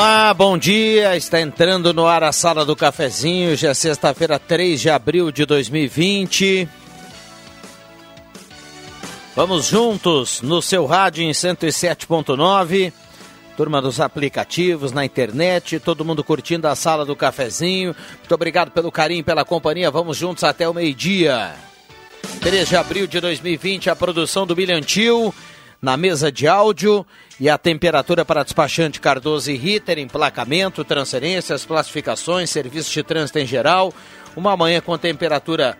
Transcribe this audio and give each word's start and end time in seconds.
Olá, 0.00 0.32
bom 0.32 0.56
dia. 0.56 1.16
Está 1.16 1.40
entrando 1.40 1.92
no 1.92 2.06
ar 2.06 2.22
a 2.22 2.30
sala 2.30 2.64
do 2.64 2.76
cafezinho. 2.76 3.56
Já 3.56 3.70
é 3.70 3.74
sexta-feira, 3.74 4.38
3 4.38 4.80
de 4.80 4.88
abril 4.88 5.32
de 5.32 5.44
2020. 5.44 6.68
Vamos 9.34 9.66
juntos 9.66 10.40
no 10.40 10.62
seu 10.62 10.86
rádio 10.86 11.24
em 11.24 11.32
107.9. 11.32 12.92
Turma 13.56 13.82
dos 13.82 14.00
aplicativos, 14.00 14.92
na 14.92 15.04
internet, 15.04 15.80
todo 15.80 16.04
mundo 16.04 16.22
curtindo 16.22 16.68
a 16.68 16.76
sala 16.76 17.04
do 17.04 17.16
cafezinho. 17.16 17.92
Muito 18.18 18.34
obrigado 18.36 18.70
pelo 18.70 18.92
carinho, 18.92 19.24
pela 19.24 19.44
companhia. 19.44 19.90
Vamos 19.90 20.16
juntos 20.16 20.44
até 20.44 20.68
o 20.68 20.74
meio-dia. 20.74 21.56
3 22.40 22.68
de 22.68 22.76
abril 22.76 23.08
de 23.08 23.18
2020, 23.18 23.90
a 23.90 23.96
produção 23.96 24.46
do 24.46 24.54
Bilhantil 24.54 25.34
na 25.82 25.96
mesa 25.96 26.30
de 26.30 26.46
áudio 26.46 27.04
e 27.40 27.48
a 27.48 27.56
temperatura 27.56 28.24
para 28.24 28.42
despachante 28.42 29.00
Cardoso 29.00 29.50
e 29.50 29.56
Ritter, 29.56 29.98
emplacamento, 29.98 30.84
transferências, 30.84 31.64
classificações, 31.64 32.50
serviço 32.50 32.90
de 32.90 33.02
trânsito 33.02 33.38
em 33.38 33.46
geral. 33.46 33.94
Uma 34.36 34.56
manhã 34.56 34.80
com 34.80 34.96
temperatura 34.98 35.78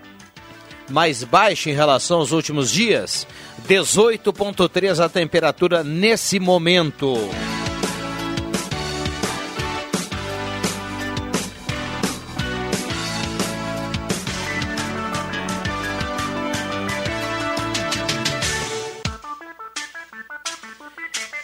mais 0.89 1.23
baixa 1.25 1.70
em 1.70 1.75
relação 1.75 2.19
aos 2.19 2.33
últimos 2.33 2.70
dias, 2.70 3.27
18.3 3.69 5.05
a 5.05 5.09
temperatura 5.09 5.84
nesse 5.84 6.39
momento. 6.39 7.14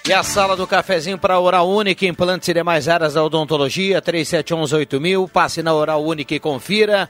E 0.06 0.12
a 0.12 0.22
sala 0.22 0.54
do 0.54 0.66
cafezinho 0.66 1.16
para 1.16 1.40
Oral 1.40 1.66
Única, 1.66 2.04
implantes 2.04 2.46
e 2.50 2.52
demais 2.52 2.88
áreas 2.88 3.14
da 3.14 3.24
odontologia, 3.24 4.02
37118000. 4.02 5.30
Passe 5.30 5.62
na 5.62 5.72
Oral 5.72 6.04
Única 6.04 6.34
e 6.34 6.38
confira. 6.38 7.08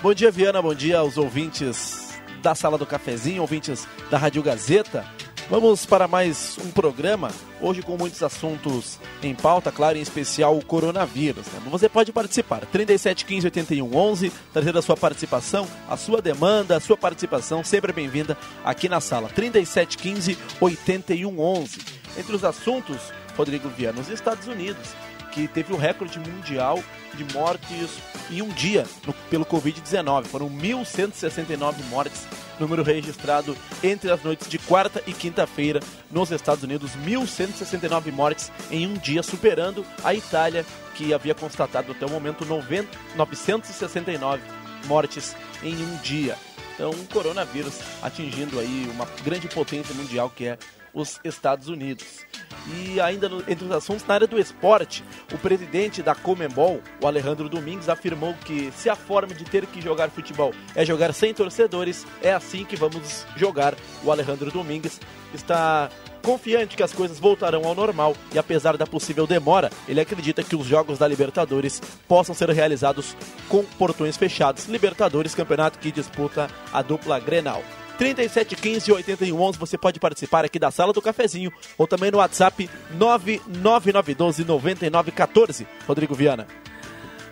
Bom 0.00 0.14
dia, 0.14 0.30
Viana, 0.30 0.62
bom 0.62 0.74
dia 0.74 0.98
aos 0.98 1.18
ouvintes 1.18 2.08
da 2.40 2.54
Sala 2.54 2.78
do 2.78 2.86
Cafezinho, 2.86 3.42
ouvintes 3.42 3.86
da 4.10 4.16
Rádio 4.16 4.42
Gazeta. 4.42 5.04
Vamos 5.50 5.84
para 5.84 6.06
mais 6.06 6.56
um 6.64 6.70
programa, 6.70 7.32
hoje 7.60 7.82
com 7.82 7.96
muitos 7.96 8.22
assuntos 8.22 9.00
em 9.20 9.34
pauta, 9.34 9.72
claro, 9.72 9.98
em 9.98 10.00
especial 10.00 10.56
o 10.56 10.64
coronavírus. 10.64 11.44
Né? 11.48 11.60
Você 11.72 11.88
pode 11.88 12.12
participar, 12.12 12.64
37 12.66 13.24
15 13.24 13.46
81 13.48 13.96
11, 13.96 14.32
trazer 14.52 14.76
a 14.76 14.80
sua 14.80 14.96
participação, 14.96 15.66
a 15.88 15.96
sua 15.96 16.22
demanda, 16.22 16.76
a 16.76 16.80
sua 16.80 16.96
participação, 16.96 17.64
sempre 17.64 17.92
bem-vinda 17.92 18.38
aqui 18.64 18.88
na 18.88 19.00
sala, 19.00 19.28
37 19.28 19.98
15 19.98 20.38
81 20.60 21.40
11. 21.40 21.78
Entre 22.16 22.36
os 22.36 22.44
assuntos, 22.44 23.12
Rodrigo 23.36 23.68
Viana, 23.70 24.00
os 24.00 24.08
Estados 24.08 24.46
Unidos, 24.46 24.94
que 25.32 25.48
teve 25.48 25.72
o 25.72 25.76
recorde 25.76 26.20
mundial 26.20 26.80
de 27.14 27.24
mortes 27.34 27.90
em 28.30 28.40
um 28.40 28.50
dia 28.50 28.86
no, 29.04 29.12
pelo 29.28 29.44
Covid-19. 29.44 30.26
Foram 30.26 30.48
1.169 30.48 31.74
mortes 31.88 32.24
número 32.60 32.82
registrado 32.82 33.56
entre 33.82 34.10
as 34.12 34.22
noites 34.22 34.48
de 34.48 34.58
quarta 34.58 35.02
e 35.06 35.12
quinta-feira 35.12 35.80
nos 36.10 36.30
Estados 36.30 36.62
Unidos, 36.62 36.92
1.169 37.04 38.12
mortes 38.12 38.52
em 38.70 38.86
um 38.86 38.94
dia, 38.94 39.22
superando 39.22 39.84
a 40.04 40.14
Itália, 40.14 40.64
que 40.94 41.14
havia 41.14 41.34
constatado 41.34 41.92
até 41.92 42.04
o 42.04 42.10
momento 42.10 42.44
90, 42.44 42.88
969 43.16 44.42
mortes 44.86 45.34
em 45.62 45.74
um 45.74 45.96
dia. 46.02 46.36
Então, 46.74 46.90
o 46.90 47.06
coronavírus 47.06 47.80
atingindo 48.02 48.58
aí 48.58 48.88
uma 48.92 49.06
grande 49.24 49.48
potência 49.48 49.94
mundial 49.94 50.30
que 50.30 50.46
é 50.46 50.58
os 50.92 51.20
Estados 51.24 51.68
Unidos. 51.68 52.26
E 52.66 53.00
ainda 53.00 53.28
no, 53.28 53.40
entre 53.40 53.64
os 53.64 53.70
assuntos, 53.70 54.06
na 54.06 54.14
área 54.14 54.26
do 54.26 54.38
esporte, 54.38 55.02
o 55.32 55.38
presidente 55.38 56.02
da 56.02 56.14
Comembol, 56.14 56.80
o 57.00 57.06
Alejandro 57.06 57.48
Domingues, 57.48 57.88
afirmou 57.88 58.34
que 58.44 58.70
se 58.76 58.90
a 58.90 58.96
forma 58.96 59.34
de 59.34 59.44
ter 59.44 59.66
que 59.66 59.80
jogar 59.80 60.10
futebol 60.10 60.52
é 60.74 60.84
jogar 60.84 61.12
sem 61.12 61.32
torcedores, 61.32 62.06
é 62.22 62.32
assim 62.32 62.64
que 62.64 62.76
vamos 62.76 63.26
jogar. 63.36 63.74
O 64.04 64.10
Alejandro 64.10 64.50
Domingues 64.50 65.00
está 65.34 65.88
confiante 66.22 66.76
que 66.76 66.82
as 66.82 66.92
coisas 66.92 67.18
voltarão 67.18 67.64
ao 67.64 67.74
normal 67.74 68.14
e 68.32 68.38
apesar 68.38 68.76
da 68.76 68.86
possível 68.86 69.26
demora, 69.26 69.70
ele 69.88 70.00
acredita 70.00 70.42
que 70.42 70.54
os 70.54 70.66
jogos 70.66 70.98
da 70.98 71.08
Libertadores 71.08 71.80
possam 72.06 72.34
ser 72.34 72.50
realizados 72.50 73.16
com 73.48 73.64
portões 73.64 74.16
fechados. 74.16 74.66
Libertadores, 74.66 75.34
campeonato 75.34 75.78
que 75.78 75.90
disputa 75.90 76.48
a 76.72 76.82
dupla 76.82 77.18
Grenal. 77.18 77.62
3715 78.00 78.92
8111 78.92 79.58
você 79.58 79.76
pode 79.76 80.00
participar 80.00 80.42
aqui 80.42 80.58
da 80.58 80.70
sala 80.70 80.90
do 80.90 81.02
cafezinho 81.02 81.52
ou 81.76 81.86
também 81.86 82.10
no 82.10 82.16
WhatsApp 82.16 82.70
99912 82.94 84.42
9914. 84.42 85.66
Rodrigo 85.86 86.14
Viana. 86.14 86.46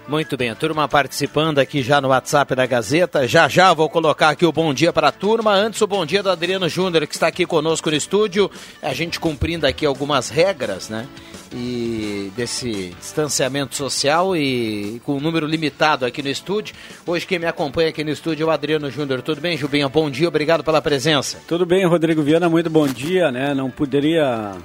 Muito 0.08 0.38
bem, 0.38 0.48
a 0.48 0.54
turma 0.54 0.88
participando 0.88 1.58
aqui 1.58 1.82
já 1.82 2.00
no 2.00 2.08
WhatsApp 2.08 2.54
da 2.54 2.64
Gazeta. 2.64 3.28
Já 3.28 3.46
já 3.46 3.74
vou 3.74 3.90
colocar 3.90 4.30
aqui 4.30 4.46
o 4.46 4.50
bom 4.50 4.72
dia 4.72 4.90
para 4.90 5.08
a 5.08 5.12
turma. 5.12 5.52
Antes, 5.52 5.82
o 5.82 5.86
bom 5.86 6.06
dia 6.06 6.22
do 6.22 6.30
Adriano 6.30 6.66
Júnior, 6.66 7.06
que 7.06 7.14
está 7.14 7.26
aqui 7.26 7.44
conosco 7.44 7.90
no 7.90 7.96
estúdio. 7.96 8.50
A 8.80 8.94
gente 8.94 9.20
cumprindo 9.20 9.66
aqui 9.66 9.84
algumas 9.84 10.30
regras, 10.30 10.88
né? 10.88 11.06
E 11.52 12.32
desse 12.34 12.96
distanciamento 12.98 13.76
social 13.76 14.34
e 14.34 14.98
com 15.04 15.18
um 15.18 15.20
número 15.20 15.46
limitado 15.46 16.06
aqui 16.06 16.22
no 16.22 16.30
estúdio. 16.30 16.74
Hoje 17.06 17.26
quem 17.26 17.38
me 17.38 17.46
acompanha 17.46 17.90
aqui 17.90 18.02
no 18.02 18.10
estúdio 18.10 18.44
é 18.44 18.46
o 18.46 18.50
Adriano 18.50 18.90
Júnior. 18.90 19.20
Tudo 19.20 19.42
bem, 19.42 19.58
Jubinha? 19.58 19.90
Bom 19.90 20.10
dia, 20.10 20.28
obrigado 20.28 20.64
pela 20.64 20.80
presença. 20.80 21.38
Tudo 21.46 21.66
bem, 21.66 21.84
Rodrigo 21.84 22.22
Viana, 22.22 22.48
muito 22.48 22.70
bom 22.70 22.86
dia, 22.86 23.30
né? 23.30 23.52
Não 23.52 23.70
poderia 23.70 24.56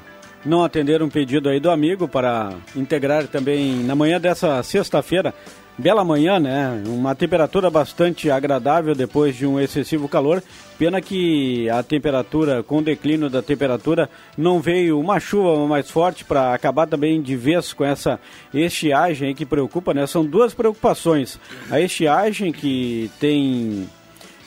não 0.45 0.63
atender 0.63 1.01
um 1.01 1.09
pedido 1.09 1.49
aí 1.49 1.59
do 1.59 1.71
amigo 1.71 2.07
para 2.07 2.53
integrar 2.75 3.27
também 3.27 3.75
na 3.83 3.95
manhã 3.95 4.19
dessa 4.19 4.61
sexta-feira. 4.63 5.33
Bela 5.75 6.03
manhã, 6.03 6.39
né? 6.39 6.83
Uma 6.85 7.15
temperatura 7.15 7.67
bastante 7.67 8.29
agradável 8.29 8.93
depois 8.93 9.35
de 9.35 9.47
um 9.47 9.59
excessivo 9.59 10.07
calor. 10.07 10.43
Pena 10.77 11.01
que 11.01 11.67
a 11.67 11.81
temperatura, 11.81 12.61
com 12.61 12.77
o 12.77 12.81
declínio 12.83 13.27
da 13.27 13.41
temperatura, 13.41 14.07
não 14.37 14.59
veio 14.59 14.99
uma 14.99 15.19
chuva 15.19 15.67
mais 15.67 15.89
forte 15.89 16.23
para 16.23 16.53
acabar 16.53 16.85
também 16.85 17.19
de 17.23 17.35
vez 17.35 17.73
com 17.73 17.83
essa 17.83 18.19
estiagem 18.53 19.33
que 19.33 19.47
preocupa, 19.47 19.95
né? 19.95 20.05
São 20.05 20.23
duas 20.23 20.53
preocupações. 20.53 21.39
A 21.71 21.81
estiagem 21.81 22.51
que 22.51 23.09
tem 23.19 23.89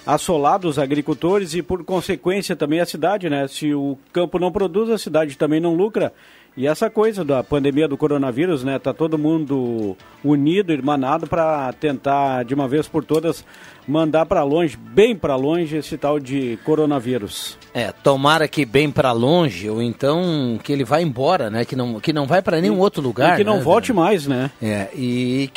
assolado 0.06 0.68
os 0.68 0.78
agricultores 0.78 1.52
e, 1.54 1.62
por 1.62 1.84
consequência, 1.84 2.54
também 2.54 2.80
a 2.80 2.86
cidade, 2.86 3.28
né? 3.28 3.48
Se 3.48 3.74
o 3.74 3.98
campo 4.12 4.38
não 4.38 4.52
produz, 4.52 4.88
a 4.88 4.98
cidade 4.98 5.36
também 5.36 5.58
não 5.60 5.74
lucra. 5.74 6.12
E 6.56 6.66
essa 6.66 6.88
coisa 6.88 7.22
da 7.22 7.44
pandemia 7.44 7.86
do 7.86 7.98
coronavírus, 7.98 8.64
né? 8.64 8.78
Tá 8.78 8.94
todo 8.94 9.18
mundo 9.18 9.96
unido, 10.24 10.72
irmanado 10.72 11.26
para 11.26 11.72
tentar 11.74 12.44
de 12.44 12.54
uma 12.54 12.66
vez 12.66 12.88
por 12.88 13.04
todas 13.04 13.44
mandar 13.86 14.26
para 14.26 14.42
longe, 14.42 14.76
bem 14.76 15.14
para 15.14 15.36
longe 15.36 15.76
esse 15.76 15.96
tal 15.96 16.18
de 16.18 16.58
coronavírus. 16.64 17.56
É, 17.72 17.92
tomara 17.92 18.48
que 18.48 18.64
bem 18.64 18.90
para 18.90 19.12
longe 19.12 19.68
ou 19.68 19.82
então 19.82 20.58
que 20.62 20.72
ele 20.72 20.84
vá 20.84 21.00
embora, 21.00 21.50
né? 21.50 21.64
Que 21.64 21.76
não 21.76 22.00
que 22.00 22.12
não 22.12 22.26
vai 22.26 22.42
para 22.42 22.60
nenhum 22.60 22.76
e, 22.76 22.80
outro 22.80 23.02
lugar, 23.02 23.34
e 23.34 23.36
que 23.36 23.44
não 23.44 23.58
né? 23.58 23.62
volte 23.62 23.92
mais, 23.92 24.26
né? 24.26 24.50
É, 24.60 24.88
e 24.94 25.50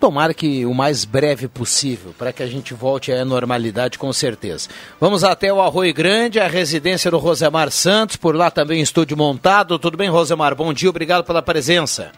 tomara 0.00 0.34
que 0.34 0.64
o 0.66 0.74
mais 0.74 1.04
breve 1.04 1.48
possível, 1.48 2.14
para 2.16 2.32
que 2.32 2.42
a 2.42 2.46
gente 2.46 2.74
volte 2.74 3.12
à 3.12 3.24
normalidade 3.24 3.98
com 3.98 4.12
certeza. 4.12 4.68
Vamos 5.00 5.22
até 5.22 5.52
o 5.52 5.60
Arroio 5.60 5.94
Grande, 5.94 6.40
a 6.40 6.48
residência 6.48 7.10
do 7.10 7.18
Rosemar 7.18 7.70
Santos, 7.70 8.16
por 8.16 8.34
lá 8.34 8.50
também 8.50 8.80
estúdio 8.80 9.16
montado. 9.16 9.78
Tudo 9.78 9.96
bem, 9.96 10.08
Rosemar? 10.08 10.54
Bom 10.54 10.72
dia, 10.72 10.90
obrigado 10.90 11.24
pela 11.24 11.42
presença. 11.42 12.10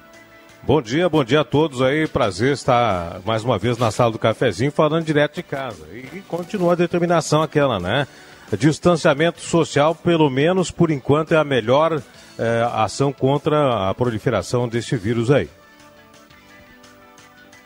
Bom 0.69 0.83
dia, 0.83 1.09
bom 1.09 1.25
dia 1.25 1.41
a 1.41 1.45
todos 1.45 1.81
aí. 1.81 2.07
Prazer 2.07 2.53
estar 2.53 3.23
mais 3.25 3.43
uma 3.43 3.59
vez 3.59 3.79
na 3.79 3.91
sala 3.91 4.13
do 4.13 4.19
cafezinho 4.19 4.71
falando 4.71 5.03
direto 5.03 5.37
de 5.37 5.43
casa. 5.43 5.87
E 5.95 6.21
continua 6.29 6.75
a 6.75 6.77
determinação 6.77 7.41
aquela, 7.43 7.81
né? 7.81 8.07
Distanciamento 8.53 9.41
social, 9.41 9.95
pelo 9.95 10.29
menos 10.29 10.71
por 10.71 10.91
enquanto, 10.91 11.33
é 11.33 11.39
a 11.39 11.43
melhor 11.43 12.03
é, 12.39 12.69
ação 12.75 13.15
contra 13.15 13.89
a 13.89 13.95
proliferação 13.95 14.69
desse 14.69 14.95
vírus 14.95 15.31
aí. 15.31 15.49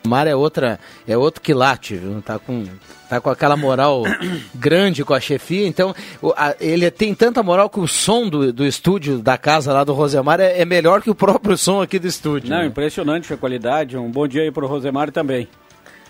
Mar 0.05 0.27
é 0.27 0.35
outra, 0.35 0.79
é 1.07 1.17
outro 1.17 1.41
quilate, 1.41 1.95
viu? 1.95 2.21
Tá 2.21 2.37
com, 2.37 2.65
tá 3.09 3.21
com 3.21 3.29
aquela 3.29 3.55
moral 3.55 4.03
grande 4.53 5.03
com 5.03 5.13
a 5.13 5.19
chefia, 5.19 5.65
então 5.65 5.95
o, 6.21 6.33
a, 6.35 6.55
ele 6.59 6.91
tem 6.91 7.15
tanta 7.15 7.41
moral 7.41 7.69
que 7.69 7.79
o 7.79 7.87
som 7.87 8.27
do, 8.27 8.51
do 8.51 8.65
estúdio 8.65 9.19
da 9.19 9.37
casa 9.37 9.71
lá 9.71 9.83
do 9.83 9.93
Rosemar 9.93 10.41
é, 10.41 10.59
é 10.59 10.65
melhor 10.65 11.01
que 11.01 11.09
o 11.09 11.15
próprio 11.15 11.57
som 11.57 11.81
aqui 11.81 11.99
do 11.99 12.07
estúdio. 12.07 12.49
Não, 12.49 12.59
né? 12.59 12.65
impressionante 12.65 13.33
a 13.33 13.37
qualidade. 13.37 13.97
Um 13.97 14.11
bom 14.11 14.27
dia 14.27 14.41
aí 14.41 14.51
pro 14.51 14.67
Rosemar 14.67 15.09
também. 15.11 15.47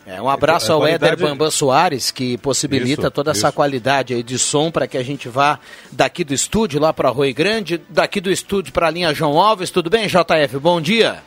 É, 0.05 0.21
um 0.21 0.27
abraço 0.27 0.73
ao 0.73 0.85
Éder 0.85 1.17
Bambam 1.17 1.49
Soares, 1.49 2.11
que 2.11 2.37
possibilita 2.39 3.03
isso, 3.03 3.11
toda 3.11 3.31
essa 3.31 3.47
isso. 3.47 3.55
qualidade 3.55 4.13
aí 4.13 4.21
de 4.21 4.37
som 4.37 4.69
para 4.69 4.85
que 4.85 4.97
a 4.97 5.03
gente 5.03 5.29
vá 5.29 5.59
daqui 5.91 6.25
do 6.25 6.33
estúdio 6.33 6.79
lá 6.79 6.91
para 6.91 7.09
Rui 7.09 7.31
Grande, 7.31 7.79
daqui 7.87 8.19
do 8.19 8.29
estúdio 8.29 8.73
para 8.73 8.87
a 8.87 8.91
linha 8.91 9.13
João 9.13 9.39
Alves. 9.39 9.69
Tudo 9.69 9.89
bem, 9.89 10.07
JF? 10.07 10.59
Bom 10.59 10.81
dia. 10.81 11.21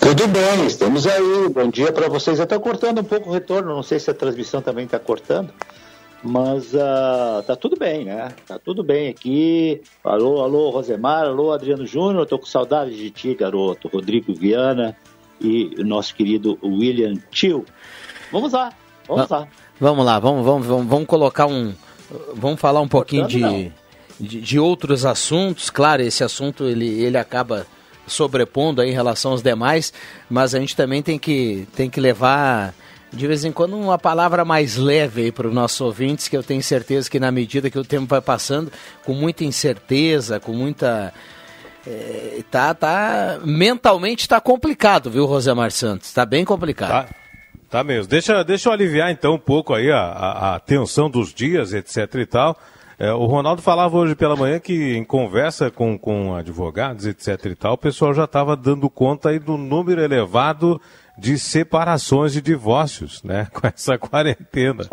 Tudo 0.00 0.28
bem, 0.28 0.66
estamos 0.66 1.06
aí. 1.06 1.48
Bom 1.48 1.68
dia 1.68 1.92
para 1.92 2.08
vocês. 2.08 2.38
Está 2.38 2.58
cortando 2.58 3.00
um 3.00 3.04
pouco 3.04 3.30
o 3.30 3.32
retorno, 3.32 3.74
não 3.74 3.82
sei 3.82 3.98
se 3.98 4.10
a 4.10 4.14
transmissão 4.14 4.60
também 4.60 4.84
está 4.84 4.98
cortando, 4.98 5.52
mas 6.22 6.72
uh, 6.74 7.42
tá 7.46 7.56
tudo 7.56 7.76
bem, 7.76 8.04
né? 8.04 8.32
Tá 8.46 8.58
tudo 8.58 8.84
bem 8.84 9.08
aqui. 9.08 9.82
Alô, 10.04 10.42
alô, 10.42 10.70
Rosemar, 10.70 11.24
alô, 11.24 11.52
Adriano 11.52 11.86
Júnior. 11.86 12.26
Tô 12.26 12.38
com 12.38 12.46
saudade 12.46 12.96
de 12.96 13.10
ti, 13.10 13.34
garoto. 13.34 13.88
Rodrigo 13.88 14.34
Viana 14.34 14.96
e 15.40 15.74
nosso 15.84 16.14
querido 16.14 16.58
William 16.62 17.14
Tio. 17.30 17.64
Vamos 18.30 18.52
lá, 18.52 18.72
vamos 19.06 19.28
lá. 19.28 19.48
Vamos 19.80 20.04
lá, 20.04 20.18
vamos, 20.18 20.44
vamos, 20.44 20.66
vamos, 20.66 20.86
vamos 20.86 21.06
colocar 21.06 21.46
um. 21.46 21.74
Vamos 22.34 22.60
falar 22.60 22.80
um 22.80 22.88
pouquinho 22.88 23.26
de, 23.26 23.72
de, 24.20 24.40
de, 24.40 24.58
outros 24.58 25.04
assuntos. 25.04 25.68
Claro, 25.68 26.02
esse 26.02 26.22
assunto 26.22 26.64
ele, 26.64 27.02
ele 27.02 27.16
acaba 27.16 27.66
sobrepondo 28.06 28.80
aí 28.80 28.90
em 28.90 28.94
relação 28.94 29.32
aos 29.32 29.42
demais, 29.42 29.92
mas 30.28 30.54
a 30.54 30.60
gente 30.60 30.76
também 30.76 31.02
tem 31.02 31.18
que, 31.18 31.66
tem 31.74 31.88
que 31.88 32.00
levar 32.00 32.74
de 33.14 33.26
vez 33.26 33.44
em 33.44 33.52
quando 33.52 33.78
uma 33.78 33.98
palavra 33.98 34.44
mais 34.44 34.76
leve 34.76 35.30
para 35.30 35.46
os 35.46 35.54
nossos 35.54 35.80
ouvintes, 35.80 36.28
que 36.28 36.36
eu 36.36 36.42
tenho 36.42 36.62
certeza 36.62 37.08
que 37.08 37.20
na 37.20 37.30
medida 37.30 37.70
que 37.70 37.78
o 37.78 37.84
tempo 37.84 38.06
vai 38.06 38.20
passando, 38.20 38.72
com 39.04 39.14
muita 39.14 39.44
incerteza, 39.44 40.40
com 40.40 40.52
muita. 40.52 41.12
É, 41.86 42.42
tá, 42.50 42.74
tá, 42.74 43.40
mentalmente 43.44 44.22
está 44.22 44.40
complicado, 44.40 45.10
viu, 45.10 45.26
Rosemar 45.26 45.70
Santos? 45.70 46.08
Está 46.08 46.24
bem 46.24 46.44
complicado. 46.44 46.90
Tá, 46.90 47.14
tá 47.70 47.84
mesmo. 47.84 48.08
Deixa, 48.08 48.42
deixa 48.42 48.68
eu 48.68 48.72
aliviar 48.72 49.10
então 49.10 49.34
um 49.34 49.38
pouco 49.38 49.74
aí 49.74 49.90
a, 49.90 50.00
a, 50.00 50.54
a 50.54 50.60
tensão 50.60 51.10
dos 51.10 51.32
dias, 51.32 51.72
etc 51.72 52.14
e 52.14 52.26
tal. 52.26 52.58
É, 52.98 53.12
o 53.12 53.26
Ronaldo 53.26 53.60
falava 53.60 53.96
hoje 53.96 54.14
pela 54.14 54.36
manhã 54.36 54.58
que 54.60 54.96
em 54.96 55.04
conversa 55.04 55.70
com, 55.70 55.98
com 55.98 56.34
advogados, 56.34 57.06
etc 57.06 57.46
e 57.46 57.54
tal, 57.54 57.74
o 57.74 57.78
pessoal 57.78 58.14
já 58.14 58.24
estava 58.24 58.56
dando 58.56 58.88
conta 58.88 59.30
aí 59.30 59.38
do 59.38 59.56
número 59.56 60.00
elevado 60.00 60.80
de 61.16 61.38
separações 61.38 62.34
e 62.36 62.42
divórcios, 62.42 63.22
né, 63.22 63.46
com 63.54 63.66
essa 63.66 63.96
quarentena. 63.96 64.84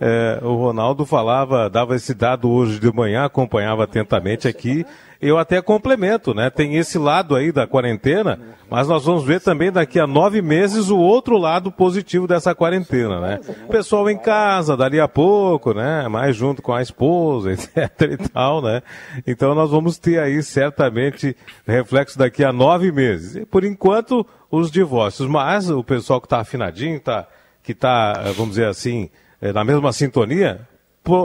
É, 0.00 0.38
o 0.42 0.54
Ronaldo 0.56 1.04
falava, 1.04 1.68
dava 1.68 1.94
esse 1.94 2.14
dado 2.14 2.50
hoje 2.50 2.78
de 2.78 2.92
manhã, 2.92 3.24
acompanhava 3.24 3.84
atentamente 3.84 4.48
aqui, 4.48 4.84
eu 5.20 5.36
até 5.36 5.60
complemento, 5.60 6.32
né? 6.32 6.48
Tem 6.48 6.76
esse 6.76 6.96
lado 6.96 7.34
aí 7.34 7.50
da 7.50 7.66
quarentena, 7.66 8.38
mas 8.70 8.86
nós 8.86 9.04
vamos 9.04 9.24
ver 9.24 9.40
também 9.40 9.72
daqui 9.72 9.98
a 9.98 10.06
nove 10.06 10.40
meses 10.40 10.90
o 10.90 10.98
outro 10.98 11.36
lado 11.36 11.72
positivo 11.72 12.26
dessa 12.26 12.54
quarentena, 12.54 13.20
né? 13.20 13.40
Pessoal 13.68 14.08
em 14.08 14.16
casa, 14.16 14.76
dali 14.76 15.00
a 15.00 15.08
pouco, 15.08 15.74
né? 15.74 16.06
Mais 16.06 16.36
junto 16.36 16.62
com 16.62 16.72
a 16.72 16.80
esposa, 16.80 17.50
etc 17.52 17.76
e 18.12 18.28
tal, 18.28 18.62
né? 18.62 18.80
Então 19.26 19.54
nós 19.56 19.70
vamos 19.70 19.98
ter 19.98 20.20
aí 20.20 20.40
certamente 20.42 21.36
reflexo 21.66 22.16
daqui 22.16 22.44
a 22.44 22.52
nove 22.52 22.92
meses. 22.92 23.34
E 23.34 23.44
por 23.44 23.64
enquanto, 23.64 24.24
os 24.50 24.70
divórcios. 24.70 25.28
Mas 25.28 25.68
o 25.68 25.82
pessoal 25.82 26.20
que 26.20 26.26
está 26.26 26.40
afinadinho, 26.40 27.00
tá, 27.00 27.26
que 27.62 27.72
está, 27.72 28.12
vamos 28.36 28.50
dizer 28.50 28.66
assim, 28.66 29.10
eh, 29.40 29.52
na 29.52 29.64
mesma 29.64 29.92
sintonia, 29.92 30.66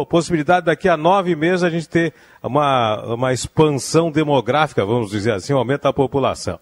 possibilidade 0.06 0.66
daqui 0.66 0.88
a 0.88 0.98
nove 0.98 1.36
meses 1.36 1.64
a 1.64 1.70
gente 1.70 1.88
ter 1.88 2.14
uma, 2.42 3.14
uma 3.14 3.34
expansão 3.34 4.12
demográfica, 4.12 4.86
vamos 4.86 5.12
dizer 5.12 5.34
assim, 5.34 5.54
um 5.54 5.58
aumento 5.58 5.84
da 5.84 5.94
população. 5.94 6.60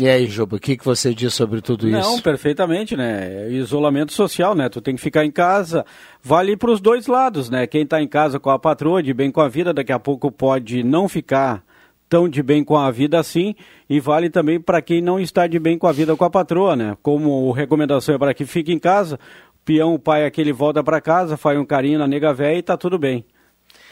E 0.00 0.08
aí, 0.08 0.26
Juba, 0.26 0.56
o 0.56 0.58
que, 0.58 0.76
que 0.76 0.84
você 0.84 1.14
diz 1.14 1.34
sobre 1.34 1.60
tudo 1.60 1.86
isso? 1.86 1.98
Não, 1.98 2.18
perfeitamente, 2.18 2.96
né? 2.96 3.50
Isolamento 3.50 4.12
social, 4.12 4.54
né? 4.54 4.70
Tu 4.70 4.80
tem 4.80 4.96
que 4.96 5.02
ficar 5.02 5.22
em 5.22 5.30
casa, 5.30 5.84
vale 6.22 6.56
para 6.56 6.70
os 6.70 6.80
dois 6.80 7.06
lados, 7.06 7.50
né? 7.50 7.66
Quem 7.66 7.82
está 7.82 8.00
em 8.00 8.08
casa 8.08 8.40
com 8.40 8.48
a 8.48 8.58
patroa, 8.58 9.02
de 9.02 9.12
bem 9.12 9.30
com 9.30 9.42
a 9.42 9.48
vida, 9.48 9.74
daqui 9.74 9.92
a 9.92 9.98
pouco 9.98 10.32
pode 10.32 10.82
não 10.82 11.10
ficar 11.10 11.62
tão 12.08 12.28
de 12.28 12.42
bem 12.42 12.62
com 12.62 12.76
a 12.76 12.90
vida 12.90 13.18
assim, 13.18 13.54
e 13.88 13.98
vale 14.00 14.28
também 14.28 14.60
para 14.60 14.82
quem 14.82 15.00
não 15.00 15.18
está 15.18 15.46
de 15.46 15.58
bem 15.58 15.78
com 15.78 15.86
a 15.86 15.92
vida 15.92 16.14
com 16.14 16.24
a 16.24 16.30
patroa, 16.30 16.74
né? 16.74 16.96
Como 17.02 17.50
recomendação 17.52 18.14
é 18.14 18.18
para 18.18 18.34
que 18.34 18.46
fique 18.46 18.72
em 18.72 18.78
casa, 18.78 19.18
peão, 19.64 19.94
o 19.94 19.98
pai 19.98 20.24
aquele 20.24 20.52
volta 20.52 20.82
para 20.82 21.00
casa, 21.00 21.36
faz 21.36 21.58
um 21.58 21.64
carinho 21.64 21.98
na 21.98 22.06
nega 22.06 22.32
velha 22.32 22.58
e 22.58 22.62
tá 22.62 22.76
tudo 22.76 22.98
bem. 22.98 23.24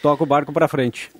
Toca 0.02 0.22
o 0.22 0.26
barco 0.26 0.52
para 0.52 0.68
frente. 0.68 1.10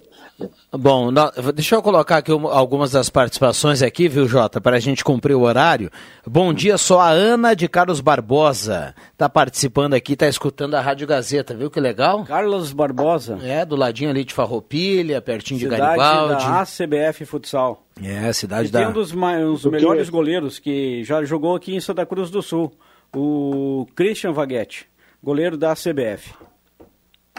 Bom, 0.72 1.12
deixa 1.54 1.74
eu 1.74 1.82
colocar 1.82 2.18
aqui 2.18 2.30
algumas 2.30 2.92
das 2.92 3.10
participações 3.10 3.82
aqui, 3.82 4.08
viu, 4.08 4.26
Jota, 4.26 4.60
para 4.60 4.76
a 4.76 4.80
gente 4.80 5.04
cumprir 5.04 5.34
o 5.34 5.42
horário. 5.42 5.90
Bom 6.26 6.54
dia, 6.54 6.78
só 6.78 7.00
a 7.00 7.10
Ana 7.10 7.54
de 7.54 7.68
Carlos 7.68 8.00
Barbosa 8.00 8.94
está 9.12 9.28
participando 9.28 9.94
aqui, 9.94 10.14
está 10.14 10.26
escutando 10.28 10.76
a 10.76 10.80
Rádio 10.80 11.06
Gazeta, 11.06 11.54
viu 11.54 11.70
que 11.70 11.80
legal? 11.80 12.24
Carlos 12.24 12.72
Barbosa. 12.72 13.38
É, 13.42 13.64
do 13.64 13.76
ladinho 13.76 14.10
ali 14.10 14.24
de 14.24 14.32
Farroupilha, 14.32 15.20
pertinho 15.20 15.60
cidade 15.60 15.82
de 15.82 15.86
Garibaldi. 15.86 16.44
da 16.44 16.60
ACBF 16.60 17.26
Futsal. 17.26 17.84
É, 18.02 18.32
cidade 18.32 18.68
e 18.68 18.72
da... 18.72 18.78
tem 18.78 18.88
um 18.88 18.92
dos, 18.92 19.12
um 19.12 19.52
dos 19.52 19.66
melhores 19.66 20.08
goleiros 20.08 20.58
que 20.58 21.04
já 21.04 21.22
jogou 21.24 21.54
aqui 21.54 21.74
em 21.74 21.80
Santa 21.80 22.06
Cruz 22.06 22.30
do 22.30 22.40
Sul 22.40 22.72
o 23.14 23.86
Christian 23.94 24.32
Vaguete, 24.32 24.86
goleiro 25.22 25.56
da 25.56 25.74
CBF. 25.74 26.34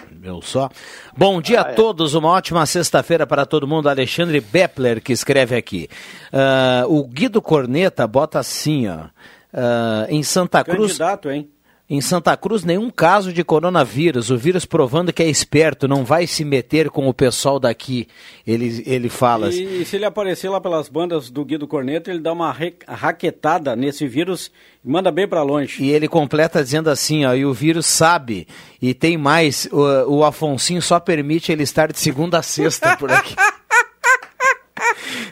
Meu 0.09 0.41
só. 0.41 0.69
Bom 1.15 1.41
dia 1.41 1.61
ah, 1.61 1.67
a 1.67 1.71
é. 1.71 1.73
todos, 1.73 2.13
uma 2.15 2.29
ótima 2.29 2.65
sexta-feira 2.65 3.25
para 3.25 3.45
todo 3.45 3.67
mundo. 3.67 3.89
Alexandre 3.89 4.39
Bepler 4.39 5.01
que 5.01 5.13
escreve 5.13 5.55
aqui. 5.55 5.89
Uh, 6.31 6.99
o 6.99 7.07
Guido 7.07 7.41
Corneta 7.41 8.05
bota 8.07 8.39
assim, 8.39 8.87
ó. 8.87 9.05
Uh, 9.53 10.07
em 10.09 10.23
Santa 10.23 10.63
Cruz. 10.63 10.93
Candidato, 10.93 11.29
hein? 11.29 11.49
Em 11.91 11.99
Santa 11.99 12.37
Cruz, 12.37 12.63
nenhum 12.63 12.89
caso 12.89 13.33
de 13.33 13.43
coronavírus. 13.43 14.29
O 14.29 14.37
vírus 14.37 14.63
provando 14.63 15.11
que 15.11 15.21
é 15.21 15.29
esperto, 15.29 15.89
não 15.89 16.05
vai 16.05 16.25
se 16.25 16.45
meter 16.45 16.89
com 16.89 17.09
o 17.09 17.13
pessoal 17.13 17.59
daqui. 17.59 18.07
Ele, 18.47 18.81
ele 18.85 19.09
fala. 19.09 19.49
E, 19.49 19.81
e 19.81 19.85
se 19.85 19.97
ele 19.97 20.05
aparecer 20.05 20.47
lá 20.47 20.61
pelas 20.61 20.87
bandas 20.87 21.29
do 21.29 21.43
Guido 21.43 21.67
Corneto, 21.67 22.09
ele 22.09 22.21
dá 22.21 22.31
uma 22.31 22.55
raquetada 22.87 23.75
nesse 23.75 24.07
vírus 24.07 24.49
e 24.85 24.89
manda 24.89 25.11
bem 25.11 25.27
para 25.27 25.43
longe. 25.43 25.83
E 25.83 25.89
ele 25.89 26.07
completa 26.07 26.63
dizendo 26.63 26.89
assim: 26.89 27.25
ó, 27.25 27.33
e 27.35 27.45
o 27.45 27.53
vírus 27.53 27.87
sabe. 27.87 28.47
E 28.81 28.93
tem 28.93 29.17
mais: 29.17 29.67
o, 29.69 30.19
o 30.19 30.23
Afonsinho 30.23 30.81
só 30.81 30.97
permite 30.97 31.51
ele 31.51 31.63
estar 31.63 31.91
de 31.91 31.99
segunda 31.99 32.37
a 32.37 32.41
sexta 32.41 32.95
por 32.95 33.11
aqui. 33.11 33.35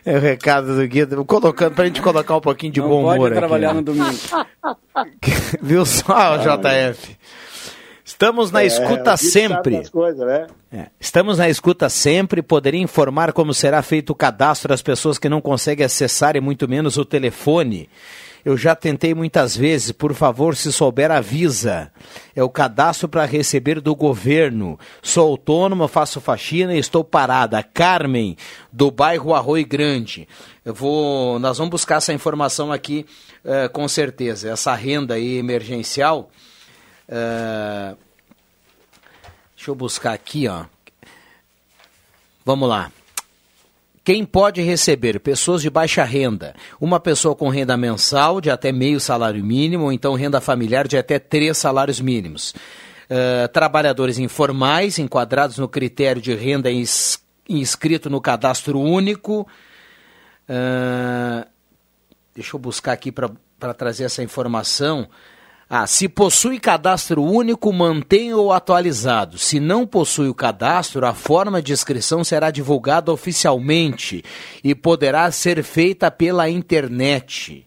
É 0.05 0.15
o 0.15 0.19
recado 0.19 0.75
do 0.75 0.87
Guido. 0.87 1.23
Colocando, 1.25 1.75
pra 1.75 1.85
gente 1.85 2.01
colocar 2.01 2.35
um 2.37 2.41
pouquinho 2.41 2.73
de 2.73 2.79
Não 2.79 2.87
bom 2.87 2.99
humor 3.01 3.17
pode 3.17 3.35
trabalhar 3.35 3.73
no 3.73 3.81
domingo. 3.81 4.17
Viu 5.61 5.85
só, 5.85 6.37
JF? 6.37 7.17
Estamos 8.03 8.51
na 8.51 8.63
é, 8.63 8.65
escuta 8.65 9.15
sempre. 9.17 9.87
Coisas, 9.89 10.25
né? 10.25 10.47
é. 10.71 10.87
Estamos 10.99 11.37
na 11.37 11.47
escuta 11.47 11.87
sempre. 11.89 12.41
Poderia 12.41 12.81
informar 12.81 13.31
como 13.33 13.53
será 13.53 13.81
feito 13.81 14.09
o 14.09 14.15
cadastro 14.15 14.69
das 14.69 14.81
pessoas 14.81 15.17
que 15.17 15.29
não 15.29 15.39
conseguem 15.39 15.85
acessar 15.85 16.35
e 16.35 16.41
muito 16.41 16.67
menos 16.67 16.97
o 16.97 17.05
telefone. 17.05 17.87
Eu 18.43 18.55
já 18.55 18.73
tentei 18.75 19.13
muitas 19.13 19.55
vezes, 19.55 19.91
por 19.91 20.13
favor, 20.13 20.55
se 20.55 20.71
souber, 20.71 21.11
avisa. 21.11 21.91
É 22.35 22.41
o 22.41 22.49
cadastro 22.49 23.09
para 23.09 23.25
receber 23.25 23.81
do 23.81 23.95
governo. 23.95 24.79
Sou 25.01 25.31
autônoma, 25.31 25.87
faço 25.87 26.21
faxina 26.21 26.73
e 26.73 26.79
estou 26.79 27.03
parada. 27.03 27.61
Carmen, 27.61 28.37
do 28.71 28.89
bairro 28.89 29.33
Arroio 29.33 29.67
Grande. 29.67 30.27
Eu 30.63 30.73
vou, 30.73 31.37
nós 31.39 31.57
vamos 31.57 31.71
buscar 31.71 31.97
essa 31.97 32.13
informação 32.13 32.71
aqui 32.71 33.05
uh, 33.43 33.69
com 33.71 33.87
certeza. 33.87 34.49
Essa 34.49 34.73
renda 34.73 35.15
aí 35.15 35.37
emergencial. 35.37 36.29
Uh, 37.09 37.97
deixa 39.55 39.71
eu 39.71 39.75
buscar 39.75 40.13
aqui, 40.13 40.47
ó. 40.47 40.65
Vamos 42.45 42.69
lá. 42.69 42.91
Quem 44.09 44.25
pode 44.25 44.59
receber? 44.63 45.19
Pessoas 45.19 45.61
de 45.61 45.69
baixa 45.69 46.03
renda. 46.03 46.55
Uma 46.81 46.99
pessoa 46.99 47.35
com 47.35 47.47
renda 47.47 47.77
mensal 47.77 48.41
de 48.41 48.49
até 48.49 48.71
meio 48.71 48.99
salário 48.99 49.45
mínimo, 49.45 49.83
ou 49.83 49.93
então 49.93 50.15
renda 50.15 50.41
familiar 50.41 50.87
de 50.87 50.97
até 50.97 51.19
três 51.19 51.59
salários 51.59 52.01
mínimos. 52.01 52.55
Uh, 53.07 53.47
trabalhadores 53.53 54.17
informais, 54.17 54.97
enquadrados 54.97 55.59
no 55.59 55.67
critério 55.67 56.19
de 56.19 56.33
renda 56.33 56.71
ins 56.71 57.23
inscrito 57.47 58.09
no 58.09 58.19
cadastro 58.19 58.79
único. 58.79 59.47
Uh, 60.49 61.47
deixa 62.33 62.55
eu 62.55 62.59
buscar 62.59 62.93
aqui 62.93 63.11
para 63.11 63.73
trazer 63.75 64.05
essa 64.05 64.23
informação. 64.23 65.07
Ah, 65.71 65.85
se 65.85 66.09
possui 66.09 66.59
cadastro 66.59 67.21
único, 67.21 67.71
mantenha-o 67.71 68.51
atualizado. 68.51 69.37
Se 69.37 69.59
não 69.59 69.85
possui 69.85 70.27
o 70.27 70.33
cadastro, 70.33 71.05
a 71.05 71.13
forma 71.13 71.61
de 71.61 71.71
inscrição 71.71 72.23
será 72.23 72.49
divulgada 72.49 73.11
oficialmente 73.11 74.23
e 74.63 74.73
poderá 74.73 75.29
ser 75.29 75.63
feita 75.63 76.09
pela 76.09 76.49
internet. 76.49 77.63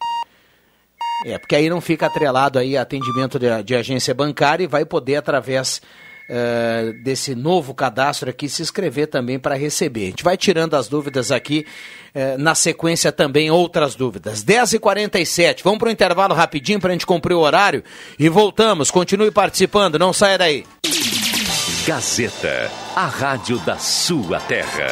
É, 1.24 1.38
porque 1.38 1.54
aí 1.54 1.70
não 1.70 1.80
fica 1.80 2.06
atrelado 2.06 2.58
aí 2.58 2.76
atendimento 2.76 3.38
de, 3.38 3.62
de 3.62 3.76
agência 3.76 4.12
bancária 4.12 4.64
e 4.64 4.66
vai 4.66 4.84
poder, 4.84 5.14
através 5.14 5.80
uh, 6.28 6.92
desse 7.02 7.34
novo 7.34 7.74
cadastro 7.74 8.30
aqui, 8.30 8.48
se 8.48 8.62
inscrever 8.62 9.06
também 9.06 9.38
para 9.38 9.54
receber. 9.54 10.02
A 10.04 10.10
gente 10.10 10.24
vai 10.24 10.36
tirando 10.36 10.74
as 10.74 10.88
dúvidas 10.88 11.30
aqui, 11.30 11.66
uh, 12.14 12.38
na 12.38 12.54
sequência 12.54 13.12
também 13.12 13.50
outras 13.50 13.94
dúvidas. 13.94 14.44
10h47, 14.44 15.62
vamos 15.62 15.78
para 15.78 15.88
o 15.88 15.92
intervalo 15.92 16.34
rapidinho 16.34 16.80
para 16.80 16.90
a 16.90 16.92
gente 16.92 17.06
cumprir 17.06 17.34
o 17.34 17.40
horário 17.40 17.82
e 18.18 18.28
voltamos. 18.28 18.90
Continue 18.90 19.30
participando, 19.30 19.98
não 19.98 20.12
saia 20.12 20.38
daí. 20.38 20.64
Gazeta, 21.86 22.70
a 22.94 23.06
rádio 23.06 23.58
da 23.58 23.76
sua 23.76 24.38
terra. 24.40 24.86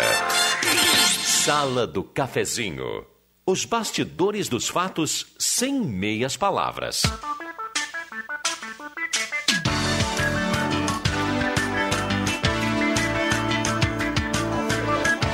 Sala 1.25 1.87
do 1.87 2.03
Cafezinho. 2.03 3.07
Os 3.47 3.65
bastidores 3.65 4.49
dos 4.49 4.69
fatos 4.69 5.27
sem 5.39 5.81
meias 5.81 6.37
palavras. 6.37 7.03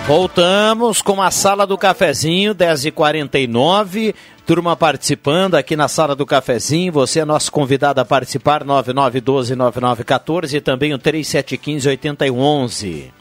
Voltamos 0.07 1.03
com 1.03 1.21
a 1.21 1.33
sala 1.33 1.67
do 1.67 1.77
cafezinho, 1.77 2.55
10h49. 2.55 4.15
Turma 4.47 4.77
participando 4.77 5.57
aqui 5.57 5.75
na 5.75 5.89
sala 5.89 6.15
do 6.15 6.25
cafezinho. 6.25 6.93
Você 6.93 7.19
é 7.19 7.25
nosso 7.25 7.51
convidado 7.51 8.01
a 8.01 8.05
participar, 8.05 8.65
9912-9914 8.65 10.55
e 10.55 10.61
também 10.61 10.95
o 10.95 10.99
3715-8111. 11.01 13.16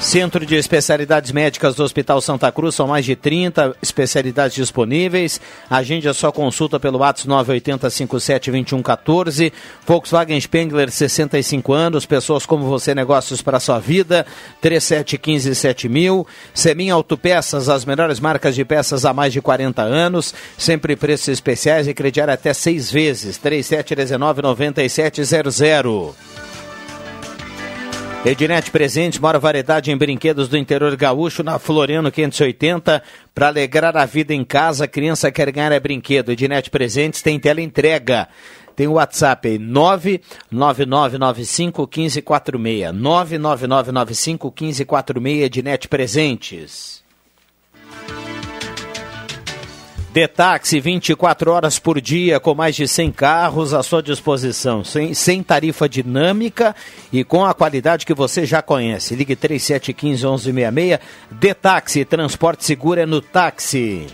Centro 0.00 0.44
de 0.44 0.54
Especialidades 0.54 1.32
Médicas 1.32 1.74
do 1.74 1.82
Hospital 1.82 2.20
Santa 2.20 2.52
Cruz, 2.52 2.74
são 2.74 2.86
mais 2.86 3.02
de 3.04 3.16
30 3.16 3.74
especialidades 3.82 4.54
disponíveis. 4.54 5.40
Agende 5.70 6.06
a 6.06 6.14
sua 6.14 6.30
consulta 6.30 6.78
pelo 6.78 6.98
WhatsApp 6.98 7.30
980572114. 7.30 9.50
Volkswagen 9.86 10.38
Spengler, 10.38 10.90
65 10.90 11.72
anos. 11.72 12.04
Pessoas 12.04 12.44
como 12.44 12.66
você, 12.66 12.94
negócios 12.94 13.40
para 13.40 13.58
sua 13.58 13.78
vida. 13.78 14.26
37157000. 14.62 16.26
Semin 16.52 16.90
Autopeças, 16.90 17.70
as 17.70 17.86
melhores 17.86 18.20
marcas 18.20 18.54
de 18.54 18.64
peças 18.64 19.06
há 19.06 19.14
mais 19.14 19.32
de 19.32 19.40
40 19.40 19.82
anos. 19.82 20.34
Sempre 20.58 20.94
preços 20.94 21.28
especiais 21.28 21.88
e 21.88 21.94
crediar 21.94 22.28
até 22.28 22.52
seis 22.52 22.92
vezes. 22.92 23.38
3719 23.38 24.42
9700. 24.42 26.35
Ednet 28.26 28.70
Presentes, 28.72 29.20
maior 29.20 29.38
variedade 29.38 29.92
em 29.92 29.96
brinquedos 29.96 30.48
do 30.48 30.58
interior 30.58 30.96
gaúcho, 30.96 31.44
na 31.44 31.60
Floriano 31.60 32.10
580. 32.10 33.00
Para 33.32 33.46
alegrar 33.46 33.96
a 33.96 34.04
vida 34.04 34.34
em 34.34 34.44
casa, 34.44 34.84
a 34.84 34.88
criança 34.88 35.30
quer 35.30 35.48
ganhar 35.52 35.70
é 35.70 35.78
brinquedo. 35.78 36.32
Ednet 36.32 36.68
Presentes 36.68 37.22
tem 37.22 37.38
tela 37.38 37.60
entrega. 37.60 38.26
Tem 38.74 38.88
o 38.88 38.94
WhatsApp 38.94 39.46
aí, 39.46 39.60
99995 39.60 41.82
1546. 41.82 42.92
99995 42.92 44.48
1546, 44.48 45.44
Ednet 45.44 45.86
Presentes. 45.86 47.05
Detaxi 50.16 50.80
24 50.80 51.52
horas 51.52 51.78
por 51.78 52.00
dia, 52.00 52.40
com 52.40 52.54
mais 52.54 52.74
de 52.74 52.88
100 52.88 53.12
carros 53.12 53.74
à 53.74 53.82
sua 53.82 54.02
disposição, 54.02 54.82
sem, 54.82 55.12
sem 55.12 55.42
tarifa 55.42 55.86
dinâmica 55.86 56.74
e 57.12 57.22
com 57.22 57.44
a 57.44 57.52
qualidade 57.52 58.06
que 58.06 58.14
você 58.14 58.46
já 58.46 58.62
conhece. 58.62 59.14
Ligue 59.14 59.36
3715 59.36 60.50
1166. 60.50 61.00
Detaxi, 61.32 62.02
transporte 62.06 62.64
seguro 62.64 62.98
é 62.98 63.04
no 63.04 63.20
táxi. 63.20 64.06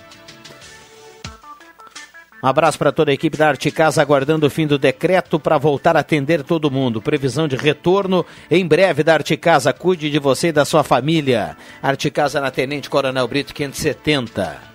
Um 2.43 2.49
abraço 2.49 2.79
para 2.79 2.91
toda 2.91 3.13
a 3.13 3.15
equipe 3.15 3.37
da 3.37 3.47
Arte 3.47 3.71
Casa, 3.71 4.03
aguardando 4.03 4.45
o 4.45 4.51
fim 4.51 4.67
do 4.67 4.81
decreto 4.81 5.39
para 5.39 5.57
voltar 5.57 5.97
a 5.97 6.01
atender 6.01 6.43
todo 6.43 6.69
mundo. 6.69 7.01
Previsão 7.01 7.47
de 7.47 7.55
retorno 7.55 8.27
em 8.51 8.67
breve 8.67 9.05
da 9.05 9.15
Arte 9.15 9.37
Casa. 9.37 9.73
Cuide 9.73 10.11
de 10.11 10.19
você 10.19 10.49
e 10.49 10.53
da 10.53 10.65
sua 10.65 10.83
família. 10.83 11.57
Arte 11.81 12.11
Casa 12.11 12.41
na 12.41 12.51
Tenente 12.51 12.91
Coronel 12.91 13.29
Brito 13.29 13.55
570. 13.55 14.73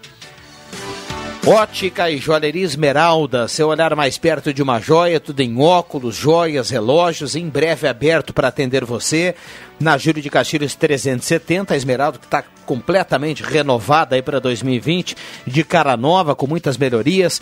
Ótica 1.48 2.12
e 2.12 2.18
Joalheria 2.18 2.66
Esmeralda, 2.66 3.48
seu 3.48 3.70
olhar 3.70 3.96
mais 3.96 4.18
perto 4.18 4.54
de 4.54 4.62
uma 4.62 4.82
joia, 4.82 5.18
tudo 5.18 5.40
em 5.40 5.58
óculos, 5.62 6.14
joias, 6.14 6.70
relógios, 6.70 7.38
em 7.38 7.48
breve 7.48 7.88
aberto 7.88 8.34
para 8.34 8.50
atender 8.50 8.84
você. 8.84 9.34
Na 9.80 9.98
Júlio 9.98 10.22
de 10.22 10.30
Castilhos 10.30 10.76
370, 10.76 11.74
a 11.74 11.78
Esmeralda 11.78 12.20
que 12.20 12.26
está 12.26 12.44
completamente 12.66 13.44
renovada 13.44 14.18
aí 14.18 14.22
para 14.22 14.42
2020, 14.42 15.16
de 15.48 15.64
cara 15.64 15.96
nova, 15.96 16.36
com 16.36 16.48
muitas 16.48 16.76
melhorias. 16.76 17.42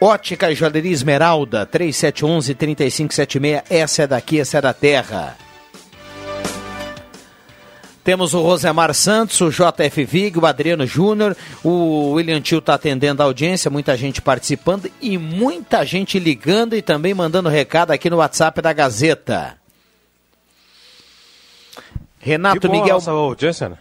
Ótica 0.00 0.50
e 0.50 0.54
Joalheria 0.54 0.90
Esmeralda, 0.90 1.66
3711-3576, 1.66 3.64
essa 3.68 4.04
é 4.04 4.06
daqui, 4.06 4.40
essa 4.40 4.56
é 4.56 4.62
da 4.62 4.72
terra. 4.72 5.36
Temos 8.04 8.34
o 8.34 8.42
Rosemar 8.42 8.92
Santos, 8.94 9.40
o 9.40 9.50
JF 9.50 10.04
Vig, 10.04 10.36
o 10.38 10.44
Adriano 10.44 10.84
Júnior, 10.84 11.36
o 11.62 12.12
William 12.12 12.40
Tio 12.40 12.58
está 12.58 12.74
atendendo 12.74 13.22
a 13.22 13.26
audiência, 13.26 13.70
muita 13.70 13.96
gente 13.96 14.20
participando 14.20 14.90
e 15.00 15.16
muita 15.16 15.84
gente 15.84 16.18
ligando 16.18 16.74
e 16.74 16.82
também 16.82 17.14
mandando 17.14 17.48
recado 17.48 17.92
aqui 17.92 18.10
no 18.10 18.16
WhatsApp 18.16 18.60
da 18.60 18.72
Gazeta. 18.72 19.56
Renato 22.18 22.70
Miguel. 22.70 22.94
Nossa 22.94 23.10
audiência, 23.12 23.68
né? 23.68 23.78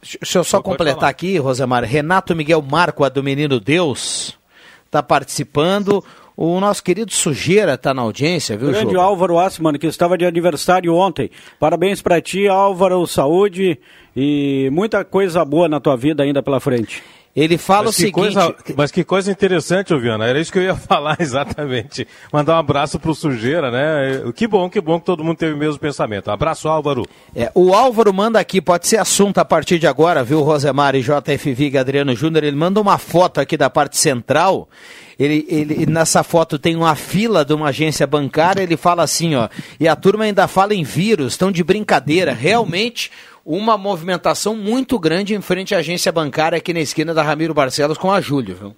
Deixa 0.00 0.38
eu 0.38 0.44
só 0.44 0.62
completar 0.62 1.08
aqui, 1.08 1.36
Rosemar. 1.38 1.84
Renato 1.84 2.34
Miguel 2.34 2.62
Marco, 2.62 3.04
a 3.04 3.08
do 3.08 3.22
Menino 3.22 3.60
Deus, 3.60 4.38
está 4.84 5.02
participando. 5.02 6.04
O 6.36 6.60
nosso 6.60 6.84
querido 6.84 7.10
Sujeira 7.12 7.74
está 7.74 7.94
na 7.94 8.02
audiência, 8.02 8.58
viu, 8.58 8.68
Grande 8.68 8.92
Jô? 8.92 9.00
Álvaro 9.00 9.38
Assman, 9.38 9.72
que 9.78 9.86
estava 9.86 10.18
de 10.18 10.26
aniversário 10.26 10.94
ontem. 10.94 11.30
Parabéns 11.58 12.02
para 12.02 12.20
ti, 12.20 12.46
Álvaro, 12.46 13.06
saúde 13.06 13.78
e 14.14 14.68
muita 14.70 15.02
coisa 15.02 15.42
boa 15.46 15.66
na 15.66 15.80
tua 15.80 15.96
vida 15.96 16.22
ainda 16.22 16.42
pela 16.42 16.60
frente. 16.60 17.02
Ele 17.36 17.58
fala 17.58 17.84
Mas 17.84 17.94
o 17.94 17.98
seguinte. 17.98 18.14
coisa, 18.14 18.56
mas 18.74 18.90
que 18.90 19.04
coisa 19.04 19.30
interessante, 19.30 19.94
Viana. 19.94 20.24
Era 20.24 20.40
isso 20.40 20.50
que 20.50 20.58
eu 20.58 20.62
ia 20.62 20.74
falar 20.88 21.18
exatamente. 21.20 22.08
Mandar 22.32 22.54
um 22.54 22.58
abraço 22.58 22.98
pro 22.98 23.14
Sujeira, 23.14 23.70
né? 23.70 24.32
Que 24.34 24.48
bom, 24.48 24.70
que 24.70 24.80
bom 24.80 24.98
que 24.98 25.04
todo 25.04 25.22
mundo 25.22 25.36
teve 25.36 25.52
o 25.52 25.56
mesmo 25.58 25.78
pensamento. 25.78 26.30
Abraço, 26.30 26.66
Álvaro. 26.66 27.04
É, 27.34 27.52
o 27.54 27.74
Álvaro 27.74 28.12
manda 28.14 28.40
aqui, 28.40 28.58
pode 28.62 28.88
ser 28.88 28.96
assunto 28.96 29.36
a 29.36 29.44
partir 29.44 29.78
de 29.78 29.86
agora, 29.86 30.24
viu, 30.24 30.40
Rosemar 30.40 30.94
e 30.94 31.02
JFV 31.02 31.76
Adriano 31.76 32.14
Júnior? 32.16 32.42
Ele 32.42 32.56
manda 32.56 32.80
uma 32.80 32.96
foto 32.96 33.38
aqui 33.38 33.58
da 33.58 33.68
parte 33.68 33.98
central. 33.98 34.66
Ele, 35.18 35.46
ele, 35.48 35.86
nessa 35.86 36.22
foto 36.22 36.58
tem 36.58 36.74
uma 36.74 36.94
fila 36.94 37.44
de 37.44 37.52
uma 37.52 37.68
agência 37.68 38.06
bancária. 38.06 38.62
Ele 38.62 38.78
fala 38.78 39.02
assim, 39.02 39.34
ó. 39.34 39.50
E 39.78 39.86
a 39.86 39.94
turma 39.94 40.24
ainda 40.24 40.48
fala 40.48 40.74
em 40.74 40.82
vírus, 40.82 41.34
estão 41.34 41.52
de 41.52 41.62
brincadeira. 41.62 42.32
Realmente 42.32 43.10
uma 43.46 43.78
movimentação 43.78 44.56
muito 44.56 44.98
grande 44.98 45.32
em 45.32 45.40
frente 45.40 45.72
à 45.72 45.78
agência 45.78 46.10
bancária 46.10 46.58
aqui 46.58 46.74
na 46.74 46.80
esquina 46.80 47.14
da 47.14 47.22
Ramiro 47.22 47.54
Barcelos 47.54 47.96
com 47.96 48.10
a 48.10 48.20
Júlio, 48.20 48.56
viu? 48.56 48.76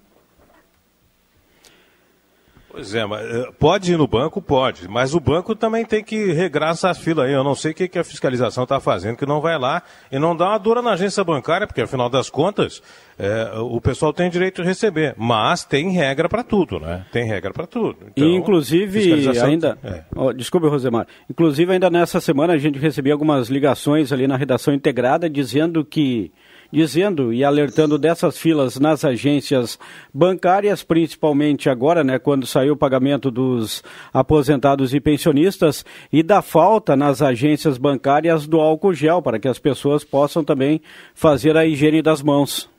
Pois 2.79 2.95
é, 2.95 3.05
mas, 3.05 3.21
pode 3.59 3.91
ir 3.91 3.97
no 3.97 4.07
banco? 4.07 4.41
Pode, 4.41 4.87
mas 4.87 5.13
o 5.13 5.19
banco 5.19 5.53
também 5.53 5.83
tem 5.83 6.01
que 6.01 6.31
regrar 6.31 6.71
essa 6.71 6.93
fila 6.93 7.25
aí. 7.25 7.33
Eu 7.33 7.43
não 7.43 7.53
sei 7.53 7.71
o 7.71 7.73
que, 7.73 7.89
que 7.89 7.99
a 7.99 8.03
fiscalização 8.05 8.63
está 8.63 8.79
fazendo, 8.79 9.17
que 9.17 9.25
não 9.25 9.41
vai 9.41 9.59
lá 9.59 9.83
e 10.09 10.17
não 10.17 10.33
dá 10.33 10.47
uma 10.47 10.57
dura 10.57 10.81
na 10.81 10.91
agência 10.91 11.21
bancária, 11.21 11.67
porque 11.67 11.81
afinal 11.81 12.09
das 12.09 12.29
contas, 12.29 12.81
é, 13.17 13.51
o 13.59 13.81
pessoal 13.81 14.13
tem 14.13 14.29
direito 14.29 14.61
de 14.61 14.67
receber. 14.67 15.13
Mas 15.17 15.65
tem 15.65 15.91
regra 15.91 16.29
para 16.29 16.41
tudo, 16.41 16.79
né? 16.79 17.05
Tem 17.11 17.25
regra 17.25 17.51
para 17.51 17.67
tudo. 17.67 17.97
Então, 18.07 18.25
e 18.25 18.33
inclusive, 18.33 19.29
ainda. 19.43 19.77
É. 19.83 20.03
Oh, 20.15 20.31
desculpe, 20.31 20.67
Rosemar. 20.67 21.05
Inclusive, 21.29 21.73
ainda 21.73 21.89
nessa 21.89 22.21
semana 22.21 22.53
a 22.53 22.57
gente 22.57 22.79
recebeu 22.79 23.11
algumas 23.11 23.49
ligações 23.49 24.13
ali 24.13 24.25
na 24.25 24.37
redação 24.37 24.73
integrada 24.73 25.29
dizendo 25.29 25.83
que 25.83 26.31
dizendo 26.71 27.33
e 27.33 27.43
alertando 27.43 27.97
dessas 27.97 28.37
filas 28.37 28.79
nas 28.79 29.03
agências 29.03 29.79
bancárias, 30.13 30.83
principalmente 30.83 31.69
agora, 31.69 32.03
né, 32.03 32.19
quando 32.19 32.45
saiu 32.45 32.73
o 32.73 32.77
pagamento 32.77 33.31
dos 33.31 33.83
aposentados 34.13 34.93
e 34.93 34.99
pensionistas, 34.99 35.85
e 36.11 36.21
da 36.21 36.41
falta 36.41 36.95
nas 36.95 37.21
agências 37.21 37.77
bancárias 37.77 38.47
do 38.47 38.59
álcool 38.59 38.93
gel, 38.93 39.21
para 39.21 39.39
que 39.39 39.47
as 39.47 39.59
pessoas 39.59 40.03
possam 40.03 40.43
também 40.43 40.81
fazer 41.13 41.57
a 41.57 41.65
higiene 41.65 42.01
das 42.01 42.21
mãos. 42.21 42.69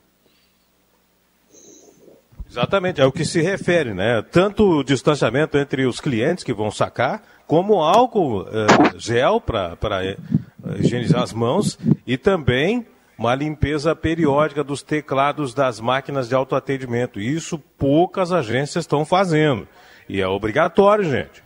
Exatamente, 2.49 2.99
é 2.99 3.05
o 3.05 3.13
que 3.13 3.23
se 3.23 3.41
refere, 3.41 3.93
né? 3.93 4.21
Tanto 4.21 4.79
o 4.79 4.83
distanciamento 4.83 5.57
entre 5.57 5.85
os 5.85 6.01
clientes 6.01 6.43
que 6.43 6.53
vão 6.53 6.69
sacar, 6.69 7.23
como 7.47 7.81
álcool 7.81 8.45
eh, 8.45 8.97
gel 8.97 9.39
para 9.39 10.05
eh, 10.05 10.17
higienizar 10.79 11.21
as 11.21 11.31
mãos 11.31 11.79
e 12.05 12.17
também 12.17 12.85
uma 13.21 13.35
limpeza 13.35 13.95
periódica 13.95 14.63
dos 14.63 14.81
teclados 14.81 15.53
das 15.53 15.79
máquinas 15.79 16.27
de 16.27 16.33
autoatendimento. 16.33 17.19
Isso 17.19 17.59
poucas 17.77 18.31
agências 18.31 18.83
estão 18.83 19.05
fazendo. 19.05 19.67
E 20.09 20.19
é 20.19 20.27
obrigatório, 20.27 21.03
gente. 21.03 21.43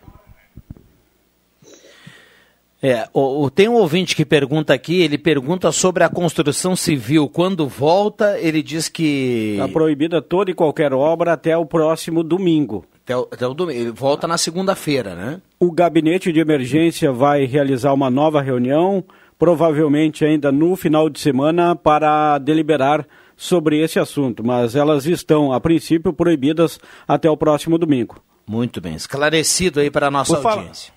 É, 2.82 3.10
o, 3.14 3.44
o, 3.44 3.50
tem 3.50 3.68
um 3.68 3.74
ouvinte 3.74 4.16
que 4.16 4.24
pergunta 4.24 4.74
aqui, 4.74 5.02
ele 5.02 5.18
pergunta 5.18 5.70
sobre 5.74 6.06
a 6.06 6.10
construção 6.10 6.78
civil. 6.78 7.28
Quando 7.28 7.68
volta, 7.68 8.40
ele 8.40 8.64
diz 8.64 8.88
que. 8.88 9.58
Está 9.60 9.68
proibida 9.68 10.22
toda 10.22 10.52
e 10.52 10.54
qualquer 10.54 10.94
obra 10.94 11.34
até 11.34 11.58
o 11.58 11.66
próximo 11.66 12.24
domingo. 12.24 12.86
Até 13.04 13.18
o, 13.18 13.28
até 13.30 13.46
o 13.46 13.54
domingo. 13.54 13.80
Ele 13.80 13.92
volta 13.92 14.28
na 14.28 14.38
segunda-feira, 14.38 15.14
né? 15.14 15.42
O 15.60 15.74
gabinete 15.74 16.32
de 16.32 16.40
emergência 16.40 17.12
vai 17.12 17.44
realizar 17.44 17.92
uma 17.92 18.10
nova 18.10 18.42
reunião 18.42 19.04
provavelmente 19.38 20.24
ainda 20.24 20.52
no 20.52 20.76
final 20.76 21.10
de 21.10 21.20
semana, 21.20 21.76
para 21.76 22.38
deliberar 22.38 23.06
sobre 23.36 23.82
esse 23.82 24.00
assunto, 24.00 24.46
mas 24.46 24.76
elas 24.76 25.06
estão, 25.06 25.52
a 25.52 25.60
princípio, 25.60 26.14
proibidas 26.14 26.80
até 27.08 27.30
o 27.30 27.36
próximo 27.36 27.78
domingo. 27.78 28.22
Muito 28.48 28.80
bem, 28.80 28.96
esclarecido 28.96 29.80
aí 29.80 29.92
para 29.92 30.08
a 30.08 30.12
nossa 30.12 30.38
Por 30.38 30.52
audiência. 30.52 30.94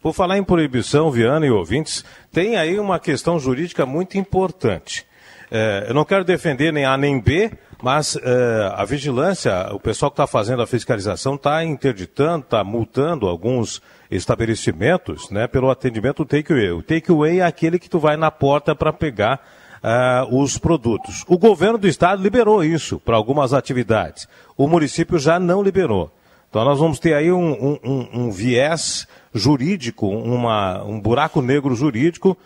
Por 0.00 0.12
falar 0.12 0.38
em 0.38 0.44
proibição, 0.44 1.10
Viana 1.10 1.46
e 1.46 1.50
ouvintes, 1.50 2.04
tem 2.30 2.56
aí 2.56 2.78
uma 2.78 2.98
questão 2.98 3.38
jurídica 3.38 3.84
muito 3.84 4.16
importante. 4.16 5.06
É, 5.50 5.86
eu 5.88 5.94
não 5.94 6.04
quero 6.04 6.24
defender 6.24 6.72
nem 6.72 6.84
A 6.84 6.96
nem 6.96 7.20
B, 7.20 7.50
mas 7.82 8.16
é, 8.16 8.72
a 8.74 8.84
vigilância, 8.84 9.68
o 9.72 9.80
pessoal 9.80 10.10
que 10.10 10.14
está 10.14 10.26
fazendo 10.26 10.62
a 10.62 10.66
fiscalização 10.66 11.36
está 11.36 11.64
interditando, 11.64 12.44
está 12.44 12.62
multando 12.62 13.26
alguns 13.26 13.80
estabelecimentos 14.10 15.30
né, 15.30 15.46
pelo 15.46 15.70
atendimento 15.70 16.24
take-away. 16.24 16.70
O 16.70 16.82
take-away 16.82 17.40
é 17.40 17.44
aquele 17.44 17.78
que 17.78 17.90
tu 17.90 17.98
vai 17.98 18.16
na 18.16 18.30
porta 18.30 18.74
para 18.74 18.92
pegar 18.92 19.40
uh, 19.82 20.40
os 20.40 20.58
produtos. 20.58 21.24
O 21.26 21.38
governo 21.38 21.78
do 21.78 21.88
estado 21.88 22.22
liberou 22.22 22.64
isso 22.64 22.98
para 22.98 23.16
algumas 23.16 23.52
atividades. 23.52 24.28
O 24.56 24.66
município 24.66 25.18
já 25.18 25.38
não 25.38 25.62
liberou. 25.62 26.10
Então 26.48 26.64
nós 26.64 26.78
vamos 26.78 26.98
ter 26.98 27.14
aí 27.14 27.30
um, 27.30 27.78
um, 27.84 28.08
um 28.12 28.30
viés 28.30 29.06
jurídico, 29.34 30.08
uma, 30.08 30.82
um 30.82 30.98
buraco 30.98 31.42
negro 31.42 31.74
jurídico 31.74 32.36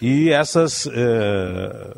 e 0.00 0.30
essas 0.30 0.86
eh, 0.86 1.96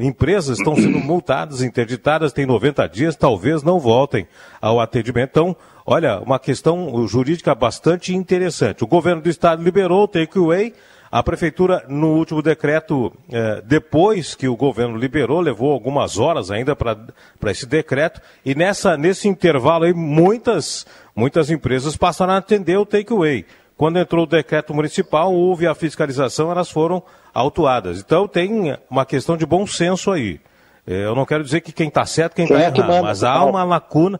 empresas 0.00 0.58
estão 0.58 0.74
sendo 0.76 0.98
multadas, 0.98 1.60
interditadas, 1.60 2.32
tem 2.32 2.46
90 2.46 2.88
dias, 2.88 3.16
talvez 3.16 3.62
não 3.62 3.78
voltem 3.78 4.26
ao 4.60 4.80
atendimento. 4.80 5.30
Então, 5.30 5.56
olha, 5.86 6.18
uma 6.18 6.38
questão 6.38 7.06
jurídica 7.06 7.54
bastante 7.54 8.14
interessante. 8.14 8.82
O 8.82 8.88
governo 8.88 9.22
do 9.22 9.30
estado 9.30 9.62
liberou 9.62 10.02
o 10.02 10.08
takeaway, 10.08 10.74
a 11.10 11.22
prefeitura, 11.22 11.84
no 11.88 12.14
último 12.14 12.42
decreto, 12.42 13.12
eh, 13.32 13.62
depois 13.64 14.34
que 14.34 14.48
o 14.48 14.56
governo 14.56 14.98
liberou, 14.98 15.40
levou 15.40 15.72
algumas 15.72 16.18
horas 16.18 16.50
ainda 16.50 16.74
para 16.74 17.50
esse 17.50 17.64
decreto, 17.64 18.20
e 18.44 18.54
nessa, 18.54 18.96
nesse 18.96 19.28
intervalo 19.28 19.84
aí, 19.84 19.94
muitas, 19.94 20.84
muitas 21.14 21.48
empresas 21.48 21.96
passaram 21.96 22.32
a 22.32 22.38
atender 22.38 22.76
o 22.76 22.84
takeaway. 22.84 23.46
Quando 23.76 23.98
entrou 23.98 24.24
o 24.24 24.26
decreto 24.26 24.74
municipal, 24.74 25.32
houve 25.32 25.66
a 25.66 25.74
fiscalização, 25.74 26.50
elas 26.50 26.70
foram 26.70 27.02
autuadas. 27.32 28.00
Então 28.00 28.26
tem 28.26 28.76
uma 28.90 29.06
questão 29.06 29.36
de 29.36 29.46
bom 29.46 29.66
senso 29.66 30.10
aí. 30.10 30.40
É, 30.86 31.04
eu 31.04 31.14
não 31.14 31.26
quero 31.26 31.44
dizer 31.44 31.60
que 31.60 31.72
quem 31.72 31.88
está 31.88 32.04
certo, 32.06 32.34
quem 32.34 32.46
está 32.46 32.58
é 32.58 32.64
errado, 32.66 33.02
mas 33.02 33.22
há 33.22 33.44
uma 33.44 33.62
lacuna. 33.64 34.18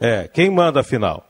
É, 0.00 0.28
quem 0.28 0.50
manda 0.50 0.80
afinal? 0.80 1.26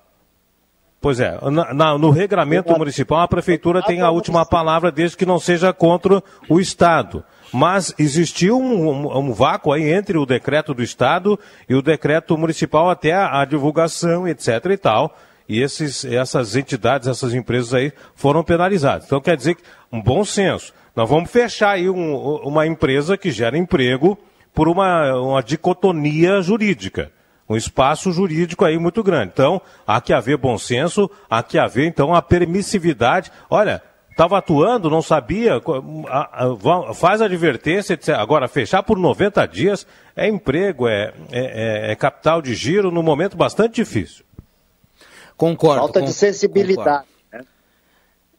Pois 1.01 1.21
é, 1.21 1.39
na, 1.51 1.75
na, 1.75 1.99
no 1.99 2.11
regramento 2.11 2.73
municipal 2.79 3.21
a 3.21 3.29
prefeitura 3.29 3.83
tem 3.83 4.01
a 4.01 4.11
última 4.11 4.47
palavra 4.47 4.91
desde 4.91 5.19
que 5.19 5.27
não 5.27 5.39
seja 5.39 5.73
contra 5.73 6.23
o 6.49 6.59
Estado. 6.59 7.23
Mas 7.53 7.95
existiu 7.99 8.59
um, 8.59 8.89
um, 8.89 9.19
um, 9.19 9.33
vácuo 9.33 9.73
aí 9.73 9.93
entre 9.93 10.17
o 10.17 10.25
decreto 10.25 10.73
do 10.73 10.83
Estado 10.83 11.39
e 11.69 11.75
o 11.75 11.83
decreto 11.83 12.39
municipal 12.39 12.89
até 12.89 13.13
a, 13.13 13.43
a 13.43 13.45
divulgação, 13.45 14.27
etc. 14.27 14.49
e 14.71 14.77
tal 14.79 15.15
e 15.49 15.61
esses, 15.61 16.05
essas 16.05 16.57
entidades, 16.57 17.09
essas 17.09 17.35
empresas 17.35 17.75
aí 17.75 17.93
foram 18.15 18.43
penalizadas. 18.43 19.07
Então 19.07 19.21
quer 19.21 19.37
dizer 19.37 19.57
que 19.57 19.63
um 19.93 20.01
bom 20.01 20.25
senso. 20.25 20.73
Nós 20.97 21.09
vamos 21.09 21.31
fechar 21.31 21.71
aí 21.71 21.89
um, 21.89 22.15
uma 22.39 22.67
empresa 22.67 23.17
que 23.17 23.31
gera 23.31 23.59
emprego 23.59 24.19
por 24.53 24.69
uma, 24.69 25.15
uma 25.15 25.43
dicotomia 25.43 26.41
jurídica. 26.41 27.11
Um 27.49 27.57
espaço 27.57 28.11
jurídico 28.11 28.65
aí 28.65 28.79
muito 28.79 29.03
grande. 29.03 29.33
Então, 29.35 29.61
há 29.87 30.01
que 30.01 30.13
haver 30.13 30.37
bom 30.39 30.57
senso, 30.57 31.11
há 31.29 31.43
que 31.43 31.59
haver, 31.59 31.87
então, 31.87 32.15
a 32.15 32.23
permissividade. 32.23 33.31
Olha, 33.51 33.83
estava 34.11 34.39
atuando, 34.39 34.89
não 34.89 35.03
sabia, 35.03 35.61
faz 36.95 37.21
advertência, 37.21 37.95
etc. 37.95 38.11
Agora, 38.11 38.49
fechar 38.49 38.83
por 38.83 38.99
90 38.99 39.47
dias 39.47 39.87
é 40.17 40.29
emprego, 40.29 40.89
é, 40.89 41.13
é, 41.31 41.93
é 41.93 41.97
capital 41.97 42.41
de 42.41 42.55
giro 42.55 42.91
num 42.91 43.03
momento 43.03 43.37
bastante 43.37 43.75
difícil. 43.75 44.25
Concordo. 45.37 45.81
Falta 45.81 46.01
de 46.01 46.13
sensibilidade. 46.13 47.07
Né? 47.33 47.45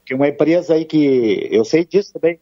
Tem 0.08 0.16
uma 0.16 0.30
empresa 0.30 0.74
aí 0.74 0.86
que, 0.86 1.48
eu 1.52 1.66
sei 1.66 1.86
disso 1.86 2.14
também, 2.14 2.40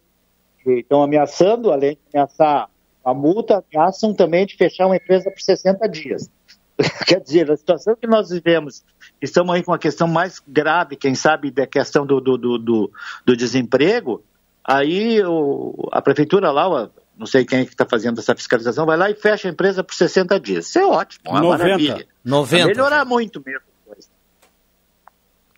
que 0.64 0.80
estão 0.80 1.04
ameaçando, 1.04 1.72
além 1.72 1.96
de 1.96 2.00
ameaçar 2.14 2.70
a 3.04 3.14
multa, 3.14 3.64
ameaçam 3.74 4.14
também 4.14 4.46
de 4.46 4.56
fechar 4.56 4.86
uma 4.86 4.96
empresa 4.96 5.30
por 5.30 5.42
60 5.42 5.90
dias. 5.90 6.30
Quer 7.06 7.20
dizer, 7.20 7.52
a 7.52 7.58
situação 7.58 7.96
que 7.96 8.08
nós 8.08 8.30
vivemos, 8.30 8.84
estamos 9.22 9.54
aí 9.54 9.64
com 9.64 9.74
a 9.74 9.80
questão 9.80 10.08
mais 10.08 10.42
grave, 10.48 10.96
quem 10.96 11.16
sabe, 11.16 11.52
da 11.52 11.68
questão 11.68 12.06
do, 12.06 12.20
do, 12.20 12.38
do, 12.38 12.58
do, 12.58 12.92
do 13.26 13.38
desemprego, 13.38 14.24
aí 14.64 15.22
o, 15.24 15.90
a 15.92 16.02
prefeitura 16.02 16.52
lá, 16.52 16.90
não 17.18 17.26
sei 17.26 17.46
quem 17.46 17.60
é 17.60 17.66
que 17.66 17.72
está 17.72 17.86
fazendo 17.86 18.20
essa 18.20 18.36
fiscalização, 18.36 18.86
vai 18.86 18.98
lá 18.98 19.10
e 19.10 19.16
fecha 19.16 19.48
a 19.48 19.52
empresa 19.52 19.84
por 19.84 19.94
60 19.94 20.40
dias. 20.40 20.68
Isso 20.68 20.80
é 20.80 20.86
ótimo, 20.86 21.30
uma 21.30 21.42
90. 21.42 21.64
maravilha. 21.64 22.08
90. 22.24 22.66
Vai 22.66 22.74
melhorar 22.74 23.06
muito 23.06 23.42
mesmo. 23.46 23.73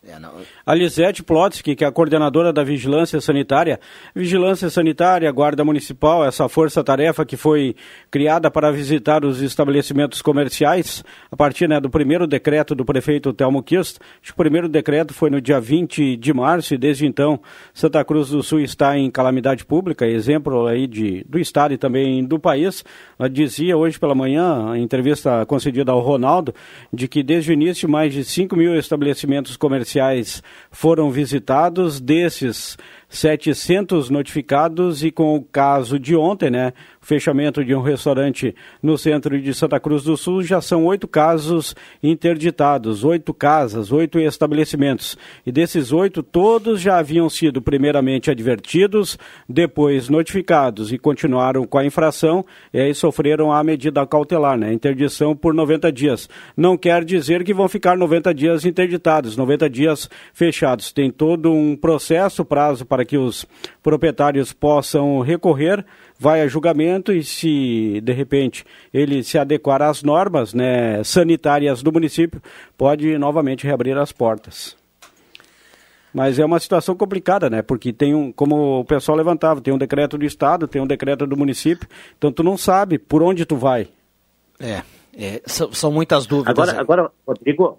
É, 0.07 0.15
a 0.63 0.75
Lisete 0.75 1.23
Plotsky, 1.23 1.75
que 1.75 1.83
é 1.83 1.87
a 1.87 1.91
coordenadora 1.91 2.53
da 2.53 2.63
Vigilância 2.63 3.19
Sanitária. 3.19 3.79
Vigilância 4.15 4.69
Sanitária, 4.69 5.31
Guarda 5.31 5.65
Municipal, 5.65 6.23
essa 6.23 6.47
força-tarefa 6.47 7.25
que 7.25 7.35
foi 7.35 7.75
criada 8.11 8.51
para 8.51 8.71
visitar 8.71 9.25
os 9.25 9.41
estabelecimentos 9.41 10.21
comerciais, 10.21 11.03
a 11.31 11.35
partir 11.35 11.67
né, 11.67 11.79
do 11.79 11.89
primeiro 11.89 12.27
decreto 12.27 12.75
do 12.75 12.85
prefeito 12.85 13.33
Telmo 13.33 13.63
Kist. 13.63 13.97
O 14.29 14.35
primeiro 14.35 14.69
decreto 14.69 15.11
foi 15.11 15.31
no 15.31 15.41
dia 15.41 15.59
20 15.59 16.17
de 16.17 16.33
março 16.33 16.75
e 16.75 16.77
desde 16.77 17.07
então 17.07 17.39
Santa 17.73 18.05
Cruz 18.05 18.29
do 18.29 18.43
Sul 18.43 18.59
está 18.59 18.95
em 18.95 19.09
calamidade 19.09 19.65
pública, 19.65 20.05
exemplo 20.05 20.67
aí 20.67 20.85
de, 20.85 21.23
do 21.27 21.39
estado 21.39 21.73
e 21.73 21.79
também 21.79 22.23
do 22.23 22.37
país. 22.37 22.85
Ela 23.17 23.27
dizia 23.27 23.75
hoje 23.75 23.99
pela 23.99 24.13
manhã, 24.13 24.75
em 24.75 24.83
entrevista 24.83 25.43
concedida 25.47 25.91
ao 25.91 25.99
Ronaldo, 25.99 26.53
de 26.93 27.07
que 27.07 27.23
desde 27.23 27.49
o 27.49 27.53
início 27.53 27.89
mais 27.89 28.13
de 28.13 28.23
5 28.23 28.55
mil 28.55 28.75
estabelecimentos 28.75 29.57
comerciais 29.57 29.94
policiais 29.95 30.43
foram 30.71 31.09
visitados, 31.09 32.01
desses 32.01 32.77
700 33.15 34.09
notificados 34.09 35.03
e 35.03 35.11
com 35.11 35.35
o 35.35 35.41
caso 35.41 35.97
de 35.97 36.15
ontem, 36.15 36.49
né, 36.49 36.73
fechamento 36.99 37.63
de 37.63 37.73
um 37.73 37.81
restaurante 37.81 38.55
no 38.81 38.97
centro 38.97 39.39
de 39.39 39.53
Santa 39.53 39.79
Cruz 39.79 40.03
do 40.03 40.17
Sul, 40.17 40.43
já 40.43 40.59
são 40.59 40.85
oito 40.85 41.07
casos 41.07 41.75
interditados, 42.03 43.03
oito 43.03 43.33
casas, 43.33 43.91
oito 43.91 44.19
estabelecimentos. 44.19 45.17
E 45.45 45.51
desses 45.51 45.93
oito, 45.93 46.21
todos 46.21 46.81
já 46.81 46.97
haviam 46.97 47.29
sido 47.29 47.61
primeiramente 47.61 48.29
advertidos, 48.29 49.17
depois 49.47 50.09
notificados 50.09 50.91
e 50.91 50.97
continuaram 50.97 51.65
com 51.65 51.77
a 51.77 51.85
infração, 51.85 52.45
e 52.73 52.79
aí 52.79 52.93
sofreram 52.93 53.51
a 53.51 53.63
medida 53.63 54.05
cautelar, 54.05 54.57
né? 54.57 54.73
Interdição 54.73 55.35
por 55.35 55.53
90 55.53 55.91
dias. 55.91 56.27
Não 56.57 56.77
quer 56.77 57.05
dizer 57.05 57.43
que 57.43 57.53
vão 57.53 57.69
ficar 57.69 57.97
90 57.97 58.33
dias 58.33 58.65
interditados, 58.65 59.37
90 59.37 59.69
dias 59.69 60.09
fechados. 60.33 60.91
Tem 60.91 61.11
todo 61.11 61.51
um 61.51 61.75
processo, 61.75 62.43
prazo 62.43 62.85
para 62.85 63.04
que 63.05 63.17
os 63.17 63.45
proprietários 63.81 64.51
possam 64.51 65.21
recorrer 65.21 65.85
vai 66.17 66.41
a 66.41 66.47
julgamento 66.47 67.11
e 67.11 67.23
se 67.23 68.01
de 68.01 68.13
repente 68.13 68.65
ele 68.93 69.23
se 69.23 69.37
adequar 69.37 69.81
às 69.81 70.01
normas 70.01 70.53
né, 70.53 71.03
sanitárias 71.03 71.83
do 71.83 71.91
município, 71.91 72.41
pode 72.77 73.17
novamente 73.17 73.65
reabrir 73.65 73.97
as 73.97 74.11
portas. 74.11 74.75
Mas 76.13 76.39
é 76.39 76.45
uma 76.45 76.61
situação 76.61 76.95
complicada, 76.95 77.49
né? 77.49 77.61
Porque 77.61 77.91
tem 77.91 78.15
um, 78.15 78.31
como 78.31 78.79
o 78.79 78.85
pessoal 78.85 79.17
levantava, 79.17 79.59
tem 79.59 79.73
um 79.73 79.77
decreto 79.77 80.17
do 80.17 80.23
estado, 80.23 80.65
tem 80.65 80.81
um 80.81 80.87
decreto 80.87 81.27
do 81.27 81.35
município, 81.35 81.89
então 82.17 82.31
tu 82.31 82.41
não 82.41 82.57
sabe 82.57 82.97
por 82.97 83.21
onde 83.21 83.45
tu 83.45 83.57
vai. 83.57 83.89
É, 84.57 84.81
é 85.13 85.41
são, 85.45 85.73
são, 85.73 85.91
muitas 85.91 86.25
dúvidas. 86.25 86.57
Agora, 86.57 86.79
agora 86.79 87.11
Rodrigo, 87.27 87.77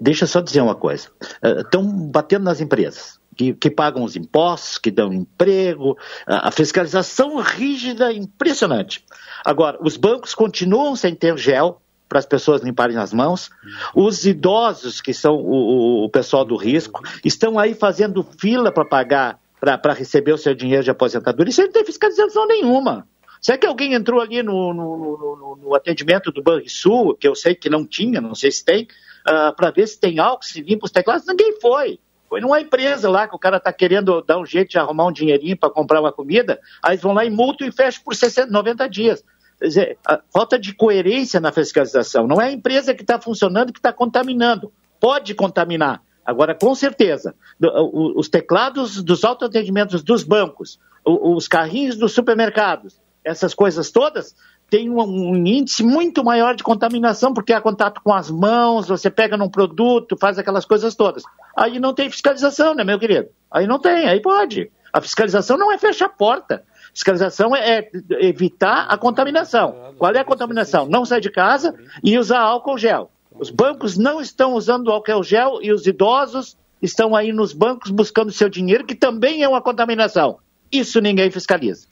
deixa 0.00 0.22
eu 0.22 0.28
só 0.28 0.40
dizer 0.40 0.60
uma 0.60 0.76
coisa. 0.76 1.08
Estão 1.42 1.82
uh, 1.82 1.92
batendo 1.92 2.44
nas 2.44 2.60
empresas 2.60 3.18
que, 3.36 3.52
que, 3.52 3.70
pagam 3.70 4.02
os 4.02 4.16
impostos, 4.16 4.78
que 4.78 4.90
dão 4.90 5.12
emprego, 5.12 5.96
a, 6.26 6.50
fiscalização 6.50 7.36
rígida, 7.36 8.12
impressionante. 8.12 9.04
Agora, 9.44 9.78
os 9.80 9.96
bancos 9.96 10.34
continuam 10.34 10.96
sem 10.96 11.14
ter 11.14 11.36
gel 11.36 11.80
para 12.08 12.18
as 12.18 12.26
pessoas 12.26 12.62
limparem 12.62 12.96
as 12.96 13.12
mãos. 13.12 13.50
Os 13.94 14.24
idosos, 14.24 15.00
que 15.00 15.12
são 15.12 15.36
o, 15.36 16.04
o 16.04 16.08
pessoal 16.08 16.44
do 16.44 16.56
risco, 16.56 17.02
estão 17.24 17.58
aí 17.58 17.74
fazendo 17.74 18.22
fila 18.38 18.72
para 18.72 18.84
pagar, 18.84 19.38
para 19.60 19.92
receber 19.92 20.32
o 20.32 20.38
seu 20.38 20.54
dinheiro 20.54 20.84
de 20.84 20.90
aposentadoria. 20.90 21.50
Isso 21.50 21.62
não 21.62 21.72
tem 21.72 21.84
fiscalização 21.84 22.46
nenhuma. 22.46 23.06
Será 23.40 23.58
que 23.58 23.66
alguém 23.66 23.94
entrou 23.94 24.20
ali 24.20 24.42
no, 24.42 24.72
no, 24.72 24.96
no, 24.96 25.58
no 25.62 25.74
atendimento 25.74 26.32
do 26.32 26.42
Banrisul, 26.42 27.14
que 27.14 27.28
eu 27.28 27.34
sei 27.34 27.54
que 27.54 27.68
não 27.68 27.86
tinha, 27.86 28.20
não 28.20 28.34
sei 28.34 28.50
se 28.50 28.64
tem, 28.64 28.88
uh, 29.28 29.54
para 29.54 29.70
ver 29.70 29.86
se 29.86 30.00
tem 30.00 30.18
álcool, 30.18 30.44
se 30.44 30.60
limpa 30.60 30.86
os 30.86 30.90
teclados? 30.90 31.26
Ninguém 31.26 31.60
foi. 31.60 32.00
Foi 32.28 32.40
numa 32.40 32.60
empresa 32.60 33.08
lá 33.08 33.28
que 33.28 33.34
o 33.34 33.38
cara 33.38 33.58
está 33.58 33.72
querendo 33.72 34.20
dar 34.22 34.38
um 34.38 34.46
jeito 34.46 34.70
de 34.70 34.78
arrumar 34.78 35.06
um 35.06 35.12
dinheirinho 35.12 35.56
para 35.56 35.70
comprar 35.70 36.00
uma 36.00 36.12
comida, 36.12 36.60
aí 36.82 36.96
vão 36.96 37.12
lá 37.12 37.24
e 37.24 37.30
multam 37.30 37.66
e 37.66 37.72
fecham 37.72 38.02
por 38.04 38.14
60, 38.14 38.50
90 38.50 38.88
dias. 38.88 39.24
Quer 39.58 39.66
dizer, 39.66 39.98
falta 40.32 40.58
de 40.58 40.74
coerência 40.74 41.40
na 41.40 41.50
fiscalização. 41.50 42.26
Não 42.26 42.40
é 42.40 42.46
a 42.46 42.52
empresa 42.52 42.94
que 42.94 43.02
está 43.02 43.20
funcionando 43.20 43.72
que 43.72 43.78
está 43.78 43.92
contaminando. 43.92 44.72
Pode 45.00 45.34
contaminar. 45.34 46.02
Agora, 46.24 46.54
com 46.54 46.74
certeza, 46.74 47.34
os 47.60 48.28
teclados 48.28 49.02
dos 49.02 49.24
autoatendimentos 49.24 50.02
dos 50.02 50.24
bancos, 50.24 50.78
os 51.04 51.46
carrinhos 51.46 51.96
dos 51.96 52.12
supermercados, 52.12 53.00
essas 53.24 53.54
coisas 53.54 53.90
todas, 53.90 54.34
tem 54.68 54.90
um, 54.90 55.00
um, 55.00 55.36
índice 55.46 55.82
muito 55.82 56.24
maior 56.24 56.56
de 56.56 56.62
contaminação, 56.62 57.32
porque 57.32 57.52
há 57.52 57.60
contato 57.60 58.00
com 58.02 58.12
as 58.12 58.30
mãos, 58.30 58.88
você 58.88 59.08
pega 59.08 59.36
num 59.36 59.48
produto, 59.48 60.16
faz 60.16 60.38
aquelas 60.38 60.64
coisas 60.64 60.94
todas. 60.94 61.22
Aí 61.56 61.78
não 61.78 61.94
tem 61.94 62.10
fiscalização, 62.10 62.74
né, 62.74 62.82
meu 62.82 62.98
querido? 62.98 63.28
Aí 63.50 63.66
não 63.66 63.78
tem, 63.78 64.08
aí 64.08 64.20
pode. 64.20 64.70
A 64.92 65.00
fiscalização 65.00 65.56
não 65.56 65.72
é 65.72 65.78
fechar 65.78 66.06
a 66.06 66.10
porta. 66.10 66.64
Fiscalização 66.92 67.54
é, 67.54 67.78
é 67.78 67.90
evitar 68.20 68.86
a 68.88 68.96
contaminação. 68.96 69.94
Qual 69.98 70.12
é 70.12 70.18
a 70.18 70.24
contaminação? 70.24 70.86
Não 70.86 71.04
sair 71.04 71.20
de 71.20 71.30
casa 71.30 71.74
e 72.02 72.18
usar 72.18 72.40
álcool 72.40 72.78
gel. 72.78 73.10
Os 73.38 73.50
bancos 73.50 73.98
não 73.98 74.20
estão 74.20 74.54
usando 74.54 74.90
álcool 74.90 75.22
gel 75.22 75.58
e 75.62 75.70
os 75.70 75.86
idosos 75.86 76.56
estão 76.80 77.14
aí 77.14 77.32
nos 77.32 77.52
bancos 77.52 77.90
buscando 77.90 78.32
seu 78.32 78.48
dinheiro, 78.48 78.86
que 78.86 78.94
também 78.94 79.42
é 79.42 79.48
uma 79.48 79.60
contaminação. 79.60 80.38
Isso 80.72 81.00
ninguém 81.00 81.30
fiscaliza. 81.30 81.86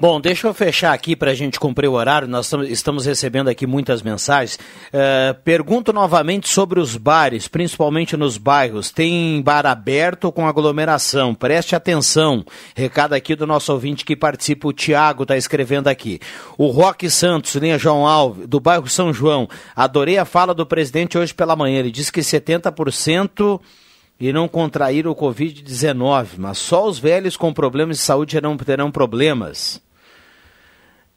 Bom, 0.00 0.20
deixa 0.20 0.48
eu 0.48 0.52
fechar 0.52 0.92
aqui 0.92 1.14
para 1.14 1.30
a 1.30 1.34
gente 1.34 1.58
cumprir 1.58 1.86
o 1.86 1.92
horário. 1.92 2.26
Nós 2.26 2.52
estamos 2.68 3.06
recebendo 3.06 3.46
aqui 3.46 3.64
muitas 3.64 4.02
mensagens. 4.02 4.58
Uh, 4.92 5.40
pergunto 5.44 5.92
novamente 5.92 6.48
sobre 6.48 6.80
os 6.80 6.96
bares, 6.96 7.46
principalmente 7.46 8.16
nos 8.16 8.36
bairros. 8.36 8.90
Tem 8.90 9.40
bar 9.40 9.64
aberto 9.64 10.32
com 10.32 10.48
aglomeração? 10.48 11.32
Preste 11.32 11.76
atenção. 11.76 12.44
Recado 12.74 13.12
aqui 13.12 13.36
do 13.36 13.46
nosso 13.46 13.72
ouvinte 13.72 14.04
que 14.04 14.16
participa, 14.16 14.66
o 14.66 14.72
Tiago 14.72 15.22
está 15.22 15.36
escrevendo 15.36 15.86
aqui. 15.86 16.18
O 16.58 16.66
Roque 16.66 17.08
Santos, 17.08 17.54
linha 17.54 17.78
João 17.78 18.04
Alves, 18.04 18.48
do 18.48 18.58
bairro 18.58 18.88
São 18.88 19.12
João. 19.12 19.48
Adorei 19.76 20.18
a 20.18 20.24
fala 20.24 20.52
do 20.52 20.66
presidente 20.66 21.16
hoje 21.16 21.32
pela 21.32 21.54
manhã. 21.54 21.78
Ele 21.78 21.92
disse 21.92 22.10
que 22.10 22.20
70% 22.20 23.60
e 24.18 24.32
não 24.32 24.48
contrair 24.48 25.06
o 25.06 25.14
Covid-19, 25.14 26.38
mas 26.38 26.58
só 26.58 26.86
os 26.86 26.98
velhos 26.98 27.36
com 27.36 27.52
problemas 27.52 27.98
de 27.98 28.02
saúde 28.02 28.32
terão, 28.32 28.56
terão 28.56 28.90
problemas. 28.90 29.82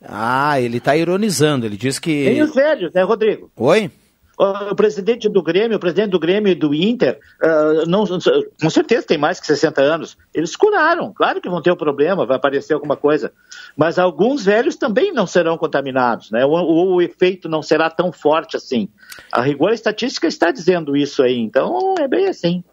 Ah, 0.02 0.60
ele 0.60 0.78
está 0.78 0.96
ironizando, 0.96 1.66
ele 1.66 1.78
diz 1.78 2.00
que. 2.00 2.26
Tem 2.26 2.42
os 2.42 2.54
velhos, 2.54 2.94
né, 2.94 3.04
Rodrigo? 3.04 3.52
Oi? 3.56 3.92
O 4.40 4.76
presidente 4.76 5.28
do 5.28 5.42
Grêmio, 5.42 5.78
o 5.78 5.80
presidente 5.80 6.12
do 6.12 6.20
Grêmio 6.20 6.52
e 6.52 6.56
do 6.56 6.72
Inter, 6.72 7.20
uh, 7.42 7.90
não, 7.90 8.06
com 8.06 8.70
certeza 8.70 9.08
tem 9.08 9.18
mais 9.18 9.40
que 9.40 9.48
60 9.48 9.82
anos. 9.82 10.16
Eles 10.32 10.56
curaram, 10.56 11.12
claro 11.12 11.42
que 11.42 11.50
vão 11.50 11.60
ter 11.60 11.72
um 11.72 11.76
problema, 11.76 12.24
vai 12.24 12.38
aparecer 12.38 12.76
alguma 12.76 12.96
coisa. 12.96 13.34
Mas 13.76 13.98
alguns 13.98 14.46
velhos 14.46 14.76
também 14.76 15.12
não 15.12 15.26
serão 15.26 15.58
contaminados, 15.58 16.30
né? 16.30 16.46
O, 16.46 16.52
o, 16.52 16.96
o 16.96 17.02
efeito 17.02 17.50
não 17.50 17.64
será 17.64 17.90
tão 17.90 18.12
forte 18.12 18.56
assim. 18.56 18.88
A 19.32 19.42
rigor 19.42 19.72
a 19.72 19.74
estatística 19.74 20.28
está 20.28 20.52
dizendo 20.52 20.96
isso 20.96 21.24
aí, 21.24 21.40
então 21.40 21.96
é 22.00 22.08
bem 22.08 22.28
assim. 22.28 22.64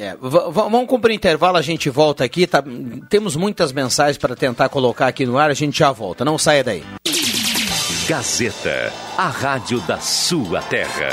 É, 0.00 0.16
vamos 0.20 0.86
cumprir 0.86 1.14
intervalo, 1.14 1.56
a 1.56 1.62
gente 1.62 1.90
volta 1.90 2.22
aqui. 2.22 2.46
Tá, 2.46 2.62
temos 3.10 3.34
muitas 3.34 3.72
mensagens 3.72 4.16
para 4.16 4.36
tentar 4.36 4.68
colocar 4.68 5.08
aqui 5.08 5.26
no 5.26 5.36
ar, 5.36 5.50
a 5.50 5.54
gente 5.54 5.80
já 5.80 5.90
volta. 5.90 6.24
Não 6.24 6.38
saia 6.38 6.62
daí. 6.62 6.84
Gazeta, 8.06 8.92
a 9.16 9.26
rádio 9.26 9.80
da 9.80 9.98
sua 9.98 10.62
terra. 10.62 11.10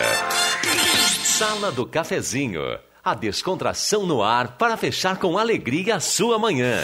Sala 1.23 1.71
do 1.71 1.87
Cafezinho, 1.87 2.61
a 3.03 3.15
descontração 3.15 4.05
no 4.05 4.21
ar 4.21 4.55
para 4.55 4.77
fechar 4.77 5.17
com 5.17 5.35
alegria 5.35 5.95
a 5.95 5.99
sua 5.99 6.37
manhã. 6.37 6.83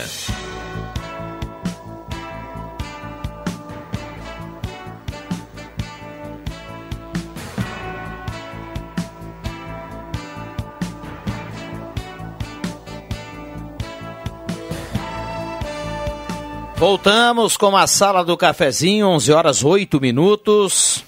Voltamos 16.82 17.58
com 17.58 17.78
a 17.78 17.86
sala 17.86 18.26
do 18.26 18.36
cafezinho, 18.36 19.08
11 19.10 19.32
horas 19.32 19.64
8 19.64 20.02
minutos. 20.02 21.06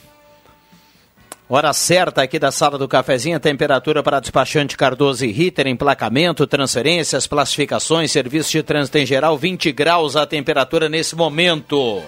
Hora 1.49 1.73
certa 1.73 2.21
aqui 2.21 2.37
da 2.37 2.51
sala 2.51 2.77
do 2.77 2.87
cafezinho, 2.87 3.39
temperatura 3.39 4.03
para 4.03 4.19
despachante 4.19 4.77
Cardoso 4.77 5.25
e 5.25 5.31
Ritter, 5.31 5.65
emplacamento, 5.65 6.45
transferências, 6.45 7.25
classificações, 7.25 8.11
serviço 8.11 8.51
de 8.51 8.61
trânsito 8.61 8.99
em 8.99 9.05
geral, 9.07 9.35
20 9.35 9.71
graus 9.71 10.15
a 10.15 10.27
temperatura 10.27 10.87
nesse 10.87 11.15
momento. 11.15 12.03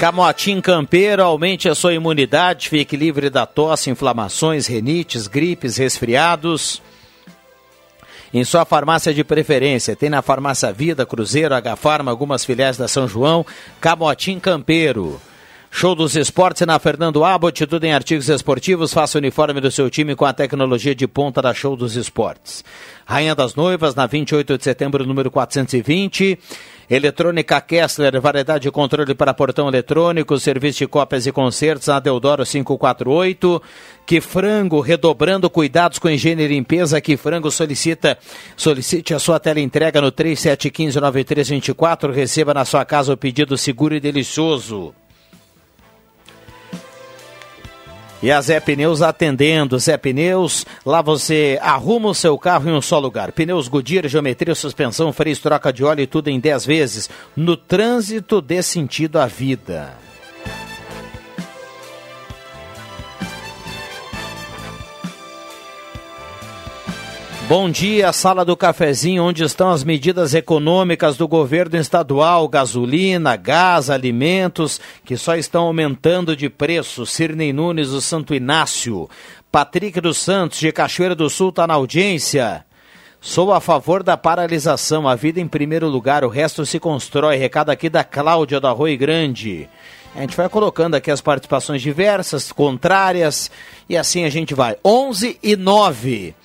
Camotim 0.00 0.60
Campeiro, 0.60 1.22
aumente 1.22 1.68
a 1.68 1.76
sua 1.76 1.94
imunidade, 1.94 2.68
fique 2.68 2.96
livre 2.96 3.30
da 3.30 3.46
tosse, 3.46 3.88
inflamações, 3.88 4.66
renites, 4.66 5.28
gripes, 5.28 5.76
resfriados 5.76 6.82
em 8.32 8.44
sua 8.44 8.64
farmácia 8.64 9.12
de 9.12 9.24
preferência. 9.24 9.96
Tem 9.96 10.08
na 10.08 10.22
Farmácia 10.22 10.72
Vida, 10.72 11.04
Cruzeiro, 11.06 11.54
H 11.54 11.76
Farma, 11.76 12.10
algumas 12.10 12.44
filiais 12.44 12.76
da 12.76 12.88
São 12.88 13.08
João, 13.08 13.44
Camotim 13.80 14.38
Campeiro. 14.38 15.20
Show 15.72 15.94
dos 15.94 16.16
Esportes 16.16 16.66
na 16.66 16.80
Fernando 16.80 17.24
Abbott, 17.24 17.64
tudo 17.64 17.84
em 17.84 17.92
artigos 17.92 18.28
esportivos. 18.28 18.92
Faça 18.92 19.16
o 19.16 19.20
uniforme 19.20 19.60
do 19.60 19.70
seu 19.70 19.88
time 19.88 20.16
com 20.16 20.24
a 20.24 20.32
tecnologia 20.32 20.96
de 20.96 21.06
ponta 21.06 21.40
da 21.40 21.54
Show 21.54 21.76
dos 21.76 21.94
Esportes. 21.94 22.64
Rainha 23.06 23.36
das 23.36 23.54
Noivas, 23.54 23.94
na 23.94 24.04
28 24.04 24.58
de 24.58 24.64
setembro, 24.64 25.06
número 25.06 25.30
420. 25.30 26.36
Eletrônica 26.90 27.60
Kessler, 27.60 28.20
variedade 28.20 28.64
de 28.64 28.70
controle 28.70 29.14
para 29.14 29.32
portão 29.32 29.68
eletrônico, 29.68 30.40
serviço 30.40 30.80
de 30.80 30.88
cópias 30.88 31.24
e 31.24 31.32
concertos 31.32 31.86
na 31.86 32.00
Deodoro 32.00 32.44
548. 32.44 33.62
Que 34.04 34.20
frango, 34.20 34.80
redobrando 34.80 35.48
cuidados 35.48 36.00
com 36.00 36.10
higiene 36.10 36.42
e 36.42 36.48
limpeza. 36.48 37.00
Que 37.00 37.16
frango 37.16 37.48
solicita, 37.48 38.18
solicite 38.56 39.14
a 39.14 39.20
sua 39.20 39.38
tela 39.38 39.60
entrega 39.60 40.00
no 40.00 40.10
37159324. 40.10 42.12
Receba 42.12 42.52
na 42.52 42.64
sua 42.64 42.84
casa 42.84 43.12
o 43.12 43.16
pedido 43.16 43.56
seguro 43.56 43.94
e 43.94 44.00
delicioso. 44.00 44.92
E 48.22 48.30
a 48.30 48.40
Zé 48.40 48.60
Pneus 48.60 49.00
atendendo. 49.00 49.78
Zé 49.78 49.96
Pneus, 49.96 50.66
lá 50.84 51.00
você 51.00 51.58
arruma 51.62 52.10
o 52.10 52.14
seu 52.14 52.36
carro 52.38 52.68
em 52.68 52.72
um 52.72 52.82
só 52.82 52.98
lugar. 52.98 53.32
Pneus 53.32 53.66
Goodyear, 53.66 54.06
geometria, 54.08 54.54
suspensão, 54.54 55.12
freio, 55.12 55.36
troca 55.38 55.72
de 55.72 55.82
óleo 55.82 56.02
e 56.02 56.06
tudo 56.06 56.28
em 56.28 56.38
10 56.38 56.66
vezes. 56.66 57.10
No 57.34 57.56
trânsito 57.56 58.42
dê 58.42 58.62
sentido 58.62 59.18
à 59.18 59.26
vida. 59.26 60.09
Bom 67.50 67.68
dia, 67.68 68.12
sala 68.12 68.44
do 68.44 68.56
cafezinho, 68.56 69.24
onde 69.24 69.42
estão 69.42 69.72
as 69.72 69.82
medidas 69.82 70.34
econômicas 70.34 71.16
do 71.16 71.26
governo 71.26 71.76
estadual, 71.76 72.46
gasolina, 72.46 73.34
gás, 73.34 73.90
alimentos, 73.90 74.80
que 75.04 75.16
só 75.16 75.34
estão 75.34 75.64
aumentando 75.64 76.36
de 76.36 76.48
preço. 76.48 77.04
Cirnei 77.04 77.52
Nunes 77.52 77.88
do 77.88 78.00
Santo 78.00 78.36
Inácio. 78.36 79.10
Patrick 79.50 80.00
dos 80.00 80.18
Santos, 80.18 80.60
de 80.60 80.70
Cachoeira 80.70 81.16
do 81.16 81.28
Sul, 81.28 81.48
está 81.48 81.66
na 81.66 81.74
audiência. 81.74 82.64
Sou 83.20 83.52
a 83.52 83.60
favor 83.60 84.04
da 84.04 84.16
paralisação, 84.16 85.08
a 85.08 85.16
vida 85.16 85.40
em 85.40 85.48
primeiro 85.48 85.88
lugar, 85.88 86.22
o 86.22 86.28
resto 86.28 86.64
se 86.64 86.78
constrói. 86.78 87.36
Recado 87.36 87.70
aqui 87.70 87.90
da 87.90 88.04
Cláudia 88.04 88.60
do 88.60 88.68
Arroio 88.68 88.96
Grande. 88.96 89.68
A 90.14 90.20
gente 90.20 90.36
vai 90.36 90.48
colocando 90.48 90.94
aqui 90.94 91.10
as 91.10 91.20
participações 91.20 91.82
diversas, 91.82 92.52
contrárias, 92.52 93.50
e 93.88 93.96
assim 93.96 94.24
a 94.24 94.30
gente 94.30 94.54
vai. 94.54 94.76
11 94.84 95.36
e 95.42 95.56
9. 95.56 96.36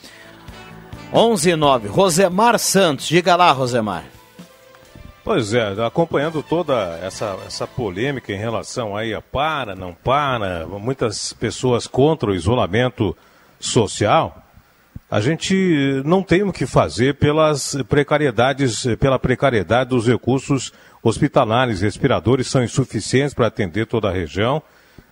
11 1.13 1.49
e 1.49 1.55
9. 1.55 1.87
Rosemar 1.87 2.59
Santos. 2.59 3.07
Diga 3.07 3.35
lá, 3.35 3.51
Rosemar. 3.51 4.05
Pois 5.23 5.55
é, 5.55 5.73
acompanhando 5.83 6.43
toda 6.43 6.99
essa, 7.01 7.35
essa 7.47 7.65
polêmica 7.65 8.31
em 8.31 8.37
relação 8.37 8.95
aí 8.95 9.11
a 9.11 9.21
para, 9.21 9.75
não 9.75 9.91
para, 9.91 10.67
muitas 10.67 11.33
pessoas 11.33 11.87
contra 11.87 12.29
o 12.29 12.35
isolamento 12.35 13.17
social, 13.59 14.43
a 15.09 15.19
gente 15.19 16.01
não 16.05 16.21
tem 16.21 16.43
o 16.43 16.53
que 16.53 16.67
fazer 16.67 17.15
pelas 17.15 17.75
precariedades, 17.89 18.85
pela 18.99 19.17
precariedade 19.17 19.89
dos 19.89 20.07
recursos 20.07 20.71
hospitalares, 21.01 21.81
respiradores 21.81 22.45
são 22.45 22.63
insuficientes 22.63 23.33
para 23.33 23.47
atender 23.47 23.87
toda 23.87 24.09
a 24.09 24.13
região. 24.13 24.61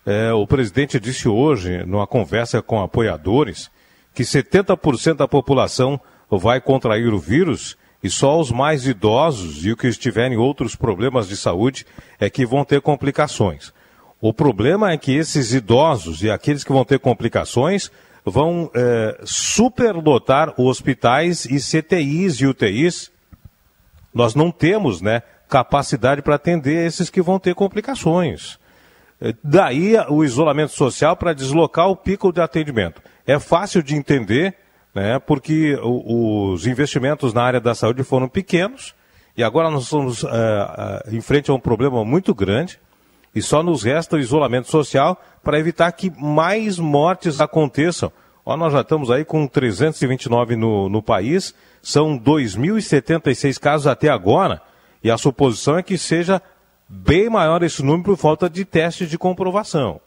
É, 0.05 0.31
o 0.31 0.45
presidente 0.45 0.99
disse 0.99 1.27
hoje, 1.27 1.83
numa 1.85 2.05
conversa 2.05 2.61
com 2.61 2.83
apoiadores, 2.83 3.71
que 4.13 4.23
70% 4.23 5.15
da 5.15 5.27
população 5.27 5.99
vai 6.29 6.61
contrair 6.61 7.13
o 7.13 7.19
vírus 7.19 7.77
e 8.03 8.09
só 8.09 8.39
os 8.39 8.51
mais 8.51 8.85
idosos 8.85 9.65
e 9.65 9.71
os 9.71 9.77
que 9.77 9.87
estiverem 9.87 10.37
outros 10.37 10.75
problemas 10.75 11.27
de 11.27 11.37
saúde 11.37 11.85
é 12.19 12.29
que 12.29 12.45
vão 12.45 12.65
ter 12.65 12.81
complicações. 12.81 13.73
O 14.19 14.33
problema 14.33 14.91
é 14.91 14.97
que 14.97 15.13
esses 15.13 15.53
idosos 15.53 16.21
e 16.21 16.29
aqueles 16.29 16.63
que 16.63 16.71
vão 16.71 16.83
ter 16.83 16.99
complicações 16.99 17.89
vão 18.25 18.69
é, 18.73 19.19
superlotar 19.23 20.53
hospitais 20.59 21.45
e 21.45 21.59
CTIs 21.59 22.35
e 22.35 22.45
UTIs. 22.45 23.11
Nós 24.13 24.35
não 24.35 24.51
temos 24.51 25.01
né, 25.01 25.23
capacidade 25.49 26.21
para 26.21 26.35
atender 26.35 26.85
esses 26.85 27.09
que 27.09 27.21
vão 27.21 27.39
ter 27.39 27.55
complicações. 27.55 28.59
É, 29.19 29.33
daí 29.43 29.95
o 30.09 30.23
isolamento 30.23 30.73
social 30.73 31.15
para 31.15 31.33
deslocar 31.33 31.87
o 31.87 31.95
pico 31.95 32.31
de 32.31 32.41
atendimento 32.41 33.01
é 33.25 33.39
fácil 33.39 33.81
de 33.81 33.95
entender, 33.95 34.55
né, 34.93 35.19
porque 35.19 35.77
os 35.81 36.67
investimentos 36.67 37.33
na 37.33 37.43
área 37.43 37.59
da 37.59 37.73
saúde 37.73 38.03
foram 38.03 38.27
pequenos 38.27 38.93
e 39.35 39.43
agora 39.43 39.69
nós 39.69 39.83
estamos 39.83 40.23
uh, 40.23 40.27
uh, 40.27 41.15
em 41.15 41.21
frente 41.21 41.49
a 41.49 41.53
um 41.53 41.59
problema 41.59 42.05
muito 42.05 42.33
grande 42.35 42.79
e 43.33 43.41
só 43.41 43.63
nos 43.63 43.83
resta 43.83 44.15
o 44.15 44.19
isolamento 44.19 44.69
social 44.69 45.19
para 45.43 45.59
evitar 45.59 45.91
que 45.91 46.11
mais 46.11 46.77
mortes 46.77 47.41
aconteçam. 47.41 48.11
Ó, 48.45 48.55
nós 48.55 48.73
já 48.73 48.81
estamos 48.81 49.09
aí 49.09 49.25
com 49.25 49.47
329 49.47 50.55
no, 50.55 50.89
no 50.89 51.01
país, 51.01 51.55
são 51.81 52.19
2.076 52.19 53.57
casos 53.57 53.87
até 53.87 54.09
agora, 54.09 54.61
e 55.03 55.09
a 55.09 55.17
suposição 55.17 55.77
é 55.77 55.83
que 55.83 55.97
seja 55.97 56.41
bem 56.87 57.29
maior 57.29 57.63
esse 57.63 57.81
número 57.81 58.03
por 58.03 58.17
falta 58.17 58.49
de 58.49 58.63
testes 58.65 59.09
de 59.09 59.17
comprovação. 59.17 59.99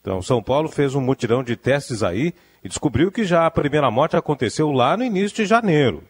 Então, 0.00 0.22
São 0.22 0.42
Paulo 0.42 0.68
fez 0.68 0.94
um 0.94 1.00
mutirão 1.00 1.42
de 1.42 1.56
testes 1.56 2.02
aí 2.02 2.34
e 2.62 2.68
descobriu 2.68 3.10
que 3.10 3.24
já 3.24 3.46
a 3.46 3.50
primeira 3.50 3.90
morte 3.90 4.16
aconteceu 4.16 4.70
lá 4.70 4.96
no 4.96 5.04
início 5.04 5.36
de 5.36 5.46
janeiro. 5.46 6.04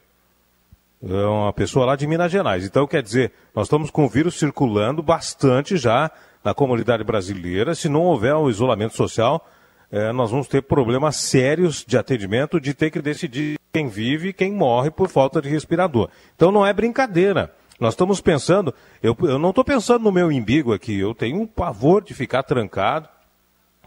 É 1.02 1.26
uma 1.26 1.52
pessoa 1.52 1.86
lá 1.86 1.96
de 1.96 2.06
Minas 2.06 2.30
Gerais. 2.30 2.64
Então, 2.64 2.86
quer 2.86 3.02
dizer, 3.02 3.32
nós 3.54 3.66
estamos 3.66 3.90
com 3.90 4.04
o 4.04 4.08
vírus 4.08 4.38
circulando 4.38 5.02
bastante 5.02 5.76
já 5.76 6.10
na 6.44 6.52
comunidade 6.52 7.02
brasileira. 7.02 7.74
Se 7.74 7.88
não 7.88 8.02
houver 8.02 8.34
o 8.34 8.44
um 8.44 8.50
isolamento 8.50 8.94
social, 8.94 9.48
é, 9.90 10.12
nós 10.12 10.30
vamos 10.30 10.46
ter 10.46 10.62
problemas 10.62 11.16
sérios 11.16 11.84
de 11.86 11.96
atendimento, 11.96 12.60
de 12.60 12.74
ter 12.74 12.90
que 12.90 13.00
decidir 13.00 13.58
quem 13.72 13.88
vive 13.88 14.28
e 14.28 14.32
quem 14.32 14.52
morre 14.52 14.90
por 14.90 15.08
falta 15.08 15.40
de 15.40 15.48
respirador. 15.48 16.10
Então, 16.36 16.52
não 16.52 16.66
é 16.66 16.72
brincadeira. 16.72 17.54
Nós 17.78 17.94
estamos 17.94 18.20
pensando, 18.20 18.74
eu, 19.02 19.16
eu 19.22 19.38
não 19.38 19.50
estou 19.50 19.64
pensando 19.64 20.04
no 20.04 20.12
meu 20.12 20.26
umbigo 20.28 20.74
aqui, 20.74 20.98
eu 20.98 21.14
tenho 21.14 21.40
um 21.40 21.46
pavor 21.46 22.04
de 22.04 22.12
ficar 22.12 22.42
trancado, 22.42 23.08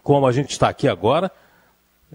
como 0.02 0.26
a 0.26 0.32
gente 0.32 0.50
está 0.50 0.68
aqui 0.68 0.88
agora, 0.88 1.32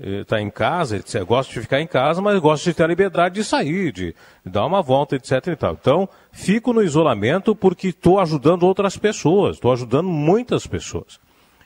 está 0.02 0.40
em 0.40 0.50
casa, 0.50 0.96
etc. 0.96 1.22
Gosto 1.24 1.52
de 1.52 1.61
ficar 1.61 1.80
em 1.80 1.87
casa, 1.87 2.20
mas 2.20 2.38
gosto 2.40 2.64
de 2.64 2.74
ter 2.74 2.84
a 2.84 2.87
liberdade 2.87 3.37
de 3.37 3.44
sair, 3.44 3.92
de, 3.92 4.14
dar 4.44 4.66
uma 4.66 4.82
volta, 4.82 5.16
etc. 5.16 5.48
E 5.48 5.56
tal. 5.56 5.76
Então, 5.80 6.08
fico 6.32 6.72
no 6.72 6.82
isolamento 6.82 7.54
porque 7.54 7.88
estou 7.88 8.20
ajudando 8.20 8.64
outras 8.64 8.96
pessoas, 8.96 9.56
estou 9.56 9.72
ajudando 9.72 10.08
muitas 10.08 10.66
pessoas. 10.66 11.20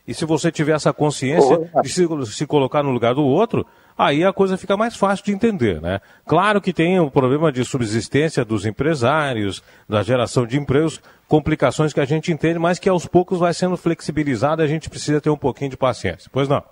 E 0.06 0.12
se 0.12 0.24
você 0.24 0.50
tiver 0.50 0.72
essa 0.72 0.92
consciência 0.92 1.70
de 1.82 1.88
se, 1.88 2.08
se, 2.26 2.46
colocar 2.46 2.82
no 2.82 2.90
lugar 2.90 3.14
do 3.14 3.22
outro, 3.22 3.64
aí 3.96 4.24
a 4.24 4.32
coisa 4.32 4.56
fica 4.56 4.76
mais 4.76 4.96
fácil 4.96 5.24
de 5.24 5.32
entender, 5.32 5.80
né? 5.80 6.00
Claro 6.26 6.60
que 6.60 6.72
tem 6.72 6.98
o 6.98 7.08
problema 7.08 7.52
de 7.52 7.64
subsistência 7.64 8.44
dos 8.44 8.66
empresários, 8.66 9.62
da 9.88 10.02
geração 10.02 10.44
de 10.44 10.58
empregos, 10.58 11.00
complicações 11.28 11.92
que 11.92 12.00
a 12.00 12.04
gente 12.04 12.32
entende, 12.32 12.58
mas 12.58 12.80
que 12.80 12.88
aos 12.88 13.06
poucos 13.06 13.38
vai 13.38 13.54
sendo 13.54 13.76
flexibilizado 13.76 14.60
e 14.60 14.64
a 14.64 14.68
gente 14.68 14.90
precisa 14.90 15.20
ter 15.20 15.30
um 15.30 15.36
pouquinho 15.36 15.70
de 15.70 15.76
paciência. 15.76 16.28
Pois 16.32 16.48
não? 16.48 16.62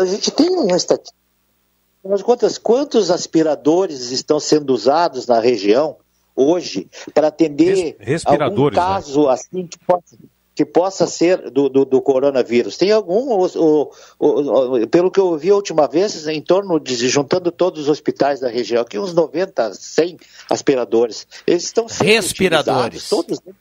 A 0.00 0.04
gente 0.04 0.30
tem 0.30 0.50
uma 0.50 0.76
estatística. 0.76 1.18
Mas 2.04 2.22
quantas, 2.22 2.58
quantos 2.58 3.10
aspiradores 3.10 4.10
estão 4.10 4.38
sendo 4.38 4.72
usados 4.72 5.26
na 5.26 5.40
região 5.40 5.96
hoje 6.34 6.88
para 7.12 7.28
atender 7.28 7.96
algum 8.24 8.66
né? 8.66 8.70
caso 8.70 9.26
né? 9.26 9.32
assim 9.32 9.66
que 9.66 9.78
possa, 9.78 10.16
que 10.54 10.64
possa 10.64 11.06
ser 11.06 11.50
do, 11.50 11.68
do, 11.68 11.84
do, 11.84 12.00
coronavírus? 12.00 12.76
Tem 12.76 12.92
algum, 12.92 13.32
o, 13.32 13.90
o, 14.18 14.76
o, 14.76 14.86
pelo 14.86 15.10
que 15.10 15.18
eu 15.18 15.36
vi 15.36 15.50
a 15.50 15.56
última 15.56 15.88
vez, 15.88 16.26
em 16.28 16.40
torno 16.40 16.78
de, 16.78 17.08
juntando 17.08 17.50
todos 17.50 17.82
os 17.82 17.88
hospitais 17.88 18.40
da 18.40 18.48
região, 18.48 18.82
aqui 18.82 18.98
uns 18.98 19.12
90, 19.12 19.74
100 19.74 20.18
aspiradores. 20.48 21.26
Eles 21.46 21.64
estão 21.64 21.88
sendo 21.88 22.06
Respiradores. 22.06 23.08
Todos, 23.08 23.40
né? 23.44 23.52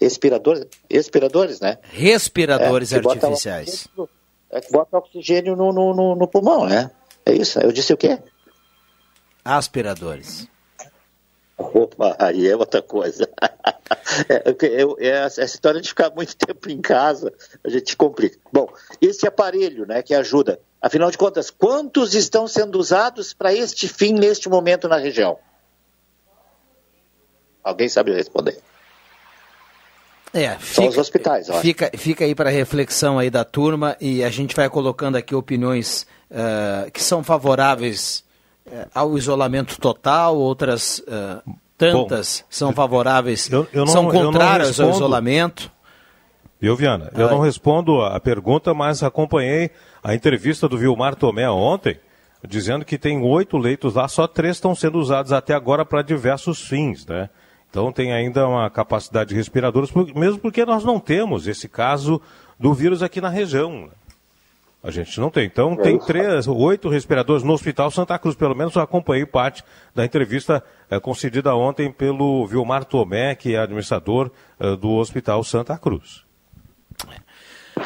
Respiradores, 0.00 0.66
respiradores, 0.88 1.60
né? 1.60 1.78
Respiradores 1.90 2.92
é, 2.92 2.96
artificiais. 2.96 3.88
Bota 3.96 4.23
é 4.54 4.60
que 4.60 4.70
bota 4.70 4.96
oxigênio 4.96 5.56
no, 5.56 5.72
no, 5.72 5.92
no, 5.92 6.14
no 6.14 6.28
pulmão, 6.28 6.66
né? 6.66 6.90
É 7.26 7.32
isso? 7.32 7.58
Eu 7.58 7.72
disse 7.72 7.92
o 7.92 7.96
quê? 7.96 8.20
Aspiradores. 9.44 10.48
Opa, 11.58 12.16
aí 12.20 12.48
é 12.48 12.56
outra 12.56 12.80
coisa. 12.80 13.28
é, 14.28 14.50
é, 14.50 15.08
é, 15.08 15.24
essa 15.24 15.42
história 15.42 15.80
de 15.80 15.88
ficar 15.88 16.10
muito 16.10 16.36
tempo 16.38 16.70
em 16.70 16.80
casa, 16.80 17.32
a 17.64 17.68
gente 17.68 17.96
complica. 17.96 18.38
Bom, 18.52 18.72
esse 19.00 19.26
aparelho 19.26 19.86
né, 19.86 20.02
que 20.02 20.14
ajuda, 20.14 20.60
afinal 20.80 21.10
de 21.10 21.18
contas, 21.18 21.50
quantos 21.50 22.14
estão 22.14 22.46
sendo 22.46 22.78
usados 22.78 23.34
para 23.34 23.52
este 23.52 23.88
fim 23.88 24.12
neste 24.12 24.48
momento 24.48 24.88
na 24.88 24.96
região? 24.96 25.36
Alguém 27.62 27.88
sabe 27.88 28.12
responder? 28.12 28.60
É, 30.34 30.50
fica, 30.58 30.74
São 30.74 30.88
os 30.88 30.98
hospitais, 30.98 31.48
ó. 31.48 31.60
Fica, 31.60 31.90
fica 31.96 32.24
aí 32.24 32.34
para 32.34 32.50
reflexão 32.50 33.20
aí 33.20 33.30
da 33.30 33.44
turma 33.44 33.96
e 34.00 34.24
a 34.24 34.28
gente 34.28 34.54
vai 34.54 34.68
colocando 34.68 35.14
aqui 35.14 35.32
opiniões 35.32 36.08
uh, 36.28 36.90
que 36.90 37.00
são 37.00 37.22
favoráveis 37.22 38.24
uh, 38.66 38.88
ao 38.92 39.16
isolamento 39.16 39.80
total, 39.80 40.36
outras 40.36 40.98
uh, 40.98 41.54
tantas 41.78 42.40
Bom, 42.40 42.46
são 42.50 42.72
favoráveis, 42.72 43.48
eu, 43.48 43.68
eu 43.72 43.84
não, 43.84 43.92
são 43.92 44.10
contrárias 44.10 44.80
ao 44.80 44.90
isolamento. 44.90 45.70
Viu, 46.60 46.74
Viana? 46.74 47.12
Eu 47.14 47.30
não 47.30 47.40
respondo 47.40 48.00
a 48.02 48.18
pergunta, 48.18 48.74
mas 48.74 49.04
acompanhei 49.04 49.70
a 50.02 50.14
entrevista 50.14 50.68
do 50.68 50.76
Vilmar 50.76 51.14
Tomé 51.14 51.48
ontem, 51.48 51.96
dizendo 52.48 52.84
que 52.84 52.98
tem 52.98 53.22
oito 53.22 53.56
leitos 53.56 53.94
lá, 53.94 54.08
só 54.08 54.26
três 54.26 54.56
estão 54.56 54.74
sendo 54.74 54.98
usados 54.98 55.32
até 55.32 55.54
agora 55.54 55.84
para 55.84 56.02
diversos 56.02 56.60
fins, 56.60 57.06
né? 57.06 57.28
Então 57.74 57.90
tem 57.90 58.12
ainda 58.12 58.46
uma 58.46 58.70
capacidade 58.70 59.30
de 59.30 59.34
respiradores, 59.34 59.90
mesmo 60.14 60.38
porque 60.38 60.64
nós 60.64 60.84
não 60.84 61.00
temos 61.00 61.48
esse 61.48 61.68
caso 61.68 62.22
do 62.56 62.72
vírus 62.72 63.02
aqui 63.02 63.20
na 63.20 63.28
região. 63.28 63.90
A 64.80 64.92
gente 64.92 65.18
não 65.18 65.28
tem. 65.28 65.46
Então, 65.46 65.74
tem 65.74 65.98
três, 65.98 66.46
oito 66.46 66.88
respiradores 66.88 67.42
no 67.42 67.52
Hospital 67.52 67.90
Santa 67.90 68.16
Cruz. 68.16 68.36
Pelo 68.36 68.54
menos 68.54 68.76
eu 68.76 68.82
acompanhei 68.82 69.26
parte 69.26 69.64
da 69.92 70.04
entrevista 70.04 70.62
é, 70.88 71.00
concedida 71.00 71.52
ontem 71.56 71.90
pelo 71.90 72.46
Vilmar 72.46 72.84
Tomé, 72.84 73.34
que 73.34 73.56
é 73.56 73.58
administrador 73.58 74.30
é, 74.60 74.76
do 74.76 74.92
Hospital 74.92 75.42
Santa 75.42 75.76
Cruz. 75.76 76.22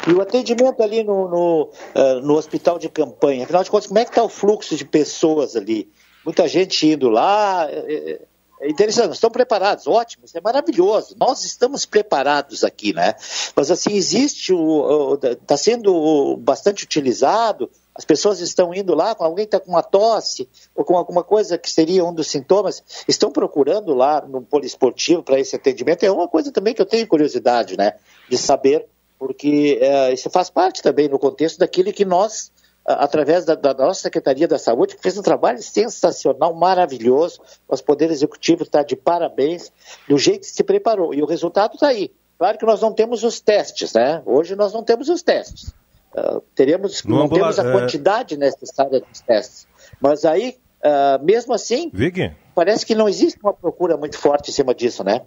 E 0.07 0.13
o 0.13 0.21
atendimento 0.21 0.83
ali 0.83 1.03
no, 1.03 1.27
no, 1.27 1.71
uh, 1.95 2.21
no 2.21 2.35
hospital 2.35 2.77
de 2.77 2.89
campanha, 2.89 3.43
afinal 3.43 3.63
de 3.63 3.71
contas, 3.71 3.87
como 3.87 3.97
é 3.97 4.05
que 4.05 4.11
está 4.11 4.21
o 4.21 4.29
fluxo 4.29 4.75
de 4.75 4.85
pessoas 4.85 5.55
ali? 5.55 5.89
Muita 6.23 6.47
gente 6.47 6.85
indo 6.85 7.09
lá, 7.09 7.65
é, 7.71 8.21
é 8.61 8.69
interessante, 8.69 9.13
estão 9.13 9.29
preparados, 9.29 9.87
ótimo, 9.87 10.25
isso 10.25 10.37
é 10.37 10.41
maravilhoso. 10.41 11.15
Nós 11.17 11.45
estamos 11.45 11.85
preparados 11.85 12.63
aqui, 12.63 12.93
né? 12.93 13.15
Mas 13.55 13.71
assim, 13.71 13.93
existe 13.93 14.53
o. 14.53 15.17
está 15.23 15.55
sendo 15.55 16.35
bastante 16.37 16.83
utilizado, 16.83 17.69
as 17.95 18.03
pessoas 18.03 18.41
estão 18.41 18.73
indo 18.73 18.93
lá, 18.93 19.15
alguém 19.19 19.45
está 19.45 19.59
com 19.59 19.71
uma 19.71 19.83
tosse 19.83 20.47
ou 20.75 20.83
com 20.83 20.97
alguma 20.97 21.23
coisa 21.23 21.57
que 21.57 21.69
seria 21.69 22.03
um 22.03 22.13
dos 22.13 22.27
sintomas, 22.27 22.83
estão 23.07 23.31
procurando 23.31 23.93
lá 23.93 24.21
no 24.21 24.41
poliesportivo 24.41 25.23
para 25.23 25.39
esse 25.39 25.55
atendimento. 25.55 26.03
É 26.03 26.11
uma 26.11 26.27
coisa 26.27 26.51
também 26.51 26.73
que 26.73 26.81
eu 26.81 26.85
tenho 26.85 27.07
curiosidade, 27.07 27.77
né? 27.77 27.93
De 28.29 28.37
saber, 28.37 28.85
porque 29.17 29.79
é, 29.81 30.13
isso 30.13 30.29
faz 30.29 30.49
parte 30.49 30.81
também 30.81 31.07
no 31.07 31.17
contexto 31.17 31.59
daquilo 31.59 31.93
que 31.93 32.03
nós 32.03 32.51
através 32.93 33.45
da, 33.45 33.55
da, 33.55 33.73
nossa 33.73 34.01
Secretaria 34.01 34.47
da 34.47 34.57
Saúde, 34.57 34.95
que 34.95 35.01
fez 35.01 35.17
um 35.17 35.21
trabalho 35.21 35.61
sensacional, 35.61 36.53
maravilhoso. 36.55 37.41
O 37.67 37.83
Poder 37.83 38.09
Executivo 38.09 38.63
está 38.63 38.81
de 38.81 38.95
parabéns 38.95 39.71
do 40.07 40.17
jeito 40.17 40.41
que 40.41 40.47
se 40.47 40.63
preparou. 40.63 41.13
E 41.13 41.21
o 41.21 41.25
resultado 41.25 41.75
está 41.75 41.89
aí. 41.89 42.11
Claro 42.37 42.57
que 42.57 42.65
nós 42.65 42.81
não 42.81 42.93
temos 42.93 43.23
os 43.23 43.39
testes, 43.39 43.93
né? 43.93 44.23
Hoje 44.25 44.55
nós 44.55 44.73
não 44.73 44.83
temos 44.83 45.09
os 45.09 45.21
testes. 45.21 45.73
Uh, 46.15 46.41
teremos, 46.55 47.03
não 47.03 47.29
temos 47.29 47.59
a 47.59 47.67
é. 47.67 47.71
quantidade 47.71 48.37
necessária 48.37 48.99
dos 49.01 49.21
testes. 49.21 49.67
Mas 50.01 50.25
aí, 50.25 50.57
uh, 50.83 51.23
mesmo 51.23 51.53
assim, 51.53 51.91
Vig? 51.93 52.35
parece 52.55 52.85
que 52.85 52.95
não 52.95 53.07
existe 53.07 53.39
uma 53.43 53.53
procura 53.53 53.97
muito 53.97 54.17
forte 54.17 54.49
em 54.49 54.53
cima 54.53 54.73
disso, 54.73 55.03
né? 55.03 55.21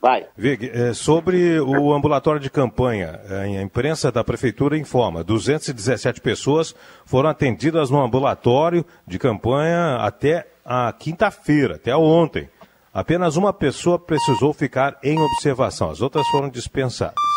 Vai. 0.00 0.26
Vig, 0.36 0.70
é, 0.72 0.94
sobre 0.94 1.60
o 1.60 1.92
ambulatório 1.92 2.40
de 2.40 2.48
campanha, 2.48 3.20
é, 3.28 3.58
a 3.58 3.62
imprensa 3.62 4.10
da 4.10 4.24
Prefeitura 4.24 4.78
informa: 4.78 5.22
217 5.22 6.20
pessoas 6.20 6.74
foram 7.04 7.28
atendidas 7.28 7.90
no 7.90 8.00
ambulatório 8.00 8.84
de 9.06 9.18
campanha 9.18 9.96
até 9.96 10.46
a 10.64 10.92
quinta-feira, 10.92 11.74
até 11.74 11.94
ontem. 11.94 12.48
Apenas 12.92 13.36
uma 13.36 13.52
pessoa 13.52 13.98
precisou 13.98 14.52
ficar 14.52 14.98
em 15.02 15.18
observação, 15.18 15.90
as 15.90 16.00
outras 16.00 16.26
foram 16.28 16.48
dispensadas. 16.48 17.29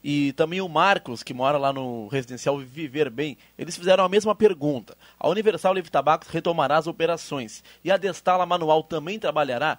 e 0.02 0.34
também 0.34 0.60
o 0.60 0.68
Marcos, 0.68 1.22
que 1.22 1.32
mora 1.32 1.56
lá 1.56 1.72
no 1.72 2.08
residencial 2.08 2.58
Viver 2.58 3.08
Bem, 3.08 3.38
eles 3.56 3.74
fizeram 3.74 4.04
a 4.04 4.08
mesma 4.08 4.34
pergunta. 4.34 4.94
A 5.18 5.28
Universal 5.30 5.72
Livre 5.72 5.90
Tabacos 5.90 6.28
retomará 6.28 6.76
as 6.76 6.86
operações 6.86 7.64
e 7.82 7.90
a 7.90 7.96
Destala 7.96 8.44
Manual 8.44 8.82
também 8.82 9.18
trabalhará? 9.18 9.78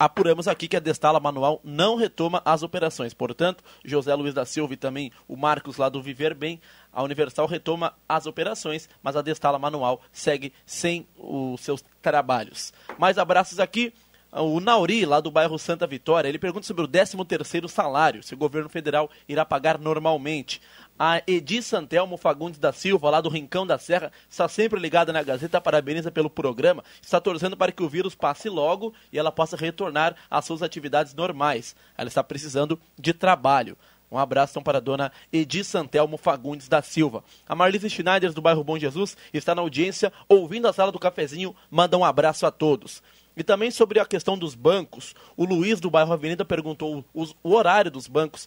Apuramos 0.00 0.48
aqui 0.48 0.66
que 0.66 0.78
a 0.78 0.80
Destala 0.80 1.20
Manual 1.20 1.60
não 1.62 1.94
retoma 1.94 2.40
as 2.42 2.62
operações. 2.62 3.12
Portanto, 3.12 3.62
José 3.84 4.14
Luiz 4.14 4.32
da 4.32 4.46
Silva 4.46 4.72
e 4.72 4.76
também 4.78 5.12
o 5.28 5.36
Marcos 5.36 5.76
lá 5.76 5.90
do 5.90 6.00
Viver 6.00 6.34
Bem, 6.34 6.58
a 6.90 7.02
Universal 7.02 7.46
retoma 7.46 7.92
as 8.08 8.24
operações, 8.24 8.88
mas 9.02 9.14
a 9.14 9.20
Destala 9.20 9.58
Manual 9.58 10.00
segue 10.10 10.54
sem 10.64 11.06
os 11.18 11.60
seus 11.60 11.84
trabalhos. 12.00 12.72
Mais 12.98 13.18
abraços 13.18 13.60
aqui. 13.60 13.92
O 14.32 14.60
Nauri, 14.60 15.04
lá 15.04 15.20
do 15.20 15.30
bairro 15.30 15.58
Santa 15.58 15.88
Vitória, 15.88 16.28
ele 16.28 16.38
pergunta 16.38 16.64
sobre 16.64 16.84
o 16.84 16.88
13º 16.88 17.66
salário, 17.66 18.22
se 18.22 18.32
o 18.32 18.36
governo 18.38 18.68
federal 18.68 19.10
irá 19.28 19.44
pagar 19.44 19.76
normalmente. 19.76 20.62
A 21.02 21.22
Edi 21.26 21.62
Santelmo 21.62 22.18
Fagundes 22.18 22.60
da 22.60 22.74
Silva, 22.74 23.08
lá 23.08 23.22
do 23.22 23.30
Rincão 23.30 23.66
da 23.66 23.78
Serra, 23.78 24.12
está 24.28 24.46
sempre 24.46 24.78
ligada 24.78 25.14
na 25.14 25.22
Gazeta, 25.22 25.58
parabeniza 25.58 26.10
pelo 26.10 26.28
programa, 26.28 26.84
está 27.00 27.18
torcendo 27.18 27.56
para 27.56 27.72
que 27.72 27.82
o 27.82 27.88
vírus 27.88 28.14
passe 28.14 28.50
logo 28.50 28.92
e 29.10 29.18
ela 29.18 29.32
possa 29.32 29.56
retornar 29.56 30.14
às 30.30 30.44
suas 30.44 30.62
atividades 30.62 31.14
normais. 31.14 31.74
Ela 31.96 32.08
está 32.08 32.22
precisando 32.22 32.78
de 32.98 33.14
trabalho. 33.14 33.78
Um 34.12 34.18
abraço 34.18 34.52
então 34.52 34.62
para 34.62 34.76
a 34.76 34.80
dona 34.80 35.10
Edi 35.32 35.64
Santelmo 35.64 36.18
Fagundes 36.18 36.68
da 36.68 36.82
Silva. 36.82 37.24
A 37.48 37.54
Marlise 37.54 37.88
Schneider, 37.88 38.34
do 38.34 38.42
bairro 38.42 38.62
Bom 38.62 38.78
Jesus, 38.78 39.16
está 39.32 39.54
na 39.54 39.62
audiência, 39.62 40.12
ouvindo 40.28 40.68
a 40.68 40.72
sala 40.74 40.92
do 40.92 40.98
cafezinho, 40.98 41.56
manda 41.70 41.96
um 41.96 42.04
abraço 42.04 42.44
a 42.44 42.50
todos. 42.50 43.02
E 43.34 43.42
também 43.42 43.70
sobre 43.70 44.00
a 44.00 44.04
questão 44.04 44.36
dos 44.36 44.54
bancos, 44.54 45.14
o 45.34 45.46
Luiz 45.46 45.80
do 45.80 45.88
bairro 45.88 46.12
Avenida 46.12 46.44
perguntou 46.44 47.02
o, 47.14 47.26
o 47.42 47.54
horário 47.54 47.90
dos 47.90 48.06
bancos 48.06 48.46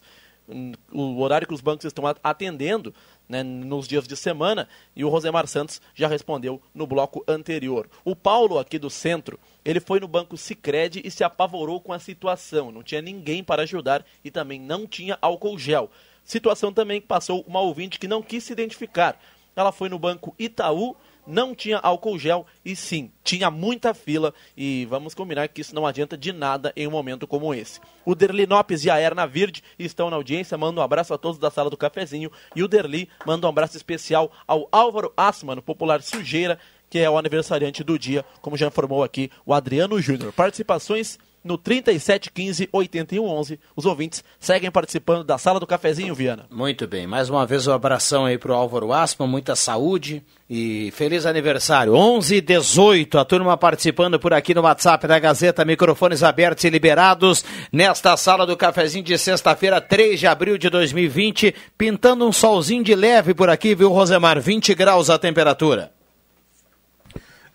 o 0.92 1.20
horário 1.20 1.46
que 1.46 1.54
os 1.54 1.60
bancos 1.60 1.84
estão 1.84 2.04
atendendo 2.22 2.94
né, 3.28 3.42
nos 3.42 3.88
dias 3.88 4.06
de 4.06 4.16
semana 4.16 4.68
e 4.94 5.04
o 5.04 5.08
Rosemar 5.08 5.46
Santos 5.46 5.80
já 5.94 6.06
respondeu 6.06 6.60
no 6.74 6.86
bloco 6.86 7.24
anterior. 7.26 7.88
O 8.04 8.14
Paulo 8.14 8.58
aqui 8.58 8.78
do 8.78 8.90
centro, 8.90 9.38
ele 9.64 9.80
foi 9.80 10.00
no 10.00 10.08
banco 10.08 10.36
Sicredi 10.36 11.00
e 11.04 11.10
se 11.10 11.24
apavorou 11.24 11.80
com 11.80 11.92
a 11.92 11.98
situação. 11.98 12.70
Não 12.70 12.82
tinha 12.82 13.00
ninguém 13.00 13.42
para 13.42 13.62
ajudar 13.62 14.04
e 14.22 14.30
também 14.30 14.60
não 14.60 14.86
tinha 14.86 15.18
álcool 15.20 15.58
gel. 15.58 15.90
Situação 16.22 16.72
também 16.72 17.00
que 17.00 17.06
passou 17.06 17.44
uma 17.46 17.60
ouvinte 17.60 17.98
que 17.98 18.08
não 18.08 18.22
quis 18.22 18.44
se 18.44 18.52
identificar. 18.52 19.18
Ela 19.56 19.72
foi 19.72 19.88
no 19.88 19.98
banco 19.98 20.34
Itaú 20.38 20.96
não 21.26 21.54
tinha 21.54 21.78
álcool 21.78 22.18
gel 22.18 22.46
e 22.64 22.74
sim, 22.76 23.10
tinha 23.22 23.50
muita 23.50 23.94
fila 23.94 24.32
e 24.56 24.86
vamos 24.86 25.14
combinar 25.14 25.48
que 25.48 25.60
isso 25.60 25.74
não 25.74 25.86
adianta 25.86 26.16
de 26.16 26.32
nada 26.32 26.72
em 26.76 26.86
um 26.86 26.90
momento 26.90 27.26
como 27.26 27.54
esse. 27.54 27.80
O 28.04 28.14
Derli 28.14 28.46
Nopes 28.46 28.84
e 28.84 28.90
a 28.90 28.98
Erna 28.98 29.26
Virde 29.26 29.62
estão 29.78 30.10
na 30.10 30.16
audiência, 30.16 30.58
manda 30.58 30.80
um 30.80 30.84
abraço 30.84 31.14
a 31.14 31.18
todos 31.18 31.38
da 31.38 31.50
sala 31.50 31.70
do 31.70 31.76
cafezinho 31.76 32.30
e 32.54 32.62
o 32.62 32.68
Derli 32.68 33.08
manda 33.26 33.46
um 33.46 33.50
abraço 33.50 33.76
especial 33.76 34.30
ao 34.46 34.68
Álvaro 34.70 35.12
Assman, 35.16 35.60
popular 35.60 36.02
Sujeira, 36.02 36.58
que 36.90 36.98
é 36.98 37.08
o 37.08 37.18
aniversariante 37.18 37.82
do 37.82 37.98
dia, 37.98 38.24
como 38.40 38.56
já 38.56 38.66
informou 38.66 39.02
aqui 39.02 39.30
o 39.44 39.52
Adriano 39.52 40.00
Júnior. 40.00 40.32
Participações 40.32 41.18
no 41.44 41.58
3715 41.58 42.68
8111. 42.72 43.60
Os 43.76 43.84
ouvintes 43.84 44.24
seguem 44.40 44.70
participando 44.70 45.22
da 45.22 45.36
sala 45.36 45.60
do 45.60 45.66
cafezinho, 45.66 46.14
Viana. 46.14 46.46
Muito 46.50 46.86
bem. 46.88 47.06
Mais 47.06 47.28
uma 47.28 47.44
vez 47.44 47.66
um 47.66 47.72
abração 47.72 48.24
aí 48.24 48.38
pro 48.38 48.54
Álvaro 48.54 48.92
Aspa, 48.92 49.26
muita 49.26 49.54
saúde 49.54 50.22
e 50.48 50.90
feliz 50.92 51.26
aniversário. 51.26 51.94
11 51.94 52.40
18, 52.40 53.18
a 53.18 53.24
turma 53.24 53.56
participando 53.56 54.18
por 54.18 54.32
aqui 54.32 54.54
no 54.54 54.62
WhatsApp 54.62 55.06
da 55.06 55.18
Gazeta, 55.18 55.64
microfones 55.64 56.22
abertos 56.22 56.64
e 56.64 56.70
liberados 56.70 57.44
nesta 57.70 58.16
sala 58.16 58.46
do 58.46 58.56
cafezinho 58.56 59.04
de 59.04 59.18
sexta-feira, 59.18 59.80
3 59.80 60.18
de 60.18 60.26
abril 60.26 60.56
de 60.56 60.70
2020, 60.70 61.54
pintando 61.76 62.26
um 62.26 62.32
solzinho 62.32 62.82
de 62.82 62.94
leve 62.94 63.34
por 63.34 63.50
aqui, 63.50 63.74
viu, 63.74 63.90
Rosemar? 63.90 64.40
20 64.40 64.74
graus 64.74 65.10
a 65.10 65.18
temperatura. 65.18 65.93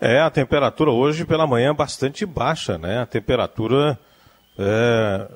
É, 0.00 0.20
a 0.20 0.30
temperatura 0.30 0.90
hoje 0.90 1.26
pela 1.26 1.46
manhã 1.46 1.70
é 1.70 1.74
bastante 1.74 2.24
baixa, 2.24 2.78
né? 2.78 3.00
A 3.00 3.06
temperatura. 3.06 3.98
É... 4.58 5.26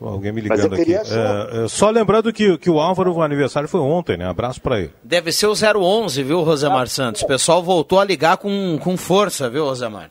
Alguém 0.00 0.32
me 0.32 0.40
ligando 0.40 0.74
aqui. 0.74 0.94
É, 0.94 1.64
é, 1.64 1.68
só 1.68 1.90
lembrando 1.90 2.32
que, 2.32 2.56
que 2.58 2.70
o 2.70 2.80
Álvaro, 2.80 3.12
o 3.12 3.22
aniversário 3.22 3.68
foi 3.68 3.80
ontem, 3.80 4.16
né? 4.16 4.28
Abraço 4.28 4.60
para 4.60 4.80
ele. 4.80 4.92
Deve 5.02 5.32
ser 5.32 5.46
o 5.46 5.54
011, 5.54 6.22
viu, 6.22 6.42
Rosemar 6.42 6.82
ah, 6.82 6.86
Santos? 6.86 7.22
O 7.22 7.26
pessoal 7.26 7.62
voltou 7.62 8.00
a 8.00 8.04
ligar 8.04 8.36
com, 8.36 8.78
com 8.80 8.96
força, 8.96 9.48
viu, 9.50 9.64
Rosemar? 9.64 10.10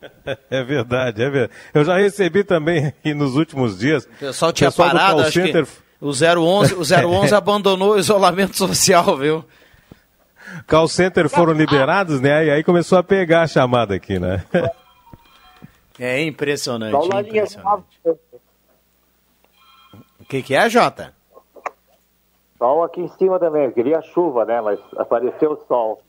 É 0.50 0.64
verdade, 0.64 1.22
é 1.22 1.28
verdade. 1.28 1.52
Eu 1.74 1.84
já 1.84 1.98
recebi 1.98 2.42
também 2.42 2.92
nos 3.14 3.36
últimos 3.36 3.78
dias. 3.78 4.04
O 4.04 4.18
pessoal 4.18 4.52
tinha 4.52 4.70
pessoal 4.70 4.90
parado, 4.90 5.20
acho 5.20 5.42
que 5.42 5.66
O 6.00 6.10
011, 6.10 6.74
o 6.74 6.80
011 6.80 7.34
abandonou 7.36 7.92
o 7.94 7.98
isolamento 7.98 8.56
social, 8.56 9.16
viu? 9.18 9.44
Call 10.66 10.88
center 10.88 11.28
foram 11.28 11.52
liberados, 11.52 12.20
né? 12.20 12.46
E 12.46 12.50
aí 12.50 12.64
começou 12.64 12.98
a 12.98 13.02
pegar 13.02 13.42
a 13.42 13.46
chamada 13.46 13.94
aqui, 13.94 14.18
né? 14.18 14.44
É 16.02 16.22
impressionante. 16.22 16.96
impressionante. 16.96 18.00
O 20.18 20.24
que, 20.26 20.42
que 20.42 20.54
é, 20.54 20.66
Jota? 20.70 21.12
Sol 22.56 22.82
aqui 22.84 23.02
em 23.02 23.08
cima 23.18 23.38
também. 23.38 23.64
Eu 23.64 23.72
queria 23.72 24.00
chuva, 24.00 24.46
né? 24.46 24.62
Mas 24.62 24.80
apareceu 24.96 25.52
o 25.52 25.66
sol. 25.66 26.00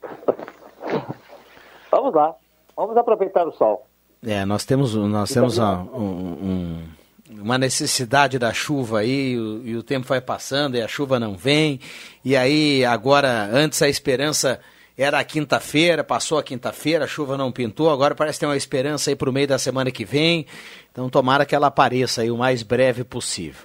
Vamos 1.92 2.14
lá. 2.14 2.34
Vamos 2.74 2.96
aproveitar 2.96 3.46
o 3.46 3.52
sol. 3.52 3.86
É, 4.26 4.46
nós 4.46 4.64
temos, 4.64 4.96
nós 4.96 5.30
temos 5.30 5.58
um, 5.58 5.64
um, 5.64 6.84
uma 7.40 7.58
necessidade 7.58 8.38
da 8.38 8.54
chuva 8.54 9.00
aí, 9.00 9.34
e 9.34 9.40
o, 9.40 9.62
e 9.66 9.76
o 9.76 9.84
tempo 9.84 10.08
vai 10.08 10.20
passando 10.20 10.76
e 10.76 10.82
a 10.82 10.88
chuva 10.88 11.20
não 11.20 11.36
vem. 11.36 11.80
E 12.24 12.36
aí, 12.36 12.84
agora, 12.86 13.50
antes 13.52 13.82
a 13.82 13.90
esperança 13.90 14.60
era 14.98 15.20
a 15.20 15.24
quinta-feira, 15.24 16.04
passou 16.04 16.38
a 16.38 16.44
quinta-feira, 16.44 17.06
a 17.06 17.08
chuva 17.08 17.38
não 17.38 17.52
pintou, 17.52 17.90
agora 17.90 18.14
parece 18.14 18.40
ter 18.40 18.46
uma 18.46 18.58
esperança 18.58 19.10
aí 19.10 19.16
para 19.16 19.30
o 19.30 19.34
meio 19.34 19.48
da 19.48 19.58
semana 19.58 19.90
que 19.90 20.06
vem. 20.06 20.46
Então, 20.92 21.10
tomara 21.10 21.46
que 21.46 21.56
ela 21.56 21.68
apareça 21.68 22.22
aí 22.22 22.30
o 22.30 22.38
mais 22.38 22.64
breve 22.64 23.04
possível. 23.04 23.62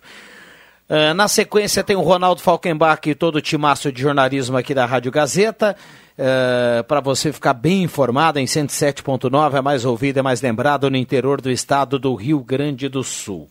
Uh, 0.88 1.12
na 1.14 1.26
sequência 1.26 1.82
tem 1.82 1.96
o 1.96 2.00
Ronaldo 2.00 2.40
Falkenbach 2.40 3.00
e 3.10 3.14
todo 3.14 3.36
o 3.36 3.42
timaço 3.42 3.90
de 3.90 4.00
jornalismo 4.00 4.56
aqui 4.56 4.72
da 4.72 4.86
Rádio 4.86 5.10
Gazeta. 5.10 5.76
Uh, 6.16 6.84
para 6.84 7.00
você 7.00 7.32
ficar 7.32 7.52
bem 7.52 7.82
informado, 7.82 8.38
em 8.38 8.44
107.9 8.44 9.54
é 9.54 9.60
mais 9.60 9.84
ouvido, 9.84 10.18
é 10.18 10.22
mais 10.22 10.40
lembrado 10.40 10.88
no 10.88 10.96
interior 10.96 11.40
do 11.40 11.50
estado 11.50 11.98
do 11.98 12.14
Rio 12.14 12.38
Grande 12.38 12.88
do 12.88 13.02
Sul. 13.02 13.50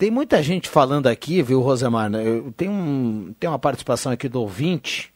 Tem 0.00 0.10
muita 0.10 0.42
gente 0.42 0.66
falando 0.66 1.08
aqui, 1.08 1.42
viu, 1.42 1.60
Rosemar? 1.60 2.10
Tem, 2.56 2.70
um, 2.70 3.34
tem 3.38 3.50
uma 3.50 3.58
participação 3.58 4.10
aqui 4.10 4.30
do 4.30 4.40
ouvinte. 4.40 5.12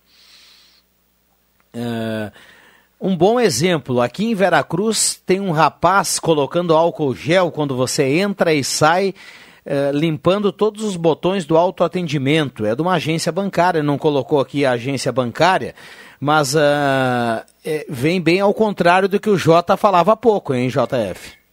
Uh, 1.74 2.30
um 3.00 3.16
bom 3.16 3.40
exemplo, 3.40 4.02
aqui 4.02 4.26
em 4.26 4.34
Veracruz 4.34 5.18
tem 5.24 5.40
um 5.40 5.52
rapaz 5.52 6.18
colocando 6.18 6.74
álcool 6.74 7.14
gel 7.14 7.50
quando 7.50 7.74
você 7.74 8.02
entra 8.02 8.52
e 8.52 8.62
sai 8.62 9.14
eh, 9.64 9.90
limpando 9.92 10.52
todos 10.52 10.84
os 10.84 10.96
botões 10.96 11.46
do 11.46 11.56
autoatendimento. 11.56 12.66
É 12.66 12.74
de 12.74 12.82
uma 12.82 12.94
agência 12.94 13.32
bancária, 13.32 13.82
não 13.82 13.96
colocou 13.96 14.38
aqui 14.38 14.66
a 14.66 14.72
agência 14.72 15.10
bancária, 15.10 15.74
mas 16.20 16.54
é, 16.54 17.86
vem 17.88 18.20
bem 18.20 18.40
ao 18.40 18.54
contrário 18.54 19.08
do 19.08 19.18
que 19.18 19.28
o 19.30 19.36
Jota 19.36 19.76
falava 19.76 20.12
há 20.12 20.16
pouco, 20.16 20.54
hein, 20.54 20.68
JF? 20.68 21.43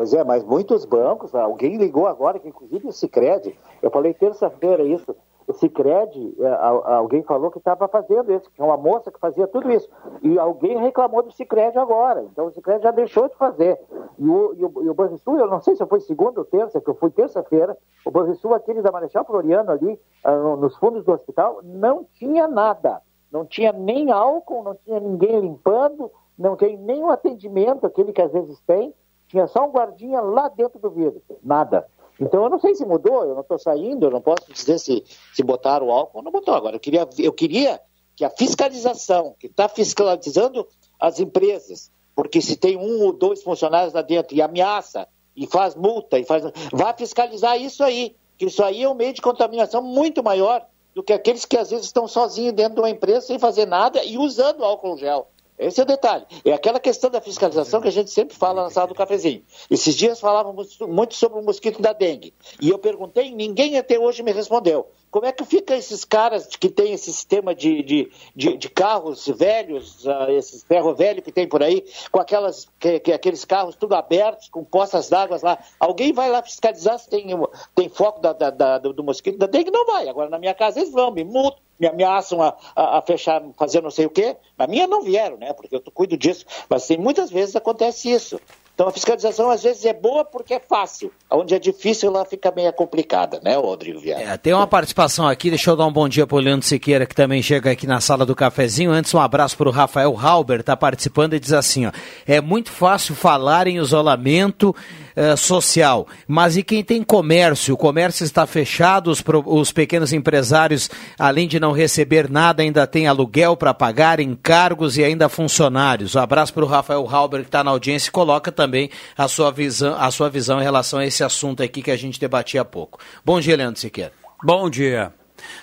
Pois 0.00 0.14
é, 0.14 0.24
mas 0.24 0.42
muitos 0.42 0.86
bancos, 0.86 1.34
alguém 1.34 1.76
ligou 1.76 2.06
agora, 2.06 2.38
que 2.38 2.48
inclusive 2.48 2.88
o 2.88 2.90
Cicred, 2.90 3.54
eu 3.82 3.90
falei 3.90 4.14
terça-feira 4.14 4.82
isso, 4.82 5.14
o 5.46 5.52
Cicred, 5.52 6.36
é, 6.40 6.48
alguém 6.94 7.22
falou 7.22 7.50
que 7.50 7.58
estava 7.58 7.86
fazendo 7.86 8.32
isso, 8.32 8.50
que 8.50 8.62
é 8.62 8.64
uma 8.64 8.78
moça 8.78 9.12
que 9.12 9.20
fazia 9.20 9.46
tudo 9.46 9.70
isso. 9.70 9.90
E 10.22 10.38
alguém 10.38 10.78
reclamou 10.78 11.22
do 11.22 11.30
Cicred 11.30 11.76
agora. 11.76 12.22
Então 12.22 12.46
o 12.46 12.50
Cicred 12.50 12.82
já 12.82 12.90
deixou 12.90 13.28
de 13.28 13.36
fazer. 13.36 13.78
E 14.18 14.26
o, 14.26 14.54
e 14.54 14.64
o, 14.64 14.84
e 14.84 14.88
o 14.88 14.94
Banrisul, 14.94 15.38
eu 15.38 15.46
não 15.46 15.60
sei 15.60 15.76
se 15.76 15.84
foi 15.84 16.00
segunda 16.00 16.40
ou 16.40 16.46
terça, 16.46 16.80
que 16.80 16.88
eu 16.88 16.94
fui 16.94 17.10
terça-feira, 17.10 17.76
o 18.06 18.10
Banrisul, 18.10 18.54
aquele 18.54 18.80
da 18.80 18.90
Marechal 18.90 19.26
Floriano 19.26 19.70
ali, 19.70 20.00
uh, 20.24 20.56
nos 20.56 20.74
fundos 20.78 21.04
do 21.04 21.12
hospital, 21.12 21.60
não 21.62 22.06
tinha 22.14 22.48
nada. 22.48 23.02
Não 23.30 23.44
tinha 23.44 23.70
nem 23.70 24.10
álcool, 24.10 24.62
não 24.62 24.74
tinha 24.76 24.98
ninguém 24.98 25.40
limpando, 25.40 26.10
não 26.38 26.56
tem 26.56 26.78
o 27.04 27.10
atendimento, 27.10 27.84
aquele 27.84 28.14
que 28.14 28.22
às 28.22 28.32
vezes 28.32 28.58
tem. 28.66 28.94
Tinha 29.30 29.46
só 29.46 29.64
um 29.64 29.70
guardinha 29.70 30.20
lá 30.20 30.48
dentro 30.48 30.78
do 30.80 30.90
vidro. 30.90 31.22
Nada. 31.42 31.86
Então 32.20 32.42
eu 32.42 32.50
não 32.50 32.58
sei 32.58 32.74
se 32.74 32.84
mudou, 32.84 33.24
eu 33.24 33.34
não 33.34 33.40
estou 33.40 33.58
saindo, 33.58 34.06
eu 34.06 34.10
não 34.10 34.20
posso 34.20 34.52
dizer 34.52 34.78
se, 34.78 35.04
se 35.32 35.42
botaram 35.42 35.86
o 35.86 35.92
álcool 35.92 36.18
ou 36.18 36.24
não 36.24 36.32
botou. 36.32 36.54
Agora, 36.54 36.76
eu 36.76 36.80
queria, 36.80 37.08
eu 37.18 37.32
queria 37.32 37.80
que 38.16 38.24
a 38.24 38.30
fiscalização, 38.30 39.34
que 39.38 39.46
está 39.46 39.68
fiscalizando 39.68 40.66
as 41.00 41.20
empresas, 41.20 41.90
porque 42.14 42.42
se 42.42 42.56
tem 42.56 42.76
um 42.76 43.04
ou 43.04 43.12
dois 43.12 43.42
funcionários 43.42 43.94
lá 43.94 44.02
dentro 44.02 44.36
e 44.36 44.42
ameaça, 44.42 45.08
e 45.34 45.46
faz 45.46 45.74
multa, 45.74 46.18
e 46.18 46.24
faz. 46.24 46.42
Vá 46.72 46.92
fiscalizar 46.92 47.58
isso 47.58 47.82
aí, 47.82 48.14
que 48.36 48.46
isso 48.46 48.62
aí 48.62 48.82
é 48.82 48.88
um 48.88 48.94
meio 48.94 49.14
de 49.14 49.22
contaminação 49.22 49.80
muito 49.80 50.22
maior 50.22 50.66
do 50.94 51.02
que 51.02 51.12
aqueles 51.12 51.44
que 51.44 51.56
às 51.56 51.70
vezes 51.70 51.86
estão 51.86 52.08
sozinhos 52.08 52.52
dentro 52.52 52.74
de 52.74 52.80
uma 52.80 52.90
empresa 52.90 53.22
sem 53.22 53.38
fazer 53.38 53.64
nada 53.64 54.04
e 54.04 54.18
usando 54.18 54.64
álcool 54.64 54.98
gel. 54.98 55.28
Esse 55.60 55.78
é 55.78 55.82
o 55.82 55.86
detalhe. 55.86 56.24
É 56.42 56.52
aquela 56.54 56.80
questão 56.80 57.10
da 57.10 57.20
fiscalização 57.20 57.82
que 57.82 57.88
a 57.88 57.92
gente 57.92 58.10
sempre 58.10 58.34
fala 58.34 58.62
na 58.62 58.70
sala 58.70 58.86
do 58.86 58.94
cafezinho. 58.94 59.44
Esses 59.70 59.94
dias 59.94 60.18
falávamos 60.18 60.78
muito 60.80 61.14
sobre 61.14 61.38
o 61.38 61.42
mosquito 61.42 61.82
da 61.82 61.92
dengue. 61.92 62.32
E 62.62 62.70
eu 62.70 62.78
perguntei, 62.78 63.30
ninguém 63.30 63.76
até 63.76 63.98
hoje 63.98 64.22
me 64.22 64.32
respondeu. 64.32 64.90
Como 65.10 65.26
é 65.26 65.32
que 65.32 65.44
fica 65.44 65.76
esses 65.76 66.02
caras 66.04 66.46
que 66.46 66.70
têm 66.70 66.92
esse 66.92 67.12
sistema 67.12 67.54
de, 67.54 67.82
de, 67.82 68.12
de, 68.34 68.56
de 68.56 68.70
carros 68.70 69.26
velhos, 69.26 70.06
uh, 70.06 70.30
esses 70.30 70.62
ferro 70.62 70.94
velho 70.94 71.20
que 71.20 71.32
tem 71.32 71.46
por 71.46 71.62
aí, 71.62 71.84
com 72.10 72.20
aquelas, 72.20 72.66
que, 72.78 73.00
que, 73.00 73.12
aqueles 73.12 73.44
carros 73.44 73.76
tudo 73.76 73.94
abertos, 73.94 74.48
com 74.48 74.64
poças 74.64 75.10
d'água 75.10 75.38
lá? 75.42 75.58
Alguém 75.78 76.12
vai 76.12 76.30
lá 76.30 76.42
fiscalizar 76.42 76.98
se 76.98 77.10
tem, 77.10 77.26
tem 77.74 77.88
foco 77.88 78.20
da, 78.20 78.32
da, 78.32 78.50
da, 78.50 78.78
do, 78.78 79.04
mosquito 79.04 79.36
da 79.36 79.46
dengue? 79.46 79.70
Não 79.70 79.84
vai. 79.84 80.08
Agora, 80.08 80.30
na 80.30 80.38
minha 80.38 80.54
casa, 80.54 80.78
eles 80.78 80.92
vão, 80.92 81.10
me 81.10 81.24
multam, 81.24 81.60
me 81.80 81.86
ameaçam 81.86 82.42
a, 82.42 82.54
a, 82.76 82.98
a, 82.98 83.02
fechar, 83.02 83.42
fazer 83.58 83.82
não 83.82 83.90
sei 83.90 84.06
o 84.06 84.10
quê. 84.10 84.36
Na 84.58 84.66
minha 84.66 84.86
não 84.86 85.02
vieram, 85.02 85.38
né? 85.38 85.52
Porque 85.54 85.74
eu 85.74 85.82
cuido 85.92 86.16
disso. 86.16 86.44
Mas 86.68 86.86
tem, 86.86 86.98
muitas 86.98 87.30
vezes 87.30 87.56
acontece 87.56 88.10
isso. 88.10 88.38
Então 88.80 88.88
a 88.88 88.92
fiscalização 88.92 89.50
às 89.50 89.62
vezes 89.62 89.84
é 89.84 89.92
boa 89.92 90.24
porque 90.24 90.54
é 90.54 90.58
fácil. 90.58 91.12
Onde 91.30 91.54
é 91.54 91.58
difícil 91.58 92.08
ela 92.08 92.24
fica 92.24 92.50
meio 92.50 92.72
complicada, 92.72 93.38
né, 93.44 93.54
Rodrigo 93.54 94.00
Viana? 94.00 94.22
É, 94.22 94.36
tem 94.38 94.54
uma 94.54 94.66
participação 94.66 95.28
aqui, 95.28 95.50
deixa 95.50 95.70
eu 95.70 95.76
dar 95.76 95.84
um 95.84 95.92
bom 95.92 96.08
dia 96.08 96.26
para 96.26 96.36
o 96.36 96.40
Leandro 96.40 96.66
Siqueira, 96.66 97.04
que 97.04 97.14
também 97.14 97.42
chega 97.42 97.70
aqui 97.70 97.86
na 97.86 98.00
sala 98.00 98.24
do 98.24 98.34
cafezinho. 98.34 98.90
Antes, 98.90 99.12
um 99.12 99.20
abraço 99.20 99.54
para 99.54 99.68
o 99.68 99.70
Rafael 99.72 100.18
Halber, 100.18 100.60
está 100.60 100.74
participando 100.74 101.34
e 101.34 101.40
diz 101.40 101.52
assim: 101.52 101.84
ó, 101.86 101.92
é 102.26 102.40
muito 102.40 102.70
fácil 102.70 103.14
falar 103.14 103.66
em 103.66 103.76
isolamento 103.76 104.74
uh, 105.16 105.36
social, 105.36 106.06
mas 106.26 106.56
e 106.56 106.62
quem 106.62 106.82
tem 106.82 107.02
comércio? 107.02 107.74
O 107.74 107.76
comércio 107.76 108.24
está 108.24 108.46
fechado, 108.46 109.10
os, 109.10 109.22
os 109.46 109.72
pequenos 109.72 110.12
empresários, 110.12 110.90
além 111.18 111.46
de 111.46 111.60
não 111.60 111.72
receber 111.72 112.30
nada, 112.30 112.62
ainda 112.62 112.86
tem 112.86 113.06
aluguel 113.06 113.56
para 113.56 113.74
pagar, 113.74 114.20
encargos 114.20 114.96
e 114.96 115.04
ainda 115.04 115.28
funcionários. 115.28 116.14
Um 116.14 116.20
abraço 116.20 116.52
para 116.52 116.64
o 116.64 116.68
Rafael 116.68 117.06
Halber, 117.08 117.40
que 117.40 117.48
está 117.48 117.64
na 117.64 117.70
audiência 117.70 118.08
e 118.08 118.12
coloca 118.12 118.52
também 118.52 118.90
a 119.16 119.28
sua 119.28 119.50
visão, 119.50 119.96
a 119.98 120.10
sua 120.10 120.28
visão 120.28 120.60
em 120.60 120.64
relação 120.64 120.98
a 120.98 121.06
esse 121.06 121.22
assunto 121.22 121.62
aqui 121.62 121.82
que 121.82 121.90
a 121.90 121.96
gente 121.96 122.20
debatia 122.20 122.60
há 122.62 122.64
pouco. 122.64 122.98
Bom 123.24 123.40
dia, 123.40 123.56
Leandro 123.56 123.80
Siqueira. 123.80 124.12
Bom 124.42 124.70
dia. 124.70 125.12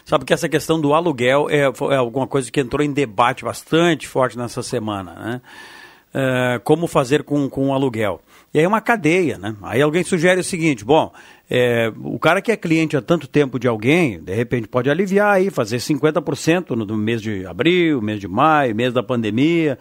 Sabe 0.05 0.25
que 0.25 0.33
essa 0.33 0.49
questão 0.49 0.79
do 0.79 0.93
aluguel 0.93 1.47
é, 1.49 1.61
é 1.61 1.95
alguma 1.95 2.27
coisa 2.27 2.51
que 2.51 2.59
entrou 2.59 2.83
em 2.83 2.91
debate 2.91 3.43
bastante 3.43 4.07
forte 4.07 4.37
nessa 4.37 4.63
semana, 4.63 5.13
né? 5.13 5.41
É, 6.13 6.59
como 6.63 6.87
fazer 6.87 7.23
com, 7.23 7.49
com 7.49 7.69
o 7.69 7.73
aluguel. 7.73 8.21
E 8.57 8.59
aí 8.59 8.65
é 8.65 8.67
uma 8.67 8.81
cadeia, 8.81 9.37
né? 9.37 9.55
Aí 9.61 9.83
alguém 9.83 10.03
sugere 10.03 10.41
o 10.41 10.43
seguinte, 10.43 10.83
bom, 10.83 11.13
é, 11.47 11.93
o 12.03 12.17
cara 12.17 12.41
que 12.41 12.51
é 12.51 12.57
cliente 12.57 12.97
há 12.97 13.01
tanto 13.03 13.27
tempo 13.27 13.59
de 13.59 13.67
alguém, 13.67 14.19
de 14.19 14.33
repente 14.33 14.67
pode 14.67 14.89
aliviar 14.89 15.35
aí, 15.35 15.51
fazer 15.51 15.77
50% 15.77 16.71
no 16.71 16.97
mês 16.97 17.21
de 17.21 17.45
abril, 17.45 18.01
mês 18.01 18.19
de 18.19 18.27
maio, 18.27 18.75
mês 18.75 18.91
da 18.91 19.03
pandemia, 19.03 19.77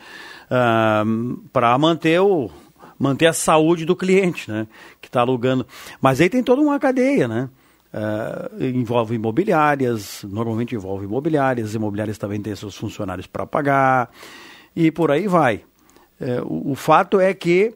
uh, 0.50 1.38
para 1.54 1.78
manter 1.78 2.20
o, 2.20 2.50
manter 2.98 3.28
a 3.28 3.32
saúde 3.32 3.86
do 3.86 3.96
cliente, 3.96 4.50
né? 4.50 4.66
Que 5.00 5.08
está 5.08 5.22
alugando. 5.22 5.66
Mas 5.98 6.20
aí 6.20 6.28
tem 6.28 6.42
toda 6.42 6.60
uma 6.60 6.78
cadeia, 6.78 7.26
né? 7.26 7.48
Uh, 7.94 8.62
envolve 8.62 9.14
imobiliárias, 9.14 10.22
normalmente 10.28 10.74
envolve 10.74 11.06
imobiliárias, 11.06 11.74
imobiliárias 11.74 12.18
também 12.18 12.42
têm 12.42 12.54
seus 12.54 12.76
funcionários 12.76 13.26
para 13.26 13.46
pagar, 13.46 14.10
e 14.76 14.90
por 14.90 15.10
aí 15.10 15.26
vai. 15.26 15.64
Uh, 16.20 16.44
o, 16.44 16.72
o 16.72 16.74
fato 16.74 17.18
é 17.18 17.32
que 17.32 17.74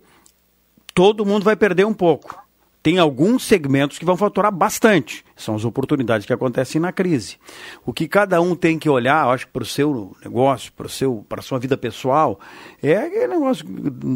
todo 0.95 1.26
mundo 1.26 1.45
vai 1.45 1.57
perder 1.57 1.84
um 1.84 1.95
pouco 1.95 2.51
tem 2.82 2.99
alguns 2.99 3.45
segmentos 3.45 3.99
que 3.99 4.05
vão 4.05 4.16
faturar 4.16 4.51
bastante. 4.51 5.22
São 5.36 5.55
as 5.55 5.64
oportunidades 5.64 6.26
que 6.26 6.32
acontecem 6.32 6.80
na 6.80 6.93
crise. 6.93 7.36
O 7.84 7.93
que 7.93 8.09
cada 8.09 8.41
um 8.41 8.55
tem 8.55 8.78
que 8.78 8.88
olhar, 8.88 9.26
acho 9.28 9.47
que 9.47 9.53
para 9.53 9.62
o 9.62 9.66
seu 9.66 10.16
negócio, 10.24 10.72
para 10.72 11.41
a 11.41 11.43
sua 11.43 11.59
vida 11.59 11.76
pessoal, 11.76 12.41
é 12.82 12.97
aquele 12.97 13.28
negócio, 13.28 13.66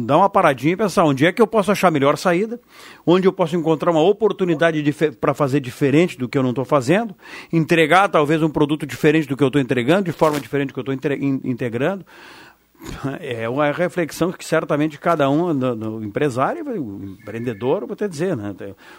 dar 0.05 0.17
uma 0.17 0.29
paradinha 0.29 0.73
e 0.73 0.77
pensar 0.77 1.03
onde 1.03 1.25
é 1.25 1.31
que 1.31 1.41
eu 1.41 1.47
posso 1.47 1.71
achar 1.71 1.89
a 1.89 1.91
melhor 1.91 2.17
saída, 2.17 2.59
onde 3.05 3.27
eu 3.27 3.33
posso 3.33 3.55
encontrar 3.55 3.91
uma 3.91 4.01
oportunidade 4.01 4.83
para 5.19 5.33
fazer 5.33 5.59
diferente 5.59 6.17
do 6.17 6.27
que 6.27 6.37
eu 6.37 6.43
não 6.43 6.49
estou 6.49 6.65
fazendo, 6.65 7.15
entregar 7.53 8.09
talvez 8.09 8.41
um 8.41 8.49
produto 8.49 8.85
diferente 8.85 9.27
do 9.27 9.37
que 9.37 9.43
eu 9.43 9.47
estou 9.47 9.61
entregando, 9.61 10.03
de 10.03 10.11
forma 10.11 10.39
diferente 10.39 10.69
do 10.69 10.73
que 10.73 10.79
eu 10.79 10.93
estou 10.93 11.11
integrando 11.43 12.05
É 13.19 13.47
uma 13.47 13.71
reflexão 13.71 14.31
que 14.31 14.45
certamente 14.45 14.99
cada 14.99 15.29
um, 15.29 15.53
no 15.53 16.03
empresário, 16.03 16.65
o 16.65 17.03
empreendedor, 17.03 17.81
vou 17.81 17.93
até 17.93 18.07
dizer, 18.07 18.35
né? 18.35 18.53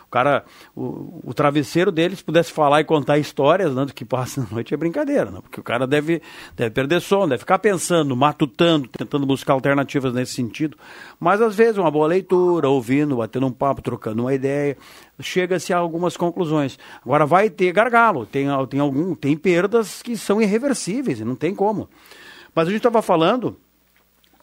O 0.06 0.10
cara, 0.10 0.44
o, 0.74 1.20
o, 1.24 1.34
travesseiro 1.34 1.92
deles 1.92 2.22
pudesse 2.22 2.52
falar 2.52 2.80
e 2.80 2.84
contar 2.84 3.18
histórias 3.18 3.74
né, 3.74 3.84
do 3.84 3.94
que 3.94 4.04
passa 4.04 4.40
na 4.42 4.46
noite 4.50 4.74
é 4.74 4.76
brincadeira, 4.76 5.30
né? 5.30 5.40
Porque 5.40 5.60
o 5.60 5.62
cara 5.62 5.86
deve, 5.86 6.22
deve 6.54 6.70
perder 6.70 7.00
sono, 7.00 7.28
deve 7.28 7.40
ficar 7.40 7.58
pensando, 7.58 8.16
matutando, 8.16 8.88
tentando 8.88 9.26
buscar 9.26 9.52
alternativas 9.52 10.12
nesse 10.12 10.32
sentido. 10.32 10.76
Mas 11.18 11.40
às 11.40 11.54
vezes 11.54 11.78
uma 11.78 11.90
boa 11.90 12.06
leitura, 12.06 12.68
ouvindo, 12.68 13.16
batendo 13.16 13.46
um 13.46 13.52
papo, 13.52 13.82
trocando 13.82 14.22
uma 14.22 14.34
ideia, 14.34 14.76
chega-se 15.20 15.72
a 15.72 15.78
algumas 15.78 16.16
conclusões. 16.16 16.78
Agora 17.04 17.26
vai 17.26 17.50
ter 17.50 17.72
gargalo, 17.72 18.26
tem, 18.26 18.46
tem, 18.68 18.80
algum, 18.80 19.14
tem 19.14 19.36
perdas 19.36 20.02
que 20.02 20.16
são 20.16 20.40
irreversíveis, 20.40 21.20
não 21.20 21.34
tem 21.34 21.54
como. 21.54 21.88
Mas 22.54 22.68
a 22.68 22.70
gente 22.70 22.78
estava 22.78 23.02
falando 23.02 23.58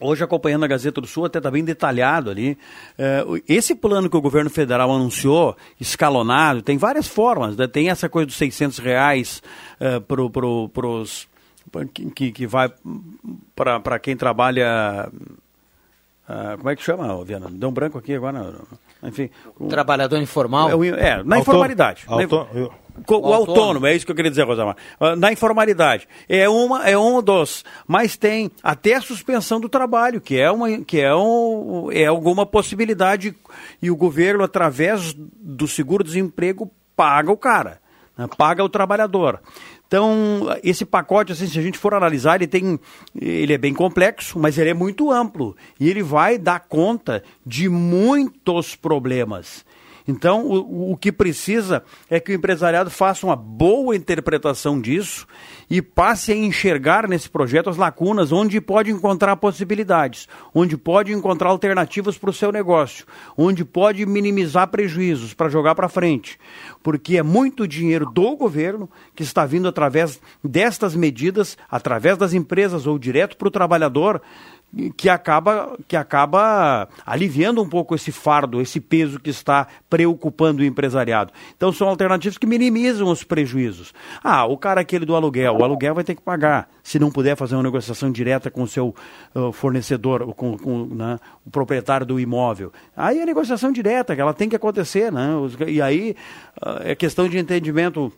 Hoje, 0.04 0.24
acompanhando 0.24 0.66
a 0.66 0.68
Gazeta 0.68 1.00
do 1.00 1.08
Sul, 1.08 1.26
até 1.26 1.40
está 1.40 1.50
bem 1.50 1.64
detalhado 1.64 2.30
ali. 2.30 2.58
É, 2.98 3.24
esse 3.48 3.74
plano 3.74 4.10
que 4.10 4.18
o 4.18 4.22
governo 4.22 4.50
federal 4.50 4.92
anunciou, 4.92 5.56
escalonado, 5.80 6.62
tem 6.62 6.78
várias 6.78 7.08
formas. 7.08 7.56
Né? 7.56 7.68
Tem 7.68 7.90
essa 7.90 8.10
coisa 8.10 8.28
dos 8.28 8.36
600 8.36 8.80
reais 8.80 9.42
é, 9.80 10.00
para 10.00 10.30
pro, 10.30 10.70
os. 11.02 11.28
Que, 12.14 12.32
que 12.32 12.46
vai 12.46 12.72
para 13.56 13.98
quem 13.98 14.16
trabalha. 14.16 15.10
Uh, 16.30 16.58
como 16.58 16.70
é 16.70 16.76
que 16.76 16.84
chama, 16.84 17.24
Viana? 17.26 17.50
Deu 17.50 17.70
um 17.70 17.72
branco 17.72 17.98
aqui 17.98 18.14
agora. 18.14 18.56
Enfim. 19.02 19.30
O, 19.60 19.68
Trabalhador 19.68 20.22
informal? 20.22 20.70
É, 20.84 21.10
é 21.10 21.24
na 21.24 21.40
informalidade. 21.40 22.06
Auto, 22.08 22.48
na, 22.54 22.70
o, 22.96 23.14
o 23.14 23.16
autônomo. 23.16 23.40
autônomo. 23.40 23.86
é 23.88 23.96
isso 23.96 24.06
que 24.06 24.12
eu 24.12 24.16
queria 24.16 24.32
dizer, 24.32 24.44
Rosamar. 24.44 24.76
Ah, 25.00 25.16
na 25.16 25.32
informalidade. 25.32 26.08
É, 26.28 26.48
uma, 26.48 26.88
é 26.88 26.98
um 26.98 27.22
dos. 27.22 27.66
Mas 27.88 28.16
tem 28.16 28.52
até 28.62 28.96
a 28.96 29.02
suspensão 29.02 29.60
do 29.60 29.68
trabalho, 29.68 30.22
que 30.22 30.40
é, 30.40 30.52
uma, 30.52 30.80
que 30.84 31.00
é, 31.00 31.14
um, 31.16 31.90
é 31.92 32.06
alguma 32.06 32.46
possibilidade. 32.46 33.36
E 33.82 33.90
o 33.90 33.96
governo, 33.96 34.44
através 34.44 35.14
do 35.16 35.68
seguro-desemprego, 35.68 36.72
paga 36.96 37.32
o 37.32 37.38
cara, 37.38 37.80
né? 38.18 38.28
paga 38.38 38.64
o 38.64 38.70
trabalhador. 38.70 39.40
Então, 39.88 40.48
esse 40.64 40.86
pacote, 40.86 41.34
assim, 41.34 41.46
se 41.46 41.60
a 41.60 41.62
gente 41.62 41.78
for 41.78 41.94
analisar, 41.94 42.36
ele 42.36 42.48
tem. 42.48 42.80
Ele 43.16 43.54
é 43.54 43.58
bem 43.60 43.74
complexo, 43.76 44.40
mas 44.40 44.58
ele 44.58 44.72
é 44.72 44.74
muito 44.74 45.12
amplo. 45.12 45.56
E 45.80 45.88
ele 45.88 46.02
vai 46.02 46.40
dar 46.40 46.62
conta 46.62 47.24
de 47.46 47.70
muitos 47.70 48.76
problemas. 48.76 49.64
Então, 50.08 50.46
o, 50.46 50.92
o 50.92 50.98
que 50.98 51.12
precisa 51.12 51.84
é 52.10 52.20
que 52.20 52.32
o 52.32 52.36
empresariado 52.36 52.90
faça 52.90 53.26
uma 53.26 53.36
boa 53.36 53.96
interpretação 53.96 54.80
disso 54.80 55.26
e 55.70 55.82
passe 55.82 56.32
a 56.32 56.36
enxergar 56.36 57.08
nesse 57.08 57.30
projeto 57.30 57.70
as 57.70 57.78
lacunas 57.78 58.32
onde 58.32 58.60
pode 58.60 58.92
encontrar 58.92 59.36
possibilidades, 59.38 60.28
onde 60.54 60.76
pode 60.78 61.14
encontrar 61.14 61.50
alternativas 61.50 62.18
para 62.18 62.30
o 62.30 62.34
seu 62.34 62.52
negócio, 62.52 63.06
onde 63.38 63.64
pode 63.64 64.06
minimizar 64.06 64.68
prejuízos 64.68 65.34
para 65.34 65.50
jogar 65.50 65.74
para 65.74 65.90
frente. 65.90 66.38
Porque 66.82 67.18
é 67.18 67.24
muito 67.24 67.68
dinheiro 67.68 68.06
do 68.12 68.36
governo 68.36 68.90
que 69.16 69.24
está 69.24 69.46
vindo 69.46 69.68
através 69.68 70.20
destas 70.44 70.96
medidas, 70.96 71.58
através 71.70 72.18
das 72.18 72.34
empresas 72.34 72.86
ou 72.86 73.00
direto 73.00 73.38
para 73.38 73.48
o 73.48 73.52
trabalhador, 73.52 74.22
que 74.98 75.08
acaba, 75.08 75.78
que 75.88 75.96
acaba 75.96 76.88
aliviando 77.06 77.62
um 77.62 77.70
pouco 77.70 77.94
esse 77.94 78.12
fardo, 78.12 78.60
esse 78.60 78.80
peso 78.80 79.20
que 79.20 79.30
está 79.30 79.68
preocupando 79.90 80.62
o 80.62 80.66
empresariado. 80.66 81.32
Então 81.56 81.72
são 81.72 81.88
alternativas 81.88 82.38
que 82.38 82.48
minimizam 82.48 83.10
os 83.10 83.24
prejuízos. 83.24 83.94
Ah, 84.24 84.46
o 84.46 84.58
cara 84.58 84.82
aquele 84.82 85.06
do 85.06 85.16
aluguel, 85.16 85.58
o 85.58 85.64
aluguel 85.64 85.94
vai 85.94 86.04
ter 86.04 86.16
que 86.16 86.22
pagar. 86.22 86.70
Se 86.82 86.98
não 86.98 87.12
puder 87.12 87.38
fazer 87.38 87.56
uma 87.56 87.64
negociação 87.64 88.12
direta 88.12 88.50
com 88.50 88.64
o 88.64 88.68
seu 88.68 88.96
uh, 89.36 89.52
fornecedor, 89.52 90.34
com, 90.34 90.58
com 90.58 90.86
né, 90.86 91.20
o 91.46 91.52
proprietário 91.52 92.06
do 92.06 92.20
imóvel. 92.20 92.72
Aí 92.96 93.20
é 93.20 93.26
negociação 93.26 93.72
direta, 93.72 94.16
que 94.16 94.22
ela 94.22 94.34
tem 94.34 94.50
que 94.50 94.56
acontecer, 94.56 95.12
né? 95.12 95.30
E 95.68 95.82
aí 95.82 96.16
uh, 96.62 96.82
é 96.84 96.96
questão 96.96 97.30
de 97.30 97.38
entendimento 97.38 98.12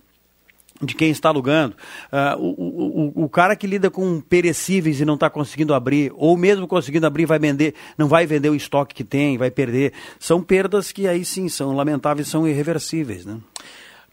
de 0.82 0.94
quem 0.94 1.10
está 1.10 1.30
alugando. 1.30 1.76
Uh, 2.12 2.42
o, 2.42 3.22
o, 3.22 3.24
o, 3.26 3.30
cara 3.30 3.56
que 3.56 3.66
lida 3.66 3.90
com 3.90 4.20
perecíveis 4.20 5.00
e 5.00 5.06
não 5.06 5.14
está 5.14 5.30
conseguindo 5.30 5.74
abrir, 5.74 6.12
ou 6.16 6.36
mesmo 6.36 6.68
conseguindo 6.68 7.08
abrir, 7.08 7.26
vai 7.26 7.40
vender, 7.40 7.74
não 7.98 8.08
vai 8.08 8.26
vender 8.26 8.50
o 8.50 8.56
estoque 8.56 8.94
que 8.94 9.04
tem, 9.04 9.38
vai 9.38 9.50
perder. 9.50 9.94
São 10.20 10.42
perdas 10.42 10.92
que 10.92 11.08
aí 11.08 11.24
sim 11.24 11.48
são 11.48 11.76
lamentáveis, 11.76 12.28
são 12.28 12.48
irreversíveis. 12.48 13.26
Né? 13.26 13.38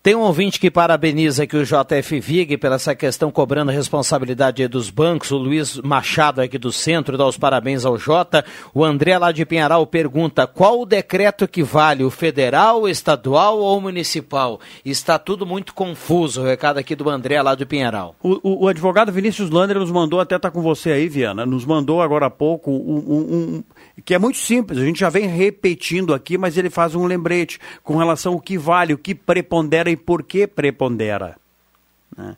Tem 0.03 0.17
um 0.17 0.23
ouvinte 0.23 0.59
que 0.59 0.69
parabeniza 0.69 1.45
aqui 1.45 1.57
o 1.57 1.65
JF 1.65 2.19
Vig 2.19 2.57
pela 2.57 2.75
essa 2.75 2.93
questão 2.93 3.31
cobrando 3.31 3.71
responsabilidade 3.71 4.67
dos 4.67 4.91
bancos. 4.91 5.31
O 5.31 5.37
Luiz 5.37 5.77
Machado 5.77 6.41
aqui 6.41 6.59
do 6.59 6.73
centro 6.73 7.17
dá 7.17 7.25
os 7.25 7.39
parabéns 7.39 7.85
ao 7.85 7.97
Jota. 7.97 8.45
O 8.75 8.85
André 8.85 9.17
lá 9.17 9.31
de 9.31 9.47
Pinharal 9.47 9.87
pergunta 9.87 10.45
qual 10.45 10.81
o 10.81 10.87
decreto 10.87 11.47
que 11.47 11.63
vale, 11.63 12.03
o 12.03 12.11
federal, 12.11 12.89
estadual 12.89 13.61
ou 13.61 13.81
municipal? 13.81 14.59
Está 14.85 15.21
tudo 15.21 15.47
muito 15.47 15.73
confuso. 15.73 16.41
O 16.41 16.45
recado 16.45 16.79
aqui 16.79 16.97
do 16.97 17.09
André 17.09 17.41
lá 17.41 17.55
de 17.55 17.65
Pinharal. 17.65 18.17
O, 18.21 18.41
o, 18.43 18.65
o 18.65 18.69
advogado 18.69 19.13
Vinícius 19.13 19.51
Lander 19.51 19.79
nos 19.79 19.93
mandou, 19.93 20.19
até 20.19 20.35
estar 20.35 20.51
tá 20.51 20.53
com 20.53 20.63
você 20.63 20.91
aí, 20.91 21.09
Viana, 21.09 21.47
nos 21.47 21.65
mandou 21.65 22.03
agora 22.03 22.27
há 22.27 22.31
pouco 22.31 22.73
um, 22.73 22.99
um, 22.99 23.65
que 24.01 24.15
é 24.15 24.19
muito 24.19 24.39
simples. 24.39 24.79
A 24.79 24.85
gente 24.85 25.01
já 25.01 25.11
vem 25.11 25.27
repetindo 25.27 26.15
aqui, 26.15 26.39
mas 26.39 26.57
ele 26.57 26.71
faz 26.71 26.95
um 26.95 27.05
lembrete 27.05 27.59
com 27.83 27.97
relação 27.97 28.33
ao 28.33 28.41
que 28.41 28.57
vale, 28.57 28.95
o 28.95 28.99
que 28.99 29.15
prepondera 29.15 29.91
e 29.91 29.97
por 29.97 30.23
que 30.23 30.47
prepondera. 30.47 31.37
Né? 32.17 32.37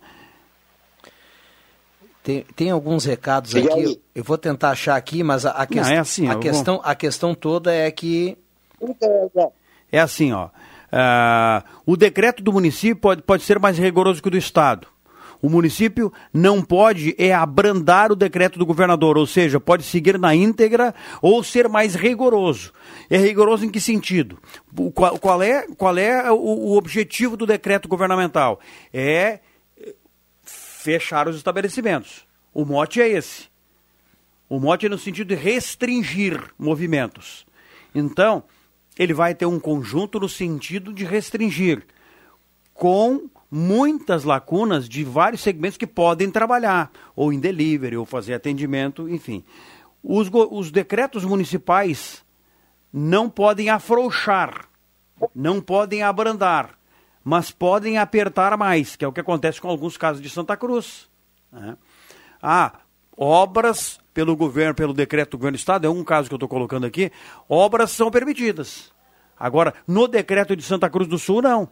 Tem, 2.22 2.44
tem 2.56 2.70
alguns 2.70 3.04
recados 3.04 3.54
aqui, 3.54 4.00
eu 4.14 4.24
vou 4.24 4.38
tentar 4.38 4.70
achar 4.70 4.96
aqui, 4.96 5.22
mas 5.22 5.44
a, 5.44 5.50
a, 5.50 5.66
que... 5.66 5.76
Não, 5.76 5.84
é 5.84 5.98
assim, 5.98 6.26
a 6.28 6.36
questão, 6.36 6.76
vou... 6.76 6.84
a 6.86 6.94
questão 6.94 7.34
toda 7.34 7.72
é 7.72 7.90
que. 7.90 8.36
É 9.92 10.00
assim, 10.00 10.32
ó. 10.32 10.46
Uh, 10.46 11.62
o 11.84 11.96
decreto 11.96 12.42
do 12.42 12.52
município 12.52 12.96
pode, 12.96 13.20
pode 13.20 13.42
ser 13.42 13.58
mais 13.58 13.76
rigoroso 13.76 14.22
que 14.22 14.28
o 14.28 14.30
do 14.30 14.38
Estado. 14.38 14.88
O 15.44 15.50
município 15.50 16.10
não 16.32 16.62
pode 16.62 17.14
é 17.18 17.30
abrandar 17.30 18.10
o 18.10 18.16
decreto 18.16 18.58
do 18.58 18.64
governador, 18.64 19.18
ou 19.18 19.26
seja, 19.26 19.60
pode 19.60 19.82
seguir 19.82 20.18
na 20.18 20.34
íntegra 20.34 20.94
ou 21.20 21.44
ser 21.44 21.68
mais 21.68 21.94
rigoroso. 21.94 22.72
É 23.10 23.18
rigoroso 23.18 23.66
em 23.66 23.70
que 23.70 23.78
sentido? 23.78 24.38
Qual, 24.94 25.18
qual 25.18 25.42
é, 25.42 25.66
qual 25.76 25.98
é 25.98 26.32
o, 26.32 26.36
o 26.36 26.76
objetivo 26.78 27.36
do 27.36 27.44
decreto 27.44 27.90
governamental? 27.90 28.58
É 28.90 29.40
fechar 30.44 31.28
os 31.28 31.36
estabelecimentos. 31.36 32.26
O 32.54 32.64
mote 32.64 33.02
é 33.02 33.08
esse. 33.10 33.48
O 34.48 34.58
mote 34.58 34.86
é 34.86 34.88
no 34.88 34.96
sentido 34.96 35.28
de 35.28 35.34
restringir 35.34 36.42
movimentos. 36.58 37.44
Então, 37.94 38.44
ele 38.98 39.12
vai 39.12 39.34
ter 39.34 39.44
um 39.44 39.60
conjunto 39.60 40.18
no 40.18 40.28
sentido 40.28 40.90
de 40.90 41.04
restringir, 41.04 41.86
com 42.72 43.28
muitas 43.50 44.24
lacunas 44.24 44.88
de 44.88 45.04
vários 45.04 45.42
segmentos 45.42 45.78
que 45.78 45.86
podem 45.86 46.30
trabalhar, 46.30 46.90
ou 47.14 47.32
em 47.32 47.38
delivery, 47.38 47.96
ou 47.96 48.04
fazer 48.04 48.34
atendimento, 48.34 49.08
enfim. 49.08 49.44
Os, 50.02 50.28
os 50.50 50.70
decretos 50.70 51.24
municipais 51.24 52.24
não 52.92 53.28
podem 53.28 53.70
afrouxar, 53.70 54.68
não 55.34 55.60
podem 55.60 56.02
abrandar, 56.02 56.78
mas 57.22 57.50
podem 57.50 57.98
apertar 57.98 58.56
mais, 58.56 58.96
que 58.96 59.04
é 59.04 59.08
o 59.08 59.12
que 59.12 59.20
acontece 59.20 59.60
com 59.60 59.68
alguns 59.68 59.96
casos 59.96 60.20
de 60.20 60.28
Santa 60.28 60.56
Cruz. 60.56 61.08
Né? 61.50 61.76
Ah, 62.42 62.80
obras 63.16 63.98
pelo 64.12 64.36
governo, 64.36 64.74
pelo 64.74 64.92
decreto 64.92 65.32
do 65.32 65.38
governo 65.38 65.56
do 65.56 65.60
estado, 65.60 65.86
é 65.86 65.90
um 65.90 66.04
caso 66.04 66.28
que 66.28 66.34
eu 66.34 66.36
estou 66.36 66.48
colocando 66.48 66.86
aqui, 66.86 67.10
obras 67.48 67.90
são 67.90 68.10
permitidas. 68.10 68.92
Agora, 69.38 69.74
no 69.86 70.06
decreto 70.06 70.54
de 70.54 70.62
Santa 70.62 70.88
Cruz 70.88 71.08
do 71.08 71.18
Sul, 71.18 71.42
não. 71.42 71.68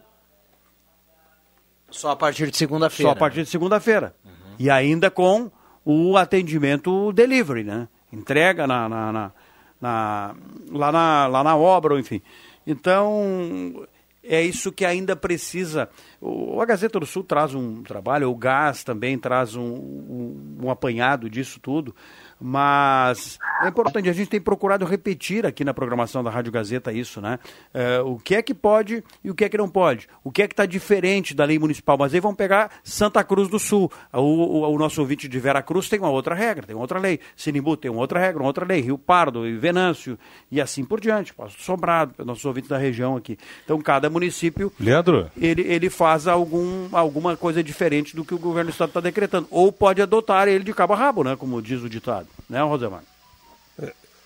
Só 1.93 2.11
a 2.11 2.17
partir 2.17 2.51
de 2.51 2.57
segunda-feira. 2.57 3.11
Só 3.11 3.17
a 3.17 3.19
partir 3.19 3.43
de 3.43 3.49
segunda-feira. 3.49 4.15
Uhum. 4.25 4.55
E 4.59 4.71
ainda 4.71 5.11
com 5.11 5.51
o 5.85 6.17
atendimento 6.17 7.13
delivery, 7.13 7.65
né? 7.65 7.89
Entrega 8.13 8.67
na, 8.67 8.89
na, 8.89 9.13
na, 9.13 9.33
na, 9.81 10.35
lá, 10.71 10.93
na, 10.93 11.27
lá 11.27 11.45
na 11.45 11.57
obra, 11.57 11.99
enfim. 11.99 12.21
Então, 12.67 13.87
é 14.23 14.41
isso 14.41 14.71
que 14.71 14.85
ainda 14.85 15.17
precisa. 15.17 15.89
O, 16.21 16.61
a 16.61 16.65
Gazeta 16.65 17.01
do 17.01 17.07
Sul 17.07 17.25
traz 17.25 17.55
um 17.55 17.83
trabalho, 17.83 18.31
o 18.31 18.37
Gás 18.37 18.85
também 18.85 19.19
traz 19.19 19.57
um, 19.57 19.63
um, 19.63 20.59
um 20.65 20.71
apanhado 20.71 21.29
disso 21.29 21.59
tudo. 21.61 21.95
Mas 22.43 23.39
é 23.63 23.69
importante, 23.69 24.09
a 24.09 24.13
gente 24.13 24.29
tem 24.29 24.41
procurado 24.41 24.85
repetir 24.85 25.47
aqui 25.47 25.65
na 25.65 25.73
programação 25.73 26.25
da 26.25 26.31
Rádio 26.31 26.51
Gazeta 26.51 26.93
isso, 26.93 27.21
né? 27.21 27.39
É, 27.73 28.01
o 28.01 28.17
que 28.17 28.35
é 28.35 28.43
que 28.43 28.53
pode 28.53 29.05
e 29.23 29.31
o 29.31 29.35
que 29.35 29.45
é 29.45 29.49
que 29.49 29.57
não 29.57 29.69
pode. 29.69 30.09
O 30.25 30.33
que 30.33 30.43
é 30.43 30.49
que 30.49 30.53
está 30.53 30.67
diferente 30.67 31.35
da 31.35 31.45
lei 31.45 31.59
municipal. 31.59 31.97
Mas 31.97 32.13
aí 32.13 32.21
vamos 32.21 32.37
pegar 32.37 32.71
Santa 32.83 33.23
Cruz 33.23 33.49
do 33.49 33.61
Sul. 33.61 33.91
O, 34.13 34.19
o, 34.19 34.75
o, 34.75 34.79
nosso 34.79 35.01
ouvinte 35.01 35.29
de 35.29 35.39
Vera 35.39 35.63
Cruz 35.63 35.89
tem 35.89 36.01
uma 36.01 36.11
outra 36.11 36.35
regra, 36.35 36.67
tem 36.67 36.75
uma 36.75 36.83
outra 36.83 36.99
lei. 36.99 37.21
Sinimbu 37.37 37.77
tem 37.77 37.91
uma 37.91 38.01
outra 38.01 38.19
regra, 38.19 38.43
uma 38.43 38.49
outra 38.49 38.67
lei. 38.67 38.81
Rio 38.81 38.99
Pardo 38.99 39.47
e 39.47 39.57
Venâncio 39.57 40.19
e 40.51 40.61
assim 40.61 40.85
por 40.85 41.01
diante. 41.01 41.33
Passo 41.33 41.61
Sobrado, 41.61 42.25
nossos 42.25 42.45
ouvintes 42.45 42.69
da 42.69 42.79
região 42.79 43.17
aqui. 43.17 43.39
Então 43.65 43.81
cada 43.81 44.11
município 44.11 44.73
Leandro. 44.81 45.31
Ele, 45.41 45.63
ele 45.63 45.89
faz 45.89 46.27
algum, 46.27 46.89
alguma 46.91 47.37
coisa 47.37 47.63
diferente 47.63 48.17
do 48.17 48.25
que 48.25 48.35
o 48.35 48.39
governo 48.39 48.71
do 48.71 48.73
estado 48.73 48.89
está 48.89 49.01
decretando. 49.01 49.47
Ou 49.51 49.71
pode 49.71 50.03
adotar 50.03 50.49
ele 50.49 50.65
de 50.65 50.75
cabo 50.75 50.95
a 50.95 50.97
rabo, 50.97 51.23
né? 51.23 51.37
Como 51.37 51.63
diz 51.63 51.83
o 51.83 51.89
ditado. 51.89 52.27
Né, 52.49 52.63
Rosemar? 52.63 53.03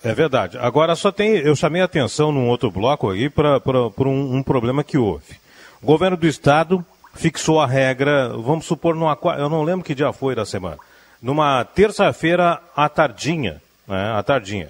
É 0.03 0.15
verdade. 0.15 0.57
Agora 0.59 0.95
só 0.95 1.11
tem, 1.11 1.37
eu 1.39 1.57
chamei 1.57 1.83
a 1.83 1.87
atenção 1.87 2.31
num 2.31 2.49
outro 2.49 2.71
bloco 2.71 3.11
aí 3.11 3.29
para 3.29 3.61
um, 3.99 4.37
um, 4.37 4.43
problema 4.43 4.85
que 4.85 4.97
houve. 4.97 5.35
O 5.83 5.87
governo 5.87 6.17
do 6.17 6.27
estado 6.27 6.85
fixou 7.15 7.61
a 7.61 7.67
regra, 7.67 8.29
vamos 8.29 8.67
supor, 8.67 8.95
numa, 8.95 9.19
eu 9.39 9.49
não 9.49 9.63
lembro 9.63 9.85
que 9.85 9.95
dia 9.95 10.13
foi 10.13 10.35
da 10.35 10.45
semana, 10.45 10.79
numa 11.21 11.65
terça-feira 11.65 12.61
à 12.77 12.89
tardinha, 12.89 13.61
né, 13.87 14.13
à 14.13 14.23
tardinha. 14.23 14.69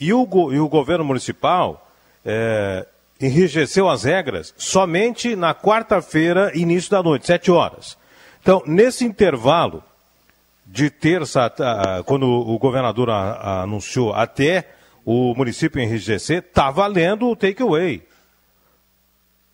E 0.00 0.12
o, 0.12 0.26
e 0.52 0.60
o 0.60 0.68
governo 0.68 1.04
municipal 1.04 1.86
é, 2.24 2.86
enrijeceu 3.20 3.88
as 3.88 4.04
regras 4.04 4.54
somente 4.56 5.34
na 5.34 5.54
quarta-feira, 5.54 6.52
início 6.54 6.90
da 6.90 7.02
noite, 7.02 7.26
sete 7.26 7.50
horas. 7.50 7.98
Então, 8.40 8.62
nesse 8.64 9.04
intervalo 9.04 9.82
de 10.70 10.90
terça, 10.90 11.52
quando 12.04 12.26
o 12.26 12.58
governador 12.58 13.08
anunciou 13.10 14.12
até 14.12 14.68
o 15.04 15.34
município 15.34 15.80
enrijecer, 15.80 16.44
está 16.46 16.70
valendo 16.70 17.28
o 17.28 17.34
takeaway. 17.34 18.02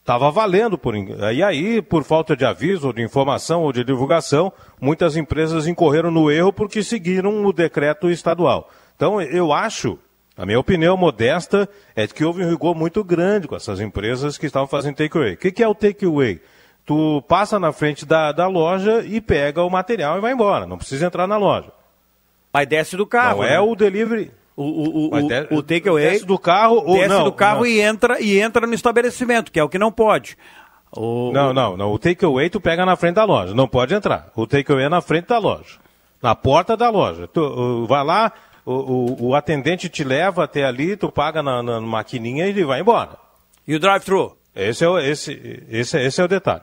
Estava 0.00 0.30
valendo. 0.30 0.76
Por, 0.76 0.94
e 0.96 1.42
aí, 1.42 1.80
por 1.80 2.02
falta 2.02 2.36
de 2.36 2.44
aviso, 2.44 2.92
de 2.92 3.00
informação 3.00 3.62
ou 3.62 3.72
de 3.72 3.84
divulgação, 3.84 4.52
muitas 4.80 5.16
empresas 5.16 5.66
incorreram 5.66 6.10
no 6.10 6.30
erro 6.30 6.52
porque 6.52 6.82
seguiram 6.82 7.46
o 7.46 7.52
decreto 7.52 8.10
estadual. 8.10 8.68
Então, 8.96 9.22
eu 9.22 9.52
acho 9.52 9.98
a 10.36 10.44
minha 10.44 10.58
opinião 10.58 10.96
modesta 10.96 11.68
é 11.94 12.08
que 12.08 12.24
houve 12.24 12.44
um 12.44 12.50
rigor 12.50 12.74
muito 12.74 13.04
grande 13.04 13.46
com 13.46 13.54
essas 13.54 13.78
empresas 13.78 14.36
que 14.36 14.46
estavam 14.46 14.66
fazendo 14.66 14.96
takeaway. 14.96 15.34
O 15.34 15.36
que, 15.36 15.52
que 15.52 15.62
é 15.62 15.68
o 15.68 15.74
takeaway? 15.74 16.40
Tu 16.86 17.22
passa 17.26 17.58
na 17.58 17.72
frente 17.72 18.04
da, 18.04 18.30
da 18.30 18.46
loja 18.46 19.02
e 19.06 19.20
pega 19.20 19.62
o 19.62 19.70
material 19.70 20.18
e 20.18 20.20
vai 20.20 20.32
embora. 20.32 20.66
Não 20.66 20.76
precisa 20.76 21.06
entrar 21.06 21.26
na 21.26 21.36
loja. 21.36 21.72
Mas 22.52 22.68
desce 22.68 22.96
do 22.96 23.06
carro. 23.06 23.38
Não 23.38 23.44
é 23.44 23.50
né? 23.50 23.56
é 23.56 23.60
o 23.60 23.74
delivery. 23.74 24.30
O, 24.56 24.62
o, 24.62 25.14
o, 25.16 25.28
de, 25.28 25.48
o 25.50 25.62
takeaway 25.62 26.10
desce 26.10 26.24
do 26.24 26.38
carro 26.38 26.76
ou 26.76 26.94
desce 26.94 27.08
não, 27.08 27.24
do 27.24 27.32
carro 27.32 27.60
não. 27.60 27.66
e 27.66 27.80
entra 27.80 28.20
e 28.20 28.38
entra 28.38 28.66
no 28.66 28.74
estabelecimento, 28.74 29.50
que 29.50 29.58
é 29.58 29.64
o 29.64 29.68
que 29.68 29.78
não 29.78 29.90
pode. 29.90 30.38
O, 30.92 31.32
não, 31.32 31.52
não, 31.52 31.76
não. 31.76 31.92
O 31.92 31.98
takeaway 31.98 32.48
tu 32.48 32.60
pega 32.60 32.86
na 32.86 32.94
frente 32.94 33.16
da 33.16 33.24
loja, 33.24 33.52
não 33.52 33.66
pode 33.66 33.94
entrar. 33.94 34.30
O 34.36 34.46
takeaway 34.46 34.84
é 34.84 34.88
na 34.88 35.00
frente 35.00 35.26
da 35.26 35.38
loja, 35.38 35.78
na 36.22 36.36
porta 36.36 36.76
da 36.76 36.88
loja. 36.88 37.26
Tu 37.26 37.40
uh, 37.40 37.84
vai 37.86 38.04
lá, 38.04 38.30
o, 38.64 38.72
o, 38.72 39.26
o, 39.28 39.34
atendente 39.34 39.88
te 39.88 40.04
leva 40.04 40.44
até 40.44 40.64
ali, 40.64 40.96
tu 40.96 41.10
paga 41.10 41.42
na, 41.42 41.60
na 41.60 41.80
maquininha 41.80 42.46
e 42.46 42.50
ele 42.50 42.64
vai 42.64 42.80
embora. 42.80 43.16
E 43.66 43.74
o 43.74 43.80
drive-thru? 43.80 44.36
Esse 44.54 44.84
é 44.84 44.88
o, 44.88 44.98
esse, 45.00 45.64
esse, 45.68 45.98
esse 45.98 46.20
é 46.20 46.24
o 46.24 46.28
detalhe. 46.28 46.62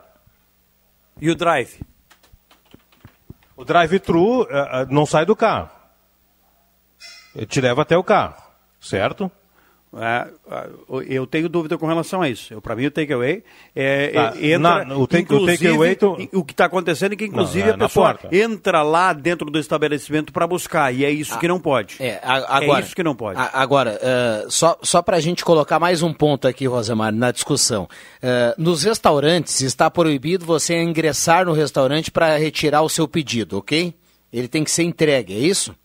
E 1.20 1.30
o 1.30 1.36
drive? 1.36 1.80
O 3.56 3.64
drive-thru 3.64 4.44
uh, 4.44 4.48
não 4.90 5.06
sai 5.06 5.26
do 5.26 5.36
carro. 5.36 5.70
Ele 7.36 7.46
te 7.46 7.62
leva 7.62 7.84
até 7.84 7.98
o 7.98 8.04
carro, 8.04 8.42
certo? 8.80 9.32
É, 9.94 10.28
é, 10.50 10.70
eu 11.10 11.28
tenho 11.28 11.50
dúvida 11.50 11.78
com 11.78 11.86
relação 11.86 12.22
a 12.22 12.30
isso. 12.30 12.62
Para 12.62 12.78
mim, 12.78 12.86
o 12.86 12.92
takeaway 12.92 13.44
é, 13.76 14.14
ah, 14.16 14.34
entra. 14.38 14.86
Na, 14.86 14.98
o 14.98 15.06
take, 15.06 15.34
o, 15.34 15.46
take 15.46 15.68
away, 15.68 15.96
tu... 15.96 16.18
o 16.32 16.46
que 16.46 16.54
está 16.54 16.66
acontecendo 16.66 17.12
é 17.12 17.16
que, 17.18 17.26
inclusive, 17.26 17.66
não, 17.66 17.72
é 17.72 17.74
a 17.74 17.78
pessoa 17.78 18.20
entra 18.32 18.84
lá 18.84 19.12
dentro 19.12 19.52
do 19.52 19.60
estabelecimento 19.60 20.32
para 20.32 20.48
buscar. 20.48 20.94
E 20.94 21.04
é 21.04 21.12
isso 21.12 21.34
ah, 21.34 21.38
que 21.38 21.48
não 21.48 21.60
pode. 21.60 21.98
É, 22.00 22.22
agora, 22.24 22.80
é 22.80 22.84
isso 22.84 22.96
que 22.96 23.04
não 23.04 23.16
pode. 23.16 23.38
agora, 23.54 24.00
uh, 24.02 24.50
só, 24.50 24.78
só 24.82 25.02
para 25.02 25.18
a 25.18 25.20
gente 25.20 25.44
colocar 25.44 25.78
mais 25.78 26.02
um 26.02 26.14
ponto 26.14 26.48
aqui, 26.48 26.66
Rosemar, 26.66 27.12
na 27.12 27.32
discussão. 27.32 27.84
Uh, 28.24 28.56
nos 28.58 28.84
restaurantes, 28.84 29.60
está 29.62 29.92
proibido 29.92 30.46
você 30.46 30.82
ingressar 30.82 31.46
no 31.46 31.52
restaurante 31.52 32.10
para 32.10 32.38
retirar 32.38 32.82
o 32.82 32.90
seu 32.90 33.10
pedido, 33.10 33.58
ok? 33.58 33.94
Ele 34.32 34.48
tem 34.48 34.64
que 34.64 34.72
ser 34.72 34.84
entregue, 34.84 35.34
é 35.34 35.40
isso? 35.40 35.76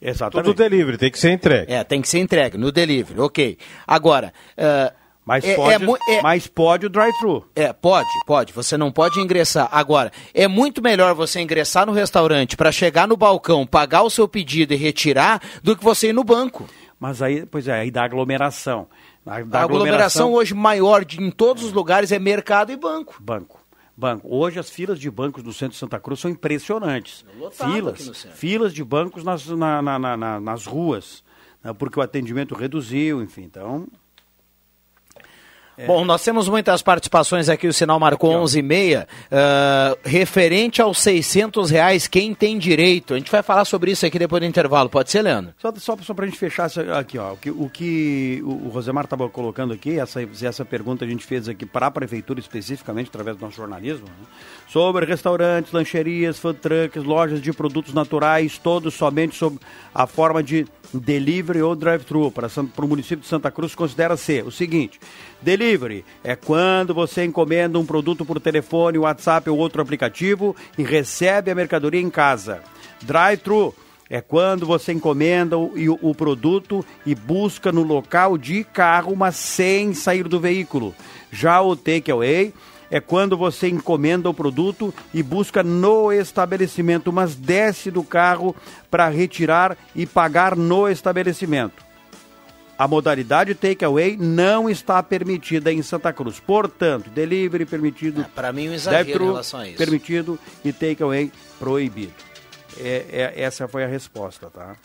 Exatamente. 0.00 0.46
Tudo 0.46 0.56
delivery, 0.56 0.96
tem 0.96 1.10
que 1.10 1.18
ser 1.18 1.30
entregue. 1.30 1.72
É, 1.72 1.84
tem 1.84 2.00
que 2.00 2.08
ser 2.08 2.18
entregue 2.20 2.56
no 2.56 2.72
delivery, 2.72 3.20
ok. 3.20 3.58
Agora. 3.86 4.32
Uh, 4.56 5.00
mas, 5.24 5.44
é, 5.44 5.54
pode, 5.54 5.84
é, 6.08 6.14
é, 6.14 6.22
mas 6.22 6.46
pode 6.46 6.86
o 6.86 6.88
drive-thru. 6.88 7.46
É, 7.54 7.72
pode, 7.72 8.08
pode. 8.26 8.52
Você 8.52 8.76
não 8.76 8.90
pode 8.90 9.20
ingressar. 9.20 9.68
Agora, 9.70 10.10
é 10.34 10.48
muito 10.48 10.82
melhor 10.82 11.14
você 11.14 11.40
ingressar 11.40 11.86
no 11.86 11.92
restaurante 11.92 12.56
para 12.56 12.72
chegar 12.72 13.06
no 13.06 13.16
balcão, 13.16 13.66
pagar 13.66 14.02
o 14.02 14.10
seu 14.10 14.26
pedido 14.26 14.72
e 14.72 14.76
retirar, 14.76 15.40
do 15.62 15.76
que 15.76 15.84
você 15.84 16.08
ir 16.08 16.12
no 16.14 16.24
banco. 16.24 16.68
Mas 16.98 17.22
aí, 17.22 17.46
pois 17.46 17.68
é, 17.68 17.80
aí 17.80 17.90
dá 17.90 18.02
aglomeração. 18.02 18.88
Da, 19.24 19.32
da 19.32 19.36
a 19.36 19.62
aglomeração, 19.62 19.64
aglomeração 19.64 20.32
hoje 20.32 20.54
maior 20.54 21.04
de, 21.04 21.22
em 21.22 21.30
todos 21.30 21.62
os 21.62 21.72
lugares 21.72 22.10
é 22.10 22.18
mercado 22.18 22.72
e 22.72 22.76
banco. 22.76 23.16
Banco 23.20 23.59
banco. 24.00 24.26
Hoje 24.34 24.58
as 24.58 24.70
filas 24.70 24.98
de 24.98 25.10
bancos 25.10 25.42
do 25.42 25.52
centro 25.52 25.74
de 25.74 25.78
Santa 25.78 26.00
Cruz 26.00 26.18
são 26.18 26.30
impressionantes. 26.30 27.24
Filas, 27.52 28.26
filas 28.34 28.74
de 28.74 28.82
bancos 28.82 29.22
nas, 29.22 29.46
na, 29.46 29.80
na, 29.80 29.98
na, 29.98 30.40
nas 30.40 30.66
ruas, 30.66 31.22
né, 31.62 31.72
porque 31.74 32.00
o 32.00 32.02
atendimento 32.02 32.54
reduziu, 32.54 33.22
enfim. 33.22 33.42
Então, 33.42 33.86
é. 35.80 35.86
Bom, 35.86 36.04
nós 36.04 36.22
temos 36.22 36.46
muitas 36.46 36.82
participações 36.82 37.48
aqui, 37.48 37.66
o 37.66 37.72
sinal 37.72 37.98
marcou 37.98 38.34
11h30. 38.42 39.04
Uh, 39.04 39.98
referente 40.04 40.82
aos 40.82 40.98
600 40.98 41.70
reais, 41.70 42.06
quem 42.06 42.34
tem 42.34 42.58
direito? 42.58 43.14
A 43.14 43.18
gente 43.18 43.30
vai 43.30 43.42
falar 43.42 43.64
sobre 43.64 43.90
isso 43.90 44.04
aqui 44.04 44.18
depois 44.18 44.40
do 44.40 44.46
intervalo, 44.46 44.90
pode 44.90 45.10
ser, 45.10 45.22
Leandro? 45.22 45.54
Só, 45.58 45.72
só, 45.76 45.96
só 46.02 46.12
para 46.12 46.26
a 46.26 46.28
gente 46.28 46.38
fechar 46.38 46.70
aqui, 46.98 47.16
ó, 47.16 47.32
o 47.32 47.36
que 47.36 47.50
o, 47.50 47.70
que 47.70 48.42
o 48.44 48.68
Rosemar 48.68 49.04
estava 49.04 49.26
colocando 49.30 49.72
aqui, 49.72 49.98
essa, 49.98 50.20
essa 50.42 50.64
pergunta 50.66 51.04
a 51.04 51.08
gente 51.08 51.24
fez 51.24 51.48
aqui 51.48 51.64
para 51.64 51.86
a 51.86 51.90
prefeitura 51.90 52.40
especificamente, 52.40 53.08
através 53.08 53.38
do 53.38 53.44
nosso 53.44 53.56
jornalismo, 53.56 54.06
né? 54.06 54.26
sobre 54.68 55.06
restaurantes, 55.06 55.72
lancherias, 55.72 56.38
food 56.38 56.58
trucks, 56.58 57.02
lojas 57.02 57.40
de 57.40 57.52
produtos 57.54 57.94
naturais, 57.94 58.58
todos 58.58 58.92
somente 58.92 59.34
sob 59.34 59.58
a 59.94 60.06
forma 60.06 60.42
de 60.42 60.66
delivery 60.92 61.62
ou 61.62 61.74
drive-thru. 61.74 62.30
Para 62.30 62.48
o 62.84 62.88
município 62.88 63.18
de 63.18 63.26
Santa 63.26 63.50
Cruz, 63.50 63.74
considera 63.74 64.16
ser 64.16 64.46
o 64.46 64.50
seguinte: 64.50 65.00
delivery 65.40 66.04
é 66.22 66.36
quando 66.36 66.94
você 66.94 67.24
encomenda 67.24 67.78
um 67.78 67.86
produto 67.86 68.24
por 68.24 68.40
telefone, 68.40 68.98
WhatsApp 68.98 69.48
ou 69.48 69.58
outro 69.58 69.80
aplicativo 69.82 70.54
e 70.76 70.82
recebe 70.82 71.50
a 71.50 71.54
mercadoria 71.54 72.00
em 72.00 72.10
casa. 72.10 72.62
Drive-thru 73.02 73.74
é 74.08 74.20
quando 74.20 74.66
você 74.66 74.92
encomenda 74.92 75.56
o, 75.56 75.72
o, 76.02 76.12
produto 76.12 76.84
e 77.06 77.14
busca 77.14 77.70
no 77.70 77.84
local 77.84 78.36
de 78.36 78.64
carro, 78.64 79.14
mas 79.14 79.36
sem 79.36 79.94
sair 79.94 80.26
do 80.26 80.40
veículo. 80.40 80.92
Já 81.30 81.62
o 81.62 81.76
takeaway 81.76 82.52
é 82.90 83.00
quando 83.00 83.36
você 83.36 83.68
encomenda 83.68 84.28
o 84.28 84.34
produto 84.34 84.92
e 85.14 85.22
busca 85.22 85.62
no 85.62 86.12
estabelecimento, 86.12 87.12
mas 87.12 87.34
desce 87.34 87.90
do 87.90 88.02
carro 88.02 88.54
para 88.90 89.08
retirar 89.08 89.76
e 89.94 90.04
pagar 90.06 90.56
no 90.56 90.88
estabelecimento. 90.88 91.90
A 92.76 92.88
modalidade 92.88 93.54
takeaway 93.54 94.16
não 94.16 94.68
está 94.68 95.02
permitida 95.02 95.70
em 95.70 95.82
Santa 95.82 96.14
Cruz. 96.14 96.40
Portanto, 96.40 97.10
delivery 97.10 97.66
permitido. 97.66 98.22
É, 98.22 98.24
para 98.34 98.52
mim, 98.54 98.70
um 98.70 98.72
exagero 98.72 99.24
em 99.24 99.26
relação 99.26 99.60
a 99.60 99.68
isso. 99.68 99.76
Permitido 99.76 100.38
e 100.64 100.72
takeaway 100.72 101.30
proibido. 101.58 102.14
É, 102.78 103.34
é, 103.36 103.42
essa 103.42 103.68
foi 103.68 103.84
a 103.84 103.86
resposta, 103.86 104.48
tá? 104.48 104.76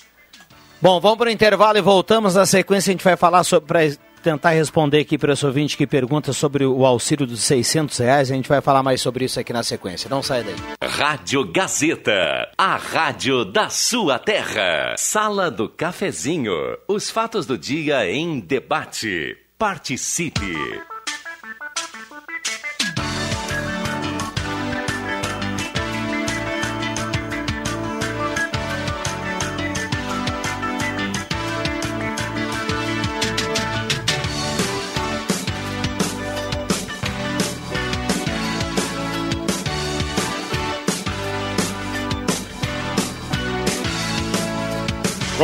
Bom, 0.82 1.00
vamos 1.00 1.18
para 1.18 1.30
o 1.30 1.32
intervalo 1.32 1.78
e 1.78 1.82
voltamos. 1.82 2.36
Na 2.36 2.46
sequência, 2.46 2.92
a 2.92 2.94
gente 2.94 3.04
vai 3.04 3.16
falar 3.16 3.46
sobre 3.46 3.98
tentar 4.26 4.50
responder 4.50 5.02
aqui 5.02 5.20
para 5.20 5.34
esse 5.34 5.46
ouvinte 5.46 5.78
que 5.78 5.86
pergunta 5.86 6.34
sobre 6.34 6.66
o 6.66 6.84
auxílio 6.84 7.28
dos 7.28 7.44
600 7.44 8.00
reais. 8.00 8.32
A 8.32 8.36
gente 8.36 8.50
vai 8.50 8.60
falar 8.60 8.82
mais 8.82 9.00
sobre 9.00 9.26
isso 9.26 9.40
aqui 9.40 9.54
na 9.54 9.62
sequência. 9.62 10.10
Não 10.10 10.24
sai 10.24 10.44
daí. 10.44 10.56
Rádio 10.84 11.46
Gazeta, 11.52 12.50
a 12.58 12.76
rádio 12.76 13.46
da 13.46 13.70
sua 13.70 14.18
terra. 14.18 14.96
Sala 14.98 15.52
do 15.52 15.70
Cafezinho. 15.70 16.56
Os 16.88 17.12
fatos 17.12 17.46
do 17.46 17.56
dia 17.56 18.10
em 18.10 18.40
debate. 18.40 19.38
Participe. 19.60 20.95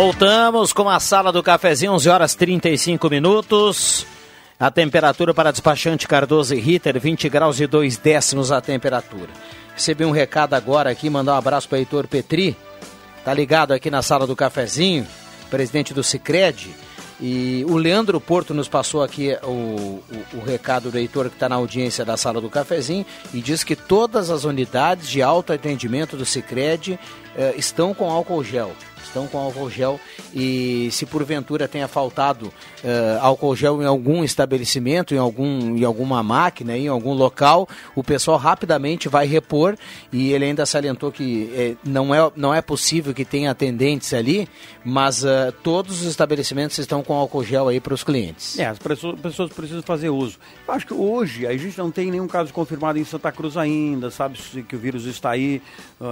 Voltamos 0.04 0.74
com 0.74 0.90
a 0.90 1.00
sala 1.00 1.32
do 1.32 1.44
cafezinho, 1.44 1.92
11 1.92 2.10
horas 2.10 2.34
35 2.34 3.08
minutos. 3.08 4.04
A 4.60 4.72
temperatura 4.72 5.32
para 5.32 5.52
despachante 5.52 6.08
Cardoso 6.08 6.56
e 6.56 6.60
Ritter, 6.60 7.00
20 7.00 7.30
graus 7.30 7.60
e 7.60 7.68
2 7.68 7.98
décimos 7.98 8.52
a 8.52 8.60
temperatura. 8.60 9.30
Recebi 9.76 10.04
um 10.04 10.10
recado 10.10 10.56
agora 10.56 10.90
aqui, 10.90 11.08
mandar 11.08 11.34
um 11.34 11.38
abraço 11.38 11.70
para 11.70 11.78
Heitor 11.78 12.08
Petri. 12.08 12.58
Tá 13.24 13.32
ligado 13.32 13.74
aqui 13.74 13.92
na 13.92 14.02
sala 14.02 14.26
do 14.26 14.36
cafezinho, 14.36 15.06
presidente 15.52 15.94
do 15.94 16.04
Cicred. 16.04 16.74
E 17.20 17.64
o 17.70 17.78
Leandro 17.78 18.20
Porto 18.20 18.56
nos 18.56 18.68
passou 18.68 19.04
aqui 19.04 19.38
o, 19.44 19.48
o, 19.52 20.04
o 20.34 20.44
recado 20.44 20.90
do 20.90 20.98
Heitor 20.98 21.30
que 21.30 21.36
está 21.36 21.48
na 21.48 21.58
audiência 21.58 22.04
da 22.04 22.18
sala 22.18 22.42
do 22.42 22.50
cafezinho 22.50 23.06
e 23.32 23.40
diz 23.40 23.64
que 23.64 23.76
todas 23.76 24.32
as 24.32 24.46
unidades 24.46 25.08
de 25.08 25.22
autoatendimento 25.22 26.18
do 26.18 26.26
Cicred 26.26 27.00
eh, 27.38 27.54
estão 27.56 27.94
com 27.94 28.10
álcool 28.10 28.44
gel 28.44 28.72
estão 29.04 29.28
com 29.28 29.38
álcool 29.38 29.70
gel 29.70 30.00
e 30.34 30.90
se 30.92 31.06
porventura 31.06 31.68
tenha 31.68 31.88
faltado 31.88 32.48
uh, 32.48 33.20
álcool 33.22 33.56
gel 33.56 33.82
em 33.82 33.86
algum 33.86 34.24
estabelecimento, 34.24 35.14
em, 35.14 35.18
algum, 35.18 35.78
em 35.78 35.84
alguma 35.84 36.24
máquina, 36.24 36.78
em 36.78 36.88
algum 36.88 37.14
local, 37.14 37.68
o 37.96 38.04
pessoal 38.04 38.38
rapidamente 38.38 39.10
vai 39.10 39.26
repor 39.26 39.76
e 40.12 40.32
ele 40.32 40.46
ainda 40.46 40.66
salientou 40.66 41.12
que 41.12 41.52
eh, 41.54 41.76
não, 41.84 42.14
é, 42.14 42.32
não 42.36 42.54
é 42.54 42.62
possível 42.62 43.14
que 43.14 43.26
tenha 43.26 43.52
atendentes 43.52 44.14
ali, 44.14 44.48
mas 44.84 45.24
uh, 45.24 45.52
todos 45.64 46.02
os 46.02 46.08
estabelecimentos 46.08 46.78
estão 46.78 47.04
com 47.04 47.14
álcool 47.14 47.44
gel 47.44 47.68
aí 47.68 47.80
para 47.80 47.94
os 47.94 48.04
clientes. 48.04 48.58
É, 48.58 48.66
as 48.66 48.80
pessoas, 48.80 49.20
pessoas 49.20 49.52
precisam 49.52 49.82
fazer 49.82 50.10
uso. 50.10 50.38
Acho 50.72 50.88
que 50.88 50.94
hoje 50.94 51.46
a 51.46 51.56
gente 51.56 51.78
não 51.78 51.92
tem 51.92 52.10
nenhum 52.10 52.28
caso 52.28 52.54
confirmado 52.54 52.98
em 52.98 53.04
Santa 53.04 53.32
Cruz 53.32 53.58
ainda, 53.58 54.10
sabe 54.10 54.38
que 54.64 54.76
o 54.76 54.80
vírus 54.80 55.06
está 55.06 55.32
aí, 55.32 55.62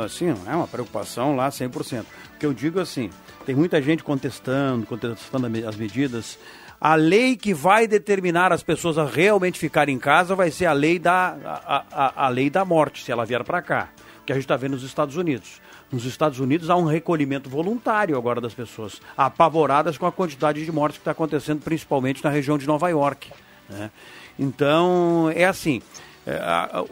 assim, 0.06 0.28
é 0.46 0.56
uma 0.56 0.68
preocupação 0.68 1.36
lá 1.36 1.50
100% 1.50 2.06
que 2.40 2.46
eu 2.46 2.54
digo 2.54 2.80
assim, 2.80 3.10
tem 3.46 3.54
muita 3.54 3.82
gente 3.82 4.04
contestando, 4.04 4.86
contestando 4.86 5.48
as 5.68 5.76
medidas. 5.76 6.40
A 6.80 6.96
lei 6.96 7.36
que 7.36 7.54
vai 7.54 7.86
determinar 7.86 8.54
as 8.54 8.64
pessoas 8.64 8.98
a 8.98 9.06
realmente 9.06 9.60
ficarem 9.60 9.96
em 9.96 10.00
casa 10.00 10.34
vai 10.34 10.50
ser 10.50 10.66
a 10.66 10.72
lei 10.72 10.98
da, 10.98 11.36
a, 11.44 11.86
a, 11.92 12.26
a 12.26 12.30
lei 12.30 12.50
da 12.50 12.64
morte, 12.64 13.04
se 13.04 13.12
ela 13.12 13.26
vier 13.26 13.44
para 13.44 13.62
cá. 13.62 13.90
Que 14.26 14.32
a 14.32 14.36
gente 14.36 14.46
está 14.46 14.56
vendo 14.56 14.74
nos 14.74 14.84
Estados 14.84 15.18
Unidos. 15.18 15.60
Nos 15.92 16.06
Estados 16.06 16.40
Unidos 16.40 16.70
há 16.70 16.78
um 16.78 16.86
recolhimento 16.86 17.50
voluntário 17.50 18.16
agora 18.16 18.40
das 18.40 18.54
pessoas, 18.54 19.02
apavoradas 19.18 19.98
com 19.98 20.06
a 20.06 20.12
quantidade 20.12 20.64
de 20.64 20.72
mortes 20.72 20.98
que 20.98 21.02
está 21.02 21.12
acontecendo, 21.12 21.62
principalmente 21.62 22.24
na 22.24 22.30
região 22.30 22.58
de 22.58 22.66
Nova 22.66 22.88
York. 22.90 23.32
Né? 23.68 23.92
Então, 24.40 25.30
é 25.36 25.44
assim. 25.44 25.82
É, 26.26 26.40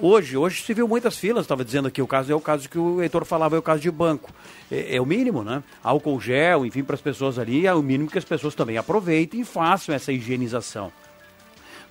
hoje, 0.02 0.36
hoje 0.36 0.64
se 0.64 0.74
viu 0.74 0.88
muitas 0.88 1.18
filas, 1.18 1.46
estava 1.46 1.64
dizendo 1.64 1.88
aqui, 1.88 2.02
o 2.02 2.08
caso 2.08 2.32
é 2.32 2.36
o 2.36 2.42
caso 2.42 2.68
que 2.68 2.78
o 2.78 3.02
Heitor 3.02 3.24
falava, 3.24 3.56
é 3.56 3.60
o 3.60 3.62
caso 3.62 3.82
de 3.82 3.90
banco. 3.90 4.32
É, 4.70 4.98
é 4.98 5.02
o 5.02 5.06
mínimo, 5.06 5.44
né? 5.44 5.64
Álcool 5.82 6.20
gel, 6.20 6.66
enfim, 6.66 6.84
para 6.84 6.96
as 6.96 7.02
pessoas 7.02 7.40
ali, 7.40 7.66
é 7.66 7.74
o 7.74 7.82
mínimo 7.82 8.10
que 8.10 8.18
as 8.18 8.26
pessoas 8.26 8.54
também 8.54 8.78
aproveitem 8.78 9.42
e 9.42 9.46
façam 9.46 9.96
essa 9.96 10.12
higienização. 10.12 10.92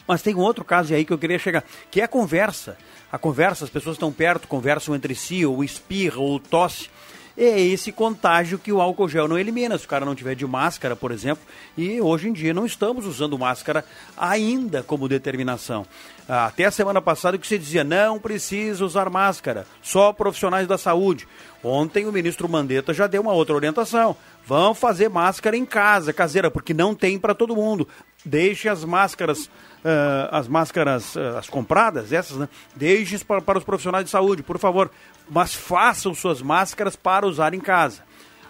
Mas 0.07 0.23
tem 0.23 0.35
um 0.35 0.41
outro 0.41 0.65
caso 0.65 0.95
aí 0.95 1.05
que 1.05 1.13
eu 1.13 1.19
queria 1.19 1.39
chegar, 1.39 1.65
que 1.91 2.01
é 2.01 2.05
a 2.05 2.09
conversa. 2.09 2.77
A 3.11 3.19
conversa, 3.19 3.65
as 3.65 3.71
pessoas 3.71 3.97
estão 3.97 4.13
perto, 4.13 4.47
conversam 4.47 4.95
entre 4.95 5.15
si, 5.15 5.47
ou 5.47 5.65
espirra, 5.65 6.19
ou 6.19 6.39
tosse 6.39 6.91
é 7.37 7.61
esse 7.61 7.93
contágio 7.93 8.59
que 8.59 8.73
o 8.73 8.81
álcool 8.81 9.09
gel 9.09 9.29
não 9.29 9.39
elimina. 9.39 9.77
Se 9.77 9.85
o 9.85 9.89
cara 9.89 10.05
não 10.05 10.15
tiver 10.15 10.35
de 10.35 10.47
máscara, 10.47 10.97
por 10.97 11.11
exemplo, 11.11 11.45
e 11.77 12.01
hoje 12.01 12.29
em 12.29 12.33
dia 12.33 12.55
não 12.55 12.65
estamos 12.65 13.07
usando 13.07 13.39
máscara 13.39 13.85
ainda 14.17 14.83
como 14.83 15.09
determinação. 15.09 15.87
Até 16.29 16.65
a 16.65 16.71
semana 16.71 17.01
passada 17.01 17.39
que 17.39 17.47
se 17.47 17.59
dizia 17.59 17.85
não 17.85 18.19
precisa 18.19 18.85
usar 18.85 19.09
máscara, 19.11 19.67
só 19.83 20.13
profissionais 20.13 20.67
da 20.67 20.77
saúde. 20.79 21.29
Ontem 21.63 22.07
o 22.07 22.13
ministro 22.13 22.49
Mandetta 22.49 22.95
já 22.95 23.07
deu 23.07 23.23
uma 23.23 23.33
outra 23.33 23.55
orientação. 23.55 24.17
Vão 24.45 24.75
fazer 24.75 25.09
máscara 25.09 25.57
em 25.57 25.67
casa, 25.67 26.13
caseira, 26.13 26.51
porque 26.51 26.73
não 26.73 26.95
tem 26.95 27.19
para 27.19 27.35
todo 27.35 27.57
mundo. 27.57 27.89
Deixe 28.27 28.69
as 28.69 28.85
máscaras, 28.85 29.47
uh, 29.47 30.29
as 30.31 30.49
máscaras, 30.49 31.15
uh, 31.15 31.39
as 31.39 31.49
compradas, 31.49 32.13
essas, 32.13 32.37
né? 32.37 32.49
Deixe 32.75 33.25
para, 33.25 33.41
para 33.41 33.59
os 33.59 33.65
profissionais 33.65 34.05
de 34.05 34.11
saúde, 34.11 34.43
por 34.43 34.59
favor 34.59 34.91
mas 35.29 35.55
façam 35.55 36.15
suas 36.15 36.41
máscaras 36.41 36.97
para 36.97 37.27
usar 37.27 37.55
em 37.55 37.61
casa. 37.61 38.03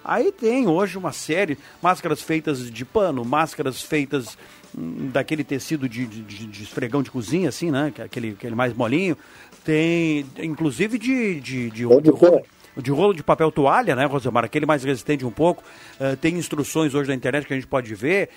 Aí 0.05 0.31
tem 0.31 0.68
hoje 0.68 0.97
uma 0.97 1.11
série, 1.11 1.59
máscaras 1.83 2.22
feitas 2.22 2.70
de 2.70 2.85
pano, 2.85 3.24
máscaras 3.24 3.83
feitas 3.83 4.39
hum, 4.77 5.11
daquele 5.12 5.43
tecido 5.43 5.89
de, 5.89 6.07
de, 6.07 6.47
de, 6.47 6.62
esfregão 6.62 7.03
de 7.03 7.11
cozinha, 7.11 7.49
assim, 7.49 7.72
né? 7.72 7.93
É 7.99 8.03
aquele, 8.03 8.31
aquele 8.31 8.55
mais 8.55 8.72
molinho. 8.72 9.16
Tem, 9.64 10.24
inclusive, 10.39 10.97
de, 10.97 11.41
de, 11.41 11.70
de, 11.70 11.70
de, 11.70 12.03
de 12.03 12.12
de 12.12 12.45
rolo 12.93 13.14
de 13.14 13.22
papel 13.22 13.51
toalha, 13.51 13.95
né, 13.95 14.05
Rosemar? 14.05 14.45
Aquele 14.45 14.66
mais 14.66 14.85
resistente 14.85 15.24
um 15.24 15.31
pouco. 15.31 15.62
Uh, 16.01 16.16
tem 16.16 16.37
instruções 16.37 16.95
hoje 16.95 17.09
na 17.09 17.14
internet 17.14 17.47
que 17.47 17.53
a 17.53 17.57
gente 17.57 17.66
pode 17.66 17.95
ver, 17.95 18.29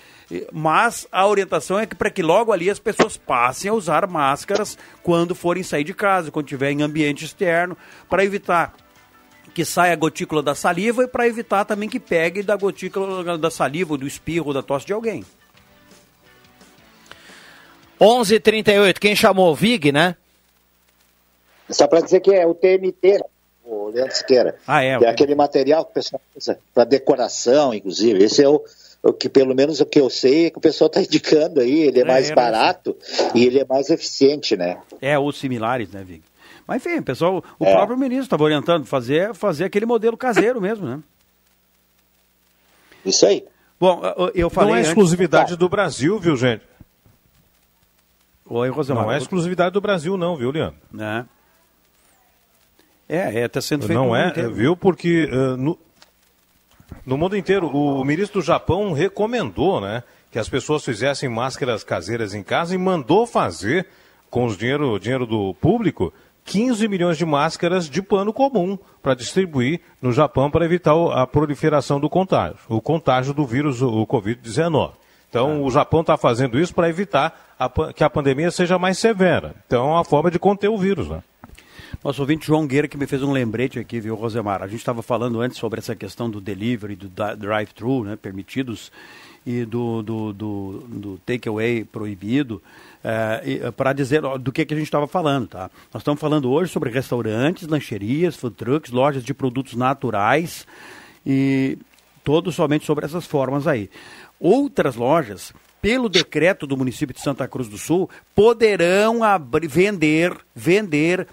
mas 0.52 1.06
a 1.10 1.26
orientação 1.26 1.78
é 1.78 1.86
que 1.86 1.94
para 1.94 2.10
que 2.10 2.22
logo 2.22 2.52
ali 2.52 2.70
as 2.70 2.78
pessoas 2.78 3.16
passem 3.16 3.70
a 3.70 3.74
usar 3.74 4.06
máscaras 4.06 4.78
quando 5.02 5.34
forem 5.34 5.62
sair 5.62 5.84
de 5.84 5.94
casa, 5.94 6.30
quando 6.30 6.46
estiver 6.46 6.70
em 6.70 6.82
ambiente 6.82 7.24
externo, 7.24 7.76
para 8.08 8.24
evitar 8.24 8.74
que 9.54 9.64
saia 9.64 9.92
a 9.92 9.96
gotícula 9.96 10.42
da 10.42 10.54
saliva 10.54 11.04
e 11.04 11.08
para 11.08 11.26
evitar 11.26 11.64
também 11.64 11.88
que 11.88 12.00
pegue 12.00 12.42
da 12.42 12.56
gotícula 12.56 13.36
da 13.36 13.50
saliva, 13.50 13.96
do 13.96 14.06
espirro, 14.06 14.54
da 14.54 14.62
tosse 14.62 14.86
de 14.86 14.92
alguém. 14.92 15.24
11:38. 18.00 18.98
Quem 18.98 19.14
chamou? 19.14 19.54
Vig, 19.54 19.92
né? 19.92 20.16
Só 21.68 21.86
para 21.86 22.00
dizer 22.00 22.20
que 22.20 22.32
é 22.32 22.46
o 22.46 22.54
TMT, 22.54 23.18
né? 23.18 23.24
O 23.70 23.88
Leandro 23.88 24.14
Siqueira. 24.14 24.56
Ah, 24.66 24.82
é. 24.82 24.90
É 24.90 25.08
aquele 25.08 25.34
material 25.34 25.84
que 25.84 25.92
o 25.92 25.94
pessoal 25.94 26.20
usa 26.36 26.58
para 26.74 26.84
decoração, 26.84 27.72
inclusive. 27.72 28.24
Esse 28.24 28.42
é 28.42 28.48
o, 28.48 28.62
o 29.02 29.12
que, 29.12 29.28
pelo 29.28 29.54
menos 29.54 29.80
o 29.80 29.86
que 29.86 30.00
eu 30.00 30.10
sei, 30.10 30.46
é 30.46 30.50
que 30.50 30.58
o 30.58 30.60
pessoal 30.60 30.88
está 30.88 31.00
indicando 31.02 31.60
aí. 31.60 31.80
Ele 31.80 32.00
é, 32.00 32.02
é 32.02 32.04
mais 32.04 32.30
barato 32.30 32.96
e 33.34 33.44
ele 33.44 33.60
é 33.60 33.64
mais 33.64 33.90
eficiente, 33.90 34.56
né? 34.56 34.78
É, 35.00 35.18
ou 35.18 35.32
similares, 35.32 35.90
né, 35.90 36.02
Vig? 36.02 36.22
Mas 36.66 36.84
enfim, 36.84 37.02
pessoal, 37.02 37.42
o 37.58 37.64
é. 37.64 37.72
próprio 37.72 37.98
ministro 37.98 38.24
estava 38.24 38.44
orientando 38.44 38.84
fazer, 38.86 39.34
fazer 39.34 39.64
aquele 39.64 39.86
modelo 39.86 40.16
caseiro 40.16 40.60
mesmo, 40.60 40.86
né? 40.86 41.00
Isso 43.04 43.26
aí. 43.26 43.44
Bom, 43.78 44.02
eu 44.34 44.50
falei. 44.50 44.72
Não 44.72 44.78
é 44.78 44.82
exclusividade 44.82 45.44
antes... 45.44 45.56
do 45.56 45.68
Brasil, 45.68 46.18
viu, 46.18 46.36
gente? 46.36 46.62
Oi, 48.46 48.68
Rosemar. 48.68 49.04
Não 49.04 49.12
é 49.12 49.18
exclusividade 49.18 49.72
do 49.72 49.80
Brasil, 49.80 50.16
não, 50.16 50.36
viu, 50.36 50.50
Leandro? 50.50 50.76
É. 50.98 51.24
É, 53.10 53.44
está 53.44 53.58
é, 53.58 53.62
sendo 53.62 53.86
feito 53.88 53.98
Não 53.98 54.14
é, 54.14 54.30
viu? 54.48 54.76
Porque 54.76 55.24
uh, 55.24 55.56
no, 55.56 55.76
no 57.04 57.18
mundo 57.18 57.36
inteiro, 57.36 57.66
o, 57.66 58.04
ministro 58.04 58.40
do 58.40 58.46
Japão 58.46 58.92
recomendou, 58.92 59.80
né? 59.80 60.04
Que 60.30 60.38
as 60.38 60.48
pessoas 60.48 60.84
fizessem 60.84 61.28
máscaras 61.28 61.82
caseiras 61.82 62.34
em 62.34 62.42
casa 62.44 62.72
e 62.72 62.78
mandou 62.78 63.26
fazer, 63.26 63.88
com 64.30 64.46
o 64.46 64.56
dinheiro, 64.56 64.96
dinheiro 65.00 65.26
do 65.26 65.52
público, 65.54 66.12
15 66.44 66.86
milhões 66.86 67.18
de 67.18 67.26
máscaras 67.26 67.90
de 67.90 68.00
pano 68.00 68.32
comum 68.32 68.78
para 69.02 69.14
distribuir 69.14 69.80
no 70.00 70.12
Japão 70.12 70.48
para 70.48 70.64
evitar 70.64 70.94
a 71.12 71.26
proliferação 71.26 71.98
do 71.98 72.08
contágio, 72.08 72.58
o 72.68 72.80
contágio 72.80 73.34
do 73.34 73.44
vírus, 73.44 73.82
o 73.82 74.06
Covid-19. 74.06 74.92
Então, 75.28 75.50
é. 75.50 75.54
o 75.58 75.70
Japão 75.70 76.02
está 76.02 76.16
fazendo 76.16 76.60
isso 76.60 76.72
para 76.72 76.88
evitar 76.88 77.54
a, 77.58 77.68
que 77.92 78.04
a 78.04 78.10
pandemia 78.10 78.52
seja 78.52 78.78
mais 78.78 78.98
severa. 78.98 79.56
Então, 79.66 79.88
é 79.88 79.92
uma 79.94 80.04
forma 80.04 80.30
de 80.30 80.38
conter 80.38 80.68
o 80.68 80.78
vírus, 80.78 81.08
né? 81.08 81.22
Nosso 82.02 82.22
ouvinte 82.22 82.46
João 82.46 82.66
Gueira 82.66 82.88
que 82.88 82.96
me 82.96 83.06
fez 83.06 83.22
um 83.22 83.30
lembrete 83.30 83.78
aqui, 83.78 84.00
viu, 84.00 84.14
Rosemar? 84.14 84.62
A 84.62 84.66
gente 84.66 84.78
estava 84.78 85.02
falando 85.02 85.38
antes 85.38 85.58
sobre 85.58 85.80
essa 85.80 85.94
questão 85.94 86.30
do 86.30 86.40
delivery, 86.40 86.96
do 86.96 87.08
drive-thru, 87.08 88.04
né, 88.04 88.16
permitidos, 88.16 88.90
e 89.44 89.66
do, 89.66 90.02
do, 90.02 90.32
do, 90.32 90.84
do 90.88 91.18
takeaway 91.26 91.84
proibido, 91.84 92.62
é, 93.04 93.60
eh, 93.62 93.70
para 93.70 93.92
dizer 93.92 94.22
do 94.38 94.50
que, 94.50 94.64
que 94.64 94.72
a 94.72 94.76
gente 94.76 94.86
estava 94.86 95.06
falando, 95.06 95.48
tá? 95.48 95.70
Nós 95.92 96.00
estamos 96.02 96.20
falando 96.20 96.50
hoje 96.50 96.72
sobre 96.72 96.90
restaurantes, 96.90 97.68
lancherias, 97.68 98.36
food 98.36 98.56
trucks, 98.56 98.90
lojas 98.90 99.22
de 99.22 99.34
produtos 99.34 99.74
naturais 99.74 100.66
e 101.24 101.76
todos 102.24 102.54
somente 102.54 102.86
sobre 102.86 103.04
essas 103.04 103.26
formas 103.26 103.66
aí. 103.66 103.90
Outras 104.38 104.96
lojas 104.96 105.52
pelo 105.80 106.08
decreto 106.08 106.66
do 106.66 106.76
município 106.76 107.14
de 107.14 107.22
Santa 107.22 107.48
Cruz 107.48 107.68
do 107.68 107.78
Sul, 107.78 108.08
poderão 108.34 109.24
abrir, 109.24 109.66
vender, 109.66 110.36
vender 110.54 111.26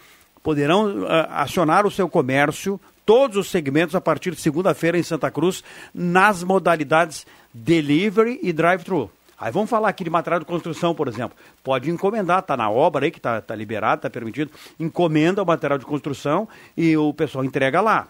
poderão 0.47 1.01
uh, 1.01 1.07
acionar 1.31 1.85
o 1.85 1.91
seu 1.91 2.07
comércio, 2.07 2.79
todos 3.05 3.35
os 3.35 3.49
segmentos, 3.49 3.95
a 3.95 3.99
partir 3.99 4.31
de 4.31 4.39
segunda-feira 4.39 4.97
em 4.97 5.03
Santa 5.03 5.29
Cruz, 5.29 5.61
nas 5.93 6.41
modalidades 6.41 7.27
delivery 7.53 8.39
e 8.41 8.53
drive-thru. 8.53 9.11
Aí 9.37 9.51
vamos 9.51 9.69
falar 9.69 9.89
aqui 9.89 10.05
de 10.05 10.09
material 10.09 10.39
de 10.39 10.45
construção, 10.45 10.95
por 10.95 11.09
exemplo. 11.09 11.37
Pode 11.61 11.91
encomendar, 11.91 12.39
está 12.39 12.55
na 12.55 12.69
obra 12.69 13.03
aí, 13.03 13.11
que 13.11 13.19
está 13.19 13.41
tá 13.41 13.53
liberado, 13.53 13.99
está 13.99 14.09
permitido. 14.09 14.49
Encomenda 14.79 15.43
o 15.43 15.45
material 15.45 15.77
de 15.77 15.85
construção 15.85 16.47
e 16.77 16.95
o 16.95 17.13
pessoal 17.13 17.43
entrega 17.43 17.81
lá. 17.81 18.07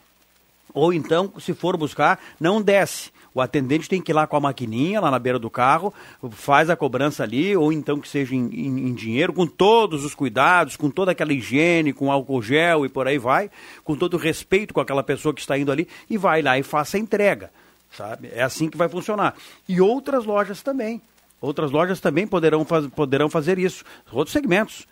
Ou 0.75 0.93
então, 0.93 1.33
se 1.39 1.55
for 1.55 1.75
buscar, 1.75 2.19
não 2.39 2.61
desce. 2.61 3.11
O 3.37 3.41
atendente 3.41 3.87
tem 3.87 4.01
que 4.01 4.11
ir 4.11 4.15
lá 4.15 4.25
com 4.25 4.35
a 4.35 4.39
maquininha, 4.39 4.99
lá 4.99 5.11
na 5.11 5.19
beira 5.19 5.37
do 5.37 5.47
carro, 5.47 5.93
faz 6.31 6.71
a 6.71 6.75
cobrança 6.75 7.21
ali, 7.21 7.55
ou 7.55 7.71
então 7.71 7.99
que 7.99 8.09
seja 8.09 8.33
em, 8.33 8.47
em, 8.47 8.87
em 8.87 8.93
dinheiro, 8.95 9.31
com 9.31 9.45
todos 9.45 10.03
os 10.03 10.15
cuidados, 10.15 10.75
com 10.75 10.89
toda 10.89 11.11
aquela 11.11 11.31
higiene, 11.31 11.93
com 11.93 12.11
álcool 12.11 12.41
gel 12.41 12.83
e 12.83 12.89
por 12.89 13.07
aí 13.07 13.19
vai, 13.19 13.51
com 13.83 13.95
todo 13.95 14.15
o 14.15 14.17
respeito 14.17 14.73
com 14.73 14.81
aquela 14.81 15.03
pessoa 15.03 15.35
que 15.35 15.39
está 15.39 15.55
indo 15.55 15.71
ali, 15.71 15.87
e 16.09 16.17
vai 16.17 16.41
lá 16.41 16.57
e 16.57 16.63
faça 16.63 16.97
a 16.97 16.99
entrega. 16.99 17.51
Sabe? 17.91 18.31
É 18.33 18.41
assim 18.41 18.71
que 18.71 18.77
vai 18.77 18.89
funcionar. 18.89 19.35
E 19.69 19.79
outras 19.79 20.25
lojas 20.25 20.63
também. 20.63 20.99
Outras 21.39 21.69
lojas 21.69 21.99
também 21.99 22.25
poderão, 22.25 22.65
faz, 22.65 22.87
poderão 22.87 23.29
fazer 23.29 23.59
isso. 23.59 23.85
Outros 24.11 24.33
segmentos. 24.33 24.87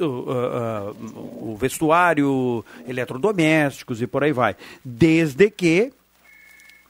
Uh, 0.00 0.04
uh, 0.04 1.52
o 1.52 1.56
vestuário, 1.60 2.64
eletrodomésticos 2.88 4.00
e 4.00 4.06
por 4.06 4.24
aí 4.24 4.32
vai. 4.32 4.56
Desde 4.82 5.50
que 5.50 5.92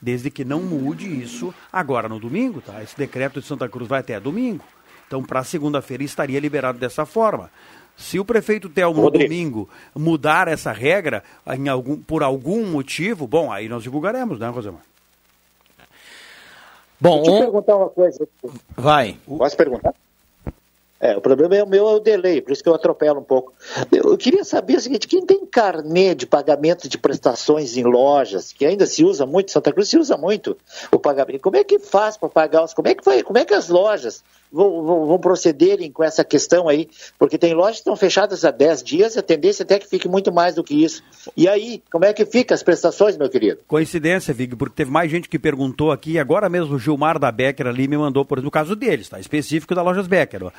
desde 0.01 0.31
que 0.31 0.45
não 0.45 0.61
mude 0.63 1.07
isso 1.23 1.55
agora 1.73 2.09
no 2.09 2.19
domingo, 2.21 2.61
tá? 2.61 2.83
Esse 2.83 2.97
decreto 2.97 3.41
de 3.41 3.47
Santa 3.47 3.69
Cruz 3.69 3.89
vai 3.89 4.01
até 4.01 4.19
domingo. 4.21 4.65
Então, 5.07 5.23
para 5.23 5.43
segunda-feira 5.43 6.03
estaria 6.03 6.39
liberado 6.39 6.79
dessa 6.79 7.07
forma. 7.07 7.51
Se 7.97 8.19
o 8.19 8.25
prefeito 8.25 8.69
Telmo 8.69 9.03
no 9.03 9.11
domingo 9.11 9.69
mudar 9.95 10.47
essa 10.47 10.71
regra 10.71 11.25
em 11.57 11.69
algum, 11.69 11.97
por 11.97 12.23
algum 12.23 12.65
motivo, 12.67 13.27
bom, 13.27 13.51
aí 13.51 13.69
nós 13.69 13.83
divulgaremos, 13.83 14.39
né, 14.39 14.49
Rosemar? 14.49 14.83
Bom, 17.01 17.23
Deixa 17.23 17.39
eu 17.39 17.43
perguntar 17.45 17.77
uma 17.77 17.89
coisa. 17.89 18.29
vai. 18.77 19.17
Posso 19.27 19.57
perguntar? 19.57 19.95
É, 21.01 21.17
o 21.17 21.21
problema 21.21 21.55
é 21.57 21.63
o 21.63 21.67
meu 21.67 21.89
é 21.89 21.93
o 21.95 22.01
delay, 22.01 22.41
por 22.41 22.53
isso 22.53 22.63
que 22.63 22.69
eu 22.69 22.75
atropelo 22.75 23.21
um 23.21 23.25
pouco. 23.25 23.53
Eu 23.93 24.19
queria 24.19 24.43
saber 24.43 24.77
o 24.77 24.81
seguinte: 24.81 25.07
quem 25.07 25.25
tem 25.25 25.47
carnê 25.47 26.13
de 26.13 26.27
pagamento 26.27 26.89
de 26.89 26.99
prestações 26.99 27.77
em 27.77 27.85
lojas, 27.85 28.53
que 28.53 28.67
ainda 28.67 28.85
se 28.85 29.05
usa 29.05 29.25
muito, 29.25 29.53
Santa 29.53 29.73
Cruz 29.73 29.89
se 29.89 29.97
usa 29.97 30.17
muito 30.17 30.57
o 30.91 30.99
pagamento, 30.99 31.41
como 31.41 31.57
é 31.57 31.63
que 31.63 31.79
faz 31.79 32.17
para 32.17 32.29
pagar 32.29 32.65
os. 32.65 32.75
Como 32.75 32.89
é 32.89 32.95
que 32.95 33.05
foi? 33.05 33.23
Como 33.23 33.39
é 33.39 33.45
que 33.45 33.55
as 33.55 33.69
lojas 33.69 34.25
vão, 34.53 34.85
vão, 34.85 35.07
vão, 35.07 35.19
procederem 35.19 35.91
com 35.91 36.03
essa 36.03 36.25
questão 36.25 36.69
aí? 36.69 36.89
Porque 37.19 37.39
tem 37.39 37.55
lojas 37.55 37.77
que 37.77 37.81
estão 37.81 37.97
fechadas 37.97 38.45
há 38.45 38.51
10 38.51 38.83
dias 38.83 39.17
e 39.17 39.19
a 39.19 39.23
tendência 39.23 39.63
é 39.63 39.65
até 39.65 39.79
que 39.79 39.89
fique 39.89 40.09
muito 40.09 40.33
mais 40.33 40.55
do 40.55 40.65
que 40.65 40.83
isso. 40.83 41.03
E 41.37 41.49
aí, 41.49 41.83
como 41.91 42.05
é 42.05 42.13
que 42.13 42.25
fica 42.25 42.55
as 42.55 42.63
prestações, 42.63 43.17
meu 43.17 43.29
querido? 43.29 43.61
Coincidência, 43.67 44.35
Vig, 44.35 44.57
porque 44.57 44.77
teve 44.77 44.91
mais 44.91 45.11
gente 45.11 45.29
que 45.29 45.39
perguntou 45.39 45.93
aqui, 45.93 46.19
agora 46.19 46.49
mesmo 46.49 46.77
o 46.77 46.79
Gilmar 46.79 47.19
da 47.19 47.31
Becker 47.31 47.67
ali 47.67 47.89
me 47.89 47.97
mandou, 47.97 48.25
por 48.25 48.39
exemplo, 48.39 48.49
o 48.49 48.53
caso 48.53 48.75
deles, 48.75 49.09
tá? 49.09 49.19
Específico 49.19 49.75
da 49.75 49.83
Lojas 49.83 50.07
Becker. 50.07 50.45
Ó. 50.45 50.51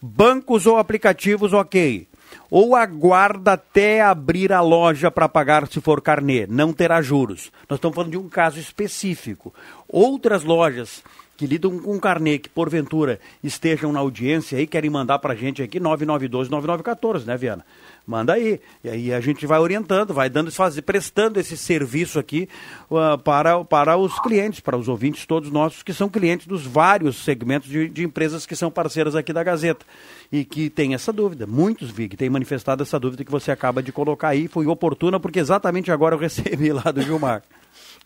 Bancos 0.00 0.66
ou 0.66 0.76
aplicativos, 0.76 1.52
ok. 1.52 2.06
Ou 2.50 2.74
aguarda 2.74 3.52
até 3.52 4.00
abrir 4.00 4.52
a 4.52 4.60
loja 4.60 5.10
para 5.10 5.28
pagar 5.28 5.66
se 5.68 5.80
for 5.80 6.00
carnê, 6.00 6.46
não 6.46 6.72
terá 6.72 7.00
juros. 7.00 7.50
Nós 7.68 7.78
estamos 7.78 7.94
falando 7.94 8.10
de 8.10 8.18
um 8.18 8.28
caso 8.28 8.58
específico. 8.58 9.52
Outras 9.88 10.44
lojas 10.44 11.02
que 11.36 11.46
lidam 11.46 11.78
com 11.78 11.98
carnê, 11.98 12.38
que 12.38 12.48
porventura 12.48 13.18
estejam 13.42 13.92
na 13.92 14.00
audiência 14.00 14.58
aí, 14.58 14.66
querem 14.66 14.90
mandar 14.90 15.18
para 15.18 15.32
a 15.32 15.36
gente 15.36 15.62
aqui 15.62 15.80
9912-9914, 15.80 17.24
né, 17.24 17.36
Viana? 17.36 17.64
Manda 18.06 18.34
aí. 18.34 18.60
E 18.82 18.88
aí 18.88 19.12
a 19.12 19.20
gente 19.20 19.46
vai 19.46 19.58
orientando, 19.58 20.12
vai 20.12 20.28
dando, 20.28 20.52
fazer, 20.52 20.82
prestando 20.82 21.40
esse 21.40 21.56
serviço 21.56 22.18
aqui 22.18 22.48
uh, 22.90 23.18
para, 23.18 23.64
para 23.64 23.96
os 23.96 24.18
clientes, 24.20 24.60
para 24.60 24.76
os 24.76 24.88
ouvintes 24.88 25.24
todos 25.24 25.50
nossos, 25.50 25.82
que 25.82 25.92
são 25.92 26.08
clientes 26.08 26.46
dos 26.46 26.66
vários 26.66 27.24
segmentos 27.24 27.68
de, 27.68 27.88
de 27.88 28.04
empresas 28.04 28.44
que 28.44 28.54
são 28.54 28.70
parceiras 28.70 29.16
aqui 29.16 29.32
da 29.32 29.42
Gazeta. 29.42 29.86
E 30.30 30.44
que 30.44 30.68
tem 30.68 30.94
essa 30.94 31.12
dúvida. 31.12 31.46
Muitos, 31.46 31.90
vi 31.90 32.08
que 32.08 32.16
têm 32.16 32.28
manifestado 32.28 32.82
essa 32.82 32.98
dúvida 32.98 33.24
que 33.24 33.30
você 33.30 33.50
acaba 33.50 33.82
de 33.82 33.92
colocar 33.92 34.28
aí. 34.28 34.48
Foi 34.48 34.66
oportuna, 34.66 35.18
porque 35.18 35.38
exatamente 35.38 35.90
agora 35.90 36.14
eu 36.14 36.18
recebi 36.20 36.72
lá 36.72 36.90
do 36.92 37.00
Gilmar. 37.02 37.42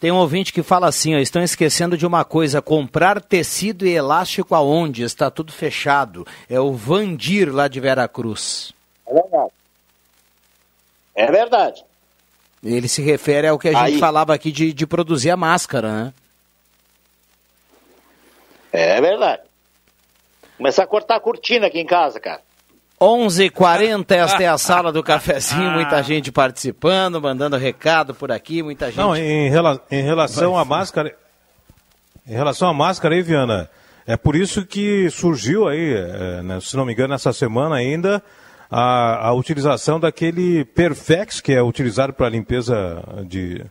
Tem 0.00 0.12
um 0.12 0.16
ouvinte 0.16 0.52
que 0.52 0.62
fala 0.62 0.86
assim, 0.86 1.16
ó, 1.16 1.18
estão 1.18 1.42
esquecendo 1.42 1.96
de 1.96 2.06
uma 2.06 2.24
coisa, 2.24 2.62
comprar 2.62 3.20
tecido 3.20 3.84
e 3.84 3.90
elástico 3.90 4.54
aonde? 4.54 5.02
Está 5.02 5.28
tudo 5.30 5.52
fechado. 5.52 6.26
É 6.48 6.60
o 6.60 6.72
Vandir 6.72 7.52
lá 7.52 7.66
de 7.66 7.80
Veracruz. 7.80 8.72
É 9.06 9.14
verdade. 9.14 9.52
É 11.16 11.32
verdade. 11.32 11.84
Ele 12.62 12.86
se 12.88 13.02
refere 13.02 13.48
ao 13.48 13.58
que 13.58 13.68
a 13.68 13.72
gente 13.72 13.94
Aí. 13.94 13.98
falava 13.98 14.34
aqui 14.34 14.52
de, 14.52 14.72
de 14.72 14.86
produzir 14.86 15.30
a 15.30 15.36
máscara, 15.36 16.04
né? 16.04 16.14
É 18.72 19.00
verdade. 19.00 19.42
Começar 20.56 20.84
a 20.84 20.86
cortar 20.86 21.16
a 21.16 21.20
cortina 21.20 21.66
aqui 21.66 21.80
em 21.80 21.86
casa, 21.86 22.20
cara. 22.20 22.42
11h40, 23.00 24.10
esta 24.12 24.42
é 24.42 24.46
a 24.48 24.56
sala 24.58 24.92
do 24.92 25.02
cafezinho, 25.02 25.70
muita 25.72 26.02
gente 26.02 26.32
participando, 26.32 27.20
mandando 27.20 27.56
recado 27.56 28.14
por 28.14 28.30
aqui, 28.32 28.62
muita 28.62 28.86
gente. 28.86 28.98
Não, 28.98 29.16
em, 29.16 29.48
rela- 29.50 29.80
em 29.90 30.02
relação 30.02 30.56
à 30.58 30.64
máscara. 30.64 31.14
Em 32.26 32.32
relação 32.34 32.68
à 32.68 32.74
máscara 32.74 33.14
aí, 33.14 33.22
Viana, 33.22 33.70
é 34.06 34.16
por 34.16 34.36
isso 34.36 34.66
que 34.66 35.08
surgiu 35.10 35.66
aí, 35.68 35.94
é, 35.94 36.42
né, 36.42 36.58
se 36.60 36.76
não 36.76 36.84
me 36.84 36.92
engano, 36.92 37.14
essa 37.14 37.32
semana 37.32 37.76
ainda, 37.76 38.22
a, 38.70 39.28
a 39.28 39.32
utilização 39.32 39.98
daquele 39.98 40.64
Perfex, 40.64 41.40
que 41.40 41.52
é 41.52 41.62
utilizado 41.62 42.12
para 42.12 42.28
limpeza 42.28 43.02
de, 43.26 43.64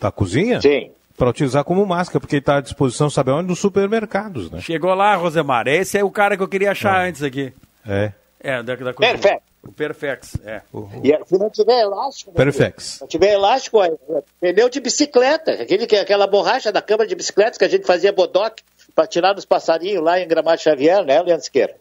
da 0.00 0.12
cozinha. 0.12 0.60
Sim. 0.60 0.90
Para 1.16 1.30
utilizar 1.30 1.64
como 1.64 1.84
máscara, 1.86 2.20
porque 2.20 2.36
está 2.36 2.58
à 2.58 2.60
disposição, 2.60 3.08
sabe 3.08 3.30
onde? 3.30 3.48
Nos 3.48 3.58
supermercados, 3.58 4.50
né? 4.50 4.60
Chegou 4.60 4.92
lá, 4.94 5.14
Rosemar. 5.16 5.66
Esse 5.66 5.96
é 5.96 6.04
o 6.04 6.10
cara 6.10 6.36
que 6.36 6.42
eu 6.42 6.48
queria 6.48 6.72
achar 6.72 7.06
antes 7.08 7.22
aqui. 7.22 7.54
É. 7.88 8.12
É, 8.48 8.62
da, 8.62 8.76
da 8.76 8.94
coisa. 8.94 9.12
Perfeito. 9.12 9.42
O 9.66 9.72
Perfex, 9.72 10.36
é. 10.44 10.62
E 11.02 11.24
se 11.26 11.36
não 11.38 11.50
tiver 11.50 11.80
elástico. 11.80 12.30
meu 12.30 12.36
Perfex. 12.36 12.84
Se 12.84 13.00
não 13.00 13.08
tiver 13.08 13.32
elástico, 13.32 13.82
é 13.82 13.88
é 13.88 14.22
pneu 14.52 14.68
de 14.68 14.78
bicicleta. 14.80 15.50
Aquele, 15.54 15.86
que- 15.88 15.96
aquela 15.96 16.26
borracha 16.28 16.70
da 16.70 16.80
câmara 16.80 17.08
de 17.08 17.16
bicicletas 17.16 17.58
que 17.58 17.64
a 17.64 17.68
gente 17.68 17.84
fazia 17.84 18.12
bodoque 18.12 18.62
para 18.94 19.08
tirar 19.08 19.32
dos 19.32 19.44
passarinhos 19.44 20.04
lá 20.04 20.20
em 20.20 20.28
Gramado 20.28 20.60
Xavier, 20.60 21.04
né, 21.04 21.20
Leandro 21.20 21.42
Siqueira? 21.44 21.74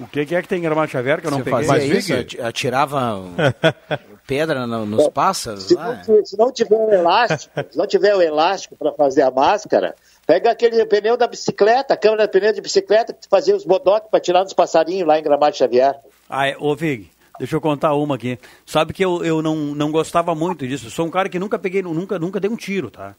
O 0.00 0.06
que, 0.06 0.24
que 0.24 0.34
é 0.34 0.40
que 0.40 0.48
tem 0.48 0.58
em 0.60 0.62
Gramado 0.62 0.90
Xavier 0.90 1.20
que 1.20 1.26
eu 1.26 1.30
não 1.30 1.38
Você 1.38 1.44
peguei? 1.50 1.66
fazia 1.66 1.94
Mas, 1.94 2.08
isso? 2.08 2.42
Atirava 2.42 3.16
um- 3.16 3.34
pedra 4.26 4.66
no- 4.66 4.86
nos 4.86 5.08
pássaros 5.08 5.64
Se 5.64 5.74
lá? 5.74 6.02
não, 6.06 6.22
ti- 6.22 6.28
se 6.28 6.38
não 6.38 6.52
tiver 6.52 6.76
o 6.76 6.90
elástico, 6.92 7.52
se 7.70 7.76
não 7.76 7.86
tiver 7.86 8.14
o 8.14 8.22
elástico 8.22 8.76
para 8.76 8.92
fazer 8.92 9.22
a 9.22 9.30
máscara, 9.30 9.94
pega 10.30 10.52
aquele 10.52 10.86
pneu 10.86 11.16
da 11.16 11.26
bicicleta, 11.26 11.94
a 11.94 11.96
câmara 11.96 12.24
de 12.24 12.30
pneu 12.30 12.52
de 12.52 12.60
bicicleta 12.60 13.12
que 13.12 13.28
fazia 13.28 13.56
os 13.56 13.64
bodoques 13.64 14.08
para 14.08 14.20
tirar 14.20 14.44
dos 14.44 14.52
passarinhos 14.52 15.04
lá 15.04 15.18
em 15.18 15.22
Gramado 15.24 15.56
Xavier. 15.56 15.98
Ah, 16.28 16.46
é, 16.46 16.56
ô 16.56 16.72
Vig, 16.76 17.10
deixa 17.36 17.56
eu 17.56 17.60
contar 17.60 17.94
uma 17.94 18.14
aqui. 18.14 18.38
Sabe 18.64 18.92
que 18.92 19.04
eu, 19.04 19.24
eu 19.24 19.42
não, 19.42 19.56
não 19.56 19.90
gostava 19.90 20.32
muito 20.32 20.68
disso. 20.68 20.86
Eu 20.86 20.90
sou 20.92 21.04
um 21.04 21.10
cara 21.10 21.28
que 21.28 21.36
nunca 21.36 21.58
peguei, 21.58 21.82
nunca, 21.82 22.16
nunca 22.16 22.38
dei 22.38 22.48
um 22.48 22.54
tiro, 22.54 22.92
tá? 22.92 23.16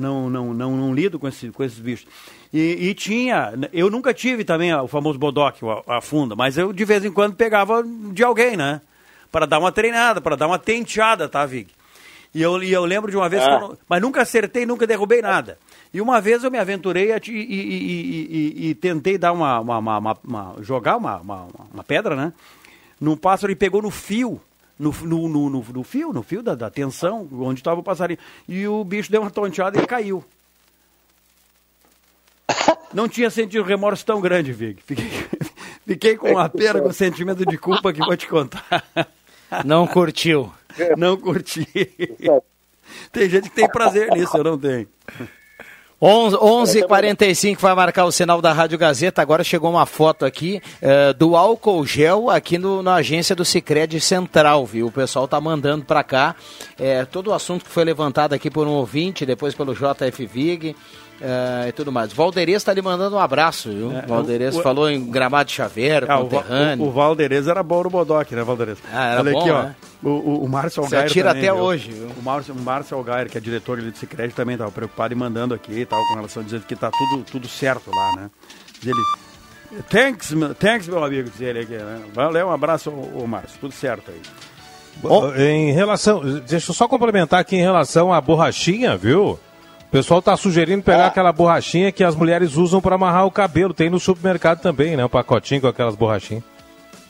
Não, 0.00 0.30
não, 0.30 0.54
não, 0.54 0.76
não 0.76 0.94
lido 0.94 1.18
com, 1.18 1.26
esse, 1.26 1.50
com 1.50 1.64
esses 1.64 1.80
bichos. 1.80 2.06
E, 2.52 2.90
e 2.90 2.94
tinha, 2.94 3.52
eu 3.72 3.90
nunca 3.90 4.14
tive 4.14 4.44
também 4.44 4.72
o 4.72 4.86
famoso 4.86 5.18
bodoque, 5.18 5.64
a, 5.88 5.96
a 5.96 6.00
funda, 6.00 6.36
mas 6.36 6.56
eu 6.56 6.72
de 6.72 6.84
vez 6.84 7.04
em 7.04 7.10
quando 7.10 7.34
pegava 7.34 7.82
de 8.12 8.22
alguém, 8.22 8.56
né? 8.56 8.80
Para 9.32 9.46
dar 9.46 9.58
uma 9.58 9.72
treinada, 9.72 10.20
para 10.20 10.36
dar 10.36 10.46
uma 10.46 10.60
tenteada, 10.60 11.28
tá, 11.28 11.44
Vig? 11.44 11.75
E 12.36 12.42
eu, 12.42 12.62
e 12.62 12.70
eu 12.70 12.84
lembro 12.84 13.10
de 13.10 13.16
uma 13.16 13.30
vez, 13.30 13.42
que 13.42 13.50
eu 13.50 13.78
mas 13.88 14.02
nunca 14.02 14.20
acertei, 14.20 14.66
nunca 14.66 14.86
derrubei 14.86 15.22
nada. 15.22 15.56
E 15.94 16.02
uma 16.02 16.20
vez 16.20 16.44
eu 16.44 16.50
me 16.50 16.58
aventurei 16.58 17.10
a 17.12 17.18
ti- 17.18 17.32
e, 17.32 17.38
e- 17.38 17.72
e- 17.72 18.66
e- 18.66 18.68
e 18.70 18.74
tentei 18.74 19.16
dar 19.16 19.32
uma, 19.32 19.58
uma- 19.60 19.78
uma- 19.78 19.98
uma- 19.98 20.18
uma- 20.22 20.54
jogar 20.60 20.98
uma, 20.98 21.16
uma, 21.16 21.48
uma 21.72 21.82
pedra, 21.82 22.14
né? 22.14 22.34
Num 23.00 23.16
pássaro 23.16 23.50
e 23.50 23.56
pegou 23.56 23.80
no 23.80 23.90
fio. 23.90 24.38
No, 24.78 24.92
no, 25.02 25.28
no, 25.30 25.48
no- 25.48 25.64
no 25.72 25.82
fio, 25.82 26.12
no 26.12 26.22
fio 26.22 26.42
da, 26.42 26.54
da 26.54 26.68
tensão, 26.68 27.26
onde 27.32 27.60
estava 27.60 27.80
o 27.80 27.82
passarinho. 27.82 28.18
E 28.46 28.68
o 28.68 28.84
bicho 28.84 29.10
deu 29.10 29.22
uma 29.22 29.30
tonteada 29.30 29.80
e 29.80 29.86
caiu. 29.86 30.22
Não 32.92 33.08
tinha 33.08 33.30
sentido 33.30 33.64
remorso 33.64 34.04
tão 34.04 34.20
grande, 34.20 34.52
Vig. 34.52 34.80
Fiquei, 34.84 35.08
fiquei 35.88 36.16
com 36.16 36.30
uma 36.32 36.48
pena, 36.50 36.80
com 36.80 36.88
um 36.88 36.92
sentimento 36.92 37.44
de 37.46 37.56
culpa 37.58 37.92
que 37.94 38.00
vou 38.00 38.16
te 38.16 38.26
contar. 38.28 38.84
Não 39.64 39.86
curtiu. 39.86 40.52
Não 40.96 41.16
curti. 41.16 41.66
Tem 43.12 43.28
gente 43.28 43.48
que 43.50 43.56
tem 43.56 43.68
prazer 43.68 44.10
nisso, 44.12 44.36
eu 44.36 44.44
não 44.44 44.56
tenho. 44.58 44.86
11 46.00 46.36
11h45 46.36 47.58
vai 47.58 47.74
marcar 47.74 48.04
o 48.04 48.12
sinal 48.12 48.42
da 48.42 48.52
Rádio 48.52 48.76
Gazeta. 48.78 49.22
Agora 49.22 49.42
chegou 49.42 49.70
uma 49.70 49.86
foto 49.86 50.26
aqui 50.26 50.60
eh, 50.82 51.14
do 51.14 51.34
álcool 51.34 51.86
gel 51.86 52.28
aqui 52.28 52.58
no, 52.58 52.82
na 52.82 52.96
agência 52.96 53.34
do 53.34 53.46
Cicred 53.46 53.98
Central, 53.98 54.66
viu? 54.66 54.88
O 54.88 54.92
pessoal 54.92 55.26
tá 55.26 55.40
mandando 55.40 55.86
para 55.86 56.04
cá. 56.04 56.36
eh, 56.78 57.06
todo 57.06 57.28
o 57.28 57.32
assunto 57.34 57.64
que 57.64 57.70
foi 57.70 57.82
levantado 57.82 58.34
aqui 58.34 58.50
por 58.50 58.66
um 58.66 58.72
ouvinte, 58.72 59.24
depois 59.24 59.54
pelo 59.54 59.74
JF 59.74 60.26
Vig 60.26 60.76
eh, 61.18 61.64
e 61.68 61.72
tudo 61.72 61.90
mais. 61.90 62.12
Valderez 62.12 62.62
tá 62.62 62.74
lhe 62.74 62.82
mandando 62.82 63.16
um 63.16 63.18
abraço, 63.18 63.70
viu? 63.70 63.90
É, 63.96 64.02
Valderez 64.02 64.54
o- 64.54 64.62
falou 64.62 64.90
em 64.90 65.02
Gramado 65.10 65.48
de 65.48 65.54
Xavier, 65.56 66.04
Ah, 66.10 66.18
o, 66.18 66.24
conterrâneo. 66.24 66.84
o, 66.84 66.88
o 66.88 66.92
Valderez 66.92 67.48
era 67.48 67.62
bom 67.62 67.82
no 67.84 67.88
Bodoc, 67.88 68.30
né, 68.32 68.42
Valderez? 68.44 68.76
Ah, 68.92 69.12
era 69.12 69.20
Olha 69.22 69.32
bom, 69.32 69.40
aqui, 69.40 69.50
ó. 69.50 69.68
O, 70.06 70.10
o, 70.10 70.44
o 70.44 70.48
Márcio 70.48 70.82
Você 70.82 70.94
Algair 70.94 71.10
atira 71.10 71.28
também, 71.30 71.48
até 71.48 71.52
viu? 71.54 71.64
hoje, 71.64 71.90
viu? 71.90 72.08
O 72.16 72.22
Márcio, 72.22 72.54
o 72.54 72.60
Márcio 72.60 72.96
Algair, 72.96 73.28
que 73.28 73.36
é 73.36 73.40
diretor 73.40 73.78
ali 73.78 73.90
do 73.90 73.98
Cicred, 73.98 74.32
também 74.34 74.54
estava 74.54 74.70
preocupado 74.70 75.12
e 75.12 75.16
mandando 75.16 75.52
aqui 75.54 75.72
e 75.80 75.84
tal, 75.86 75.98
com 76.06 76.14
relação 76.14 76.42
a 76.42 76.44
dizer 76.44 76.60
que 76.62 76.76
tá 76.76 76.90
tudo, 76.90 77.24
tudo 77.24 77.48
certo 77.48 77.90
lá, 77.90 78.12
né? 78.22 78.30
Diz 78.80 78.86
ele, 78.92 79.82
thanks, 79.90 80.30
meu- 80.32 80.54
thanks, 80.54 80.86
meu 80.86 81.02
amigo, 81.02 81.28
diz 81.28 81.40
ele 81.40 81.58
aqui, 81.60 81.72
né? 81.76 82.02
Valeu, 82.14 82.46
um 82.46 82.52
abraço, 82.52 82.90
ô 82.90 83.26
Márcio, 83.26 83.58
tudo 83.60 83.72
certo 83.74 84.10
aí. 84.12 84.20
Bom, 85.02 85.34
Em 85.34 85.72
relação. 85.72 86.20
Deixa 86.40 86.70
eu 86.70 86.74
só 86.74 86.86
complementar 86.88 87.40
aqui 87.40 87.56
em 87.56 87.60
relação 87.62 88.12
à 88.12 88.20
borrachinha, 88.20 88.96
viu? 88.96 89.30
O 89.32 89.90
pessoal 89.90 90.22
tá 90.22 90.36
sugerindo 90.36 90.82
pegar 90.82 91.06
aquela 91.08 91.32
borrachinha 91.32 91.90
que 91.92 92.02
as 92.04 92.14
mulheres 92.14 92.56
usam 92.56 92.80
para 92.80 92.94
amarrar 92.94 93.26
o 93.26 93.30
cabelo. 93.30 93.74
Tem 93.74 93.90
no 93.90 94.00
supermercado 94.00 94.60
também, 94.60 94.96
né? 94.96 95.04
Um 95.04 95.08
pacotinho 95.08 95.60
com 95.60 95.66
aquelas 95.66 95.94
borrachinhas. 95.94 96.42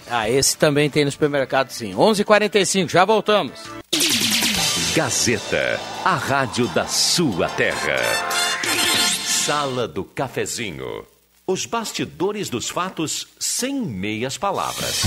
Ah, 0.08 0.30
esse 0.30 0.56
também 0.56 0.88
tem 0.88 1.04
no 1.04 1.10
supermercado, 1.10 1.70
sim. 1.70 1.94
11h45, 1.94 2.88
já 2.88 3.04
voltamos. 3.04 3.60
Gazeta, 4.94 5.80
a 6.04 6.14
rádio 6.14 6.68
da 6.68 6.86
sua 6.86 7.48
terra. 7.50 7.96
Sala 9.24 9.86
do 9.86 10.04
Cafezinho. 10.04 11.04
Os 11.46 11.66
bastidores 11.66 12.48
dos 12.48 12.68
fatos 12.68 13.28
sem 13.38 13.80
meias 13.80 14.38
palavras. 14.38 15.02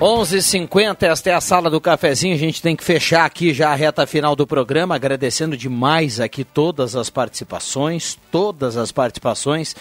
11:50 0.00 1.06
esta 1.06 1.30
é 1.30 1.32
a 1.32 1.40
sala 1.40 1.70
do 1.70 1.80
cafezinho. 1.80 2.34
A 2.34 2.38
gente 2.38 2.60
tem 2.60 2.76
que 2.76 2.84
fechar 2.84 3.24
aqui 3.24 3.54
já 3.54 3.70
a 3.70 3.74
reta 3.74 4.06
final 4.06 4.36
do 4.36 4.46
programa, 4.46 4.94
agradecendo 4.94 5.56
demais 5.56 6.20
aqui 6.20 6.44
todas 6.44 6.94
as 6.94 7.08
participações, 7.08 8.18
todas 8.30 8.76
as 8.76 8.92
participações. 8.92 9.74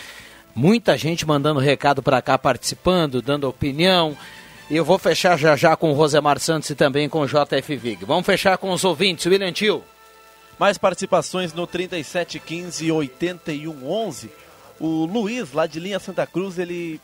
Muita 0.56 0.98
gente 0.98 1.28
mandando 1.28 1.60
recado 1.60 2.02
para 2.02 2.22
cá, 2.22 2.38
participando, 2.38 3.22
dando 3.22 3.50
opinião. 3.50 4.18
E 4.70 4.78
eu 4.78 4.86
vou 4.86 4.98
fechar 4.98 5.38
já 5.38 5.54
já 5.58 5.76
com 5.76 5.92
o 5.92 5.94
Rosemar 5.94 6.40
Santos 6.40 6.70
e 6.70 6.76
também 6.76 7.10
com 7.10 7.20
o 7.20 7.28
JF 7.28 7.76
Vig. 7.76 8.06
Vamos 8.06 8.26
fechar 8.26 8.58
com 8.58 8.72
os 8.72 8.86
ouvintes, 8.86 9.26
William 9.26 9.52
Tio. 9.52 9.84
Mais 10.58 10.78
participações 10.78 11.54
no 11.54 11.68
3715 11.68 12.90
8111. 12.90 14.32
O 14.80 15.06
Luiz, 15.06 15.52
lá 15.52 15.68
de 15.68 15.78
Linha 15.82 16.00
Santa 16.00 16.26
Cruz, 16.26 16.58
ele 16.58 17.02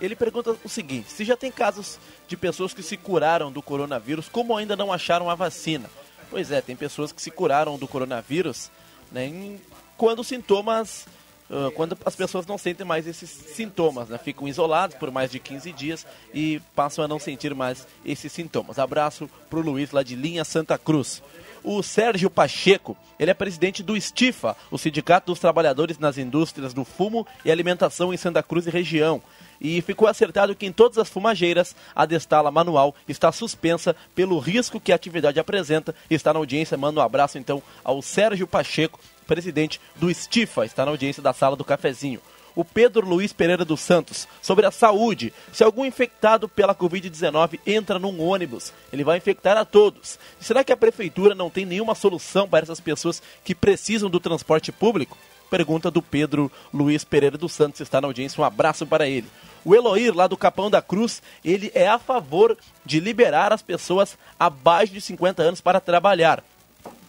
ele 0.00 0.16
pergunta 0.16 0.56
o 0.64 0.68
seguinte: 0.68 1.10
se 1.10 1.24
já 1.24 1.36
tem 1.36 1.50
casos 1.50 1.98
de 2.26 2.36
pessoas 2.36 2.72
que 2.72 2.82
se 2.82 2.96
curaram 2.96 3.52
do 3.52 3.62
coronavírus, 3.62 4.28
como 4.28 4.56
ainda 4.56 4.76
não 4.76 4.92
acharam 4.92 5.28
a 5.28 5.34
vacina? 5.34 5.90
Pois 6.30 6.50
é, 6.50 6.60
tem 6.60 6.76
pessoas 6.76 7.12
que 7.12 7.20
se 7.20 7.30
curaram 7.30 7.76
do 7.76 7.88
coronavírus 7.88 8.70
né, 9.10 9.58
quando 9.96 10.24
sintomas. 10.24 11.06
Uh, 11.50 11.68
quando 11.72 11.98
as 12.06 12.14
pessoas 12.14 12.46
não 12.46 12.56
sentem 12.56 12.86
mais 12.86 13.08
esses 13.08 13.28
sintomas, 13.28 14.08
né? 14.08 14.16
ficam 14.18 14.46
isolados 14.46 14.94
por 14.94 15.10
mais 15.10 15.32
de 15.32 15.40
15 15.40 15.72
dias 15.72 16.06
e 16.32 16.62
passam 16.76 17.04
a 17.04 17.08
não 17.08 17.18
sentir 17.18 17.56
mais 17.56 17.88
esses 18.04 18.30
sintomas. 18.30 18.78
Abraço 18.78 19.28
para 19.50 19.58
o 19.58 19.62
Luiz 19.62 19.90
lá 19.90 20.04
de 20.04 20.14
Linha 20.14 20.44
Santa 20.44 20.78
Cruz. 20.78 21.20
O 21.64 21.82
Sérgio 21.82 22.30
Pacheco, 22.30 22.96
ele 23.18 23.32
é 23.32 23.34
presidente 23.34 23.82
do 23.82 24.00
STIFA, 24.00 24.56
o 24.70 24.78
Sindicato 24.78 25.32
dos 25.32 25.40
Trabalhadores 25.40 25.98
nas 25.98 26.18
Indústrias 26.18 26.72
do 26.72 26.84
Fumo 26.84 27.26
e 27.44 27.50
Alimentação 27.50 28.14
em 28.14 28.16
Santa 28.16 28.44
Cruz 28.44 28.68
e 28.68 28.70
região 28.70 29.20
e 29.60 29.80
ficou 29.82 30.08
acertado 30.08 30.54
que 30.54 30.66
em 30.66 30.72
todas 30.72 30.98
as 30.98 31.08
fumageiras 31.08 31.76
a 31.94 32.06
destala 32.06 32.50
manual 32.50 32.94
está 33.08 33.30
suspensa 33.30 33.94
pelo 34.14 34.38
risco 34.38 34.80
que 34.80 34.92
a 34.92 34.94
atividade 34.94 35.38
apresenta. 35.38 35.94
Está 36.08 36.32
na 36.32 36.38
audiência, 36.38 36.76
manda 36.76 37.00
um 37.00 37.02
abraço 37.02 37.38
então 37.38 37.62
ao 37.84 38.00
Sérgio 38.00 38.46
Pacheco, 38.46 38.98
presidente 39.26 39.80
do 39.96 40.10
Estifa, 40.10 40.64
está 40.64 40.84
na 40.84 40.90
audiência 40.90 41.22
da 41.22 41.32
sala 41.32 41.56
do 41.56 41.64
cafezinho. 41.64 42.20
O 42.56 42.64
Pedro 42.64 43.06
Luiz 43.06 43.32
Pereira 43.32 43.64
dos 43.64 43.80
Santos, 43.80 44.26
sobre 44.42 44.66
a 44.66 44.72
saúde. 44.72 45.32
Se 45.52 45.62
algum 45.62 45.84
infectado 45.84 46.48
pela 46.48 46.74
Covid-19 46.74 47.60
entra 47.64 47.96
num 47.96 48.20
ônibus, 48.20 48.72
ele 48.92 49.04
vai 49.04 49.18
infectar 49.18 49.56
a 49.56 49.64
todos. 49.64 50.18
será 50.40 50.64
que 50.64 50.72
a 50.72 50.76
prefeitura 50.76 51.32
não 51.32 51.48
tem 51.48 51.64
nenhuma 51.64 51.94
solução 51.94 52.48
para 52.48 52.64
essas 52.64 52.80
pessoas 52.80 53.22
que 53.44 53.54
precisam 53.54 54.10
do 54.10 54.18
transporte 54.18 54.72
público? 54.72 55.16
Pergunta 55.48 55.90
do 55.90 56.00
Pedro 56.00 56.50
Luiz 56.72 57.02
Pereira 57.02 57.36
dos 57.36 57.52
Santos, 57.52 57.80
está 57.80 58.00
na 58.00 58.06
audiência. 58.06 58.40
Um 58.40 58.44
abraço 58.44 58.86
para 58.86 59.08
ele. 59.08 59.26
O 59.64 59.74
Eloir, 59.74 60.14
lá 60.14 60.26
do 60.26 60.36
Capão 60.36 60.70
da 60.70 60.80
Cruz, 60.80 61.22
ele 61.44 61.70
é 61.74 61.86
a 61.86 61.98
favor 61.98 62.56
de 62.84 62.98
liberar 62.98 63.52
as 63.52 63.62
pessoas 63.62 64.16
abaixo 64.38 64.92
de 64.92 65.00
50 65.00 65.42
anos 65.42 65.60
para 65.60 65.80
trabalhar. 65.80 66.42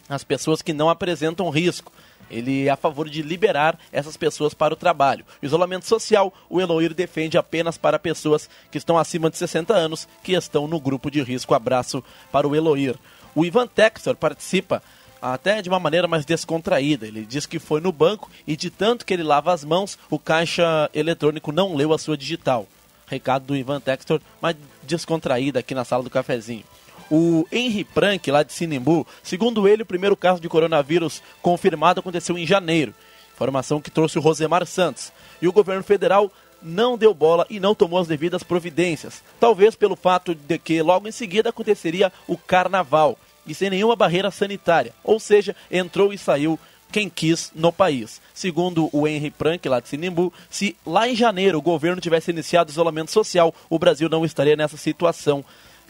As 0.09 0.23
pessoas 0.23 0.61
que 0.61 0.73
não 0.73 0.89
apresentam 0.89 1.49
risco. 1.49 1.91
Ele 2.29 2.67
é 2.67 2.69
a 2.69 2.77
favor 2.77 3.09
de 3.09 3.21
liberar 3.21 3.77
essas 3.91 4.15
pessoas 4.15 4.53
para 4.53 4.73
o 4.73 4.77
trabalho. 4.77 5.25
Isolamento 5.41 5.85
social, 5.85 6.33
o 6.49 6.61
Eloir 6.61 6.93
defende 6.93 7.37
apenas 7.37 7.77
para 7.77 7.99
pessoas 7.99 8.49
que 8.71 8.77
estão 8.77 8.97
acima 8.97 9.29
de 9.29 9.37
60 9.37 9.73
anos, 9.73 10.07
que 10.23 10.33
estão 10.33 10.67
no 10.67 10.79
grupo 10.79 11.11
de 11.11 11.21
risco. 11.21 11.53
Abraço 11.53 12.03
para 12.31 12.47
o 12.47 12.55
Eloir. 12.55 12.95
O 13.35 13.45
Ivan 13.45 13.67
Textor 13.67 14.15
participa 14.15 14.81
até 15.21 15.61
de 15.61 15.69
uma 15.69 15.79
maneira 15.79 16.07
mais 16.07 16.25
descontraída. 16.25 17.05
Ele 17.05 17.25
diz 17.25 17.45
que 17.45 17.59
foi 17.59 17.79
no 17.79 17.91
banco 17.91 18.29
e 18.47 18.55
de 18.55 18.69
tanto 18.69 19.05
que 19.05 19.13
ele 19.13 19.23
lava 19.23 19.53
as 19.53 19.63
mãos, 19.63 19.97
o 20.09 20.17
caixa 20.17 20.89
eletrônico 20.93 21.51
não 21.51 21.75
leu 21.75 21.93
a 21.93 21.97
sua 21.97 22.17
digital. 22.17 22.67
Recado 23.07 23.45
do 23.45 23.55
Ivan 23.55 23.79
Textor, 23.79 24.21
mais 24.41 24.55
descontraída 24.83 25.59
aqui 25.59 25.75
na 25.75 25.83
sala 25.85 26.03
do 26.03 26.09
cafezinho. 26.09 26.63
O 27.09 27.45
Henry 27.51 27.83
Prank, 27.83 28.31
lá 28.31 28.41
de 28.41 28.53
Sinimbu, 28.53 29.05
segundo 29.21 29.67
ele, 29.67 29.83
o 29.83 29.85
primeiro 29.85 30.15
caso 30.15 30.39
de 30.39 30.47
coronavírus 30.47 31.21
confirmado 31.41 31.99
aconteceu 31.99 32.37
em 32.37 32.47
janeiro. 32.47 32.95
Informação 33.33 33.81
que 33.81 33.91
trouxe 33.91 34.17
o 34.17 34.21
Rosemar 34.21 34.65
Santos. 34.65 35.11
E 35.41 35.47
o 35.47 35.51
governo 35.51 35.83
federal 35.83 36.31
não 36.61 36.97
deu 36.97 37.13
bola 37.13 37.45
e 37.49 37.59
não 37.59 37.75
tomou 37.75 37.99
as 37.99 38.07
devidas 38.07 38.43
providências. 38.43 39.21
Talvez 39.39 39.75
pelo 39.75 39.95
fato 39.95 40.33
de 40.33 40.57
que 40.57 40.81
logo 40.81 41.07
em 41.07 41.11
seguida 41.11 41.49
aconteceria 41.49 42.13
o 42.27 42.37
carnaval 42.37 43.17
e 43.45 43.53
sem 43.53 43.69
nenhuma 43.69 43.95
barreira 43.95 44.31
sanitária, 44.31 44.93
ou 45.03 45.19
seja, 45.19 45.55
entrou 45.69 46.13
e 46.13 46.17
saiu 46.17 46.59
quem 46.91 47.09
quis 47.09 47.51
no 47.55 47.71
país. 47.71 48.21
Segundo 48.33 48.89
o 48.91 49.07
Henry 49.07 49.31
Prank, 49.31 49.67
lá 49.67 49.79
de 49.79 49.87
Sinimbu, 49.87 50.33
se 50.49 50.75
lá 50.85 51.07
em 51.07 51.15
janeiro 51.15 51.57
o 51.57 51.61
governo 51.61 52.01
tivesse 52.01 52.31
iniciado 52.31 52.69
isolamento 52.69 53.11
social, 53.11 53.55
o 53.69 53.79
Brasil 53.79 54.09
não 54.09 54.25
estaria 54.25 54.55
nessa 54.55 54.77
situação 54.77 55.43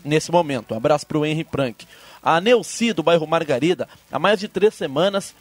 nesse 0.04 0.32
momento. 0.32 0.74
Um 0.74 0.78
abraço 0.78 1.06
para 1.08 1.18
o 1.18 1.26
Henry 1.26 1.44
Prank. 1.44 1.86
A 2.22 2.40
Neuci, 2.40 2.94
do 2.94 3.02
bairro 3.02 3.26
Margarida, 3.26 3.90
há 4.12 4.20
mais 4.20 4.40
de 4.40 4.48
três 4.48 4.76
semanas 4.76 5.34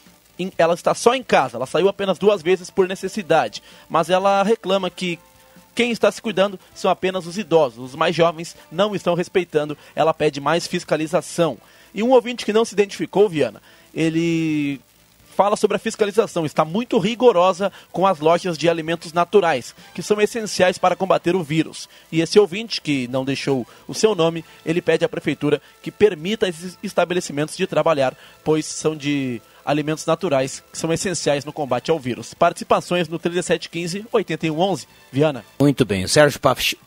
ela 0.56 0.72
está 0.72 0.94
só 0.94 1.14
em 1.14 1.22
casa, 1.22 1.58
ela 1.58 1.66
saiu 1.66 1.86
apenas 1.86 2.18
duas 2.18 2.40
vezes 2.40 2.70
por 2.70 2.88
necessidade, 2.88 3.62
mas 3.90 4.08
ela 4.08 4.42
reclama 4.42 4.88
que 4.88 5.18
quem 5.74 5.90
está 5.90 6.10
se 6.10 6.22
cuidando 6.22 6.58
são 6.74 6.90
apenas 6.90 7.26
os 7.26 7.36
idosos, 7.36 7.90
os 7.90 7.94
mais 7.94 8.14
jovens 8.14 8.56
não 8.72 8.94
estão 8.94 9.14
respeitando, 9.14 9.76
ela 9.94 10.14
pede 10.14 10.40
mais 10.40 10.66
fiscalização. 10.66 11.58
E 11.94 12.02
um 12.02 12.10
ouvinte 12.10 12.44
que 12.44 12.52
não 12.52 12.64
se 12.64 12.74
identificou, 12.74 13.28
Viana, 13.28 13.60
ele 13.94 14.80
fala 15.40 15.56
sobre 15.56 15.76
a 15.76 15.80
fiscalização. 15.80 16.44
Está 16.44 16.64
muito 16.64 16.98
rigorosa 16.98 17.72
com 17.90 18.06
as 18.06 18.20
lojas 18.20 18.58
de 18.58 18.68
alimentos 18.68 19.12
naturais, 19.12 19.74
que 19.94 20.02
são 20.02 20.20
essenciais 20.20 20.76
para 20.76 20.94
combater 20.94 21.34
o 21.34 21.42
vírus. 21.42 21.88
E 22.12 22.20
esse 22.20 22.38
ouvinte, 22.38 22.80
que 22.80 23.08
não 23.08 23.24
deixou 23.24 23.66
o 23.88 23.94
seu 23.94 24.14
nome, 24.14 24.44
ele 24.66 24.82
pede 24.82 25.04
à 25.04 25.08
prefeitura 25.08 25.62
que 25.82 25.90
permita 25.90 26.46
esses 26.46 26.78
estabelecimentos 26.82 27.56
de 27.56 27.66
trabalhar, 27.66 28.14
pois 28.44 28.66
são 28.66 28.94
de 28.94 29.40
alimentos 29.70 30.04
naturais 30.04 30.62
que 30.72 30.78
são 30.78 30.92
essenciais 30.92 31.44
no 31.44 31.52
combate 31.52 31.90
ao 31.90 31.98
vírus. 31.98 32.34
Participações 32.34 33.08
no 33.08 33.18
3715-8111. 33.18 34.86
Viana. 35.12 35.44
Muito 35.58 35.84
bem. 35.84 36.04
O 36.04 36.08
Sérgio, 36.08 36.40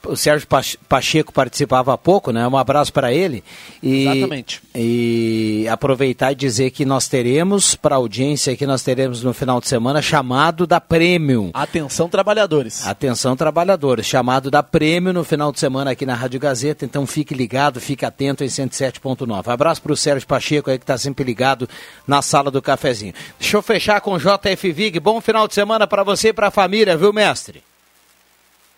o 0.05 0.15
Sérgio 0.15 0.47
Pacheco 0.87 1.33
participava 1.33 1.93
há 1.93 1.97
pouco, 1.97 2.31
né? 2.31 2.47
Um 2.47 2.57
abraço 2.57 2.93
para 2.93 3.11
ele. 3.11 3.43
E, 3.81 4.07
Exatamente. 4.07 4.61
E 4.73 5.67
aproveitar 5.69 6.31
e 6.31 6.35
dizer 6.35 6.71
que 6.71 6.85
nós 6.85 7.07
teremos, 7.07 7.75
para 7.75 7.95
a 7.95 7.97
audiência 7.97 8.55
que 8.55 8.65
nós 8.65 8.81
teremos 8.81 9.23
no 9.23 9.33
final 9.33 9.59
de 9.59 9.67
semana, 9.67 10.01
chamado 10.01 10.65
da 10.65 10.79
Premium. 10.79 11.51
Atenção, 11.53 12.07
trabalhadores. 12.07 12.87
Atenção, 12.87 13.35
trabalhadores. 13.35 14.05
Chamado 14.05 14.49
da 14.49 14.63
Premium 14.63 15.13
no 15.13 15.23
final 15.23 15.51
de 15.51 15.59
semana 15.59 15.91
aqui 15.91 16.05
na 16.05 16.15
Rádio 16.15 16.39
Gazeta. 16.39 16.85
Então 16.85 17.05
fique 17.05 17.33
ligado, 17.33 17.81
fique 17.81 18.05
atento 18.05 18.43
em 18.43 18.47
107.9. 18.47 19.51
Abraço 19.51 19.81
para 19.81 19.91
o 19.91 19.97
Sérgio 19.97 20.27
Pacheco 20.27 20.69
aí 20.69 20.77
que 20.77 20.83
está 20.83 20.97
sempre 20.97 21.25
ligado 21.25 21.67
na 22.07 22.21
sala 22.21 22.49
do 22.49 22.61
cafezinho. 22.73 23.13
Deixa 23.39 23.57
eu 23.57 23.61
fechar 23.61 24.01
com 24.01 24.13
o 24.13 24.19
JF 24.19 24.71
Vig. 24.71 24.99
Bom 24.99 25.21
final 25.21 25.47
de 25.47 25.53
semana 25.53 25.87
para 25.87 26.03
você 26.03 26.29
e 26.29 26.33
para 26.33 26.47
a 26.47 26.51
família, 26.51 26.97
viu, 26.97 27.13
mestre? 27.13 27.63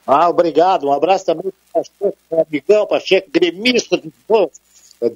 Ah, 0.05 0.29
obrigado. 0.29 0.87
Um 0.87 0.93
abraço 0.93 1.25
também 1.25 1.51
para 1.71 1.81
o 1.81 1.83
Pacheco, 1.83 2.45
amigão 2.47 2.85
Pacheco, 2.85 3.29
gremista 3.31 3.97
de 3.97 4.11
novo, 4.29 4.51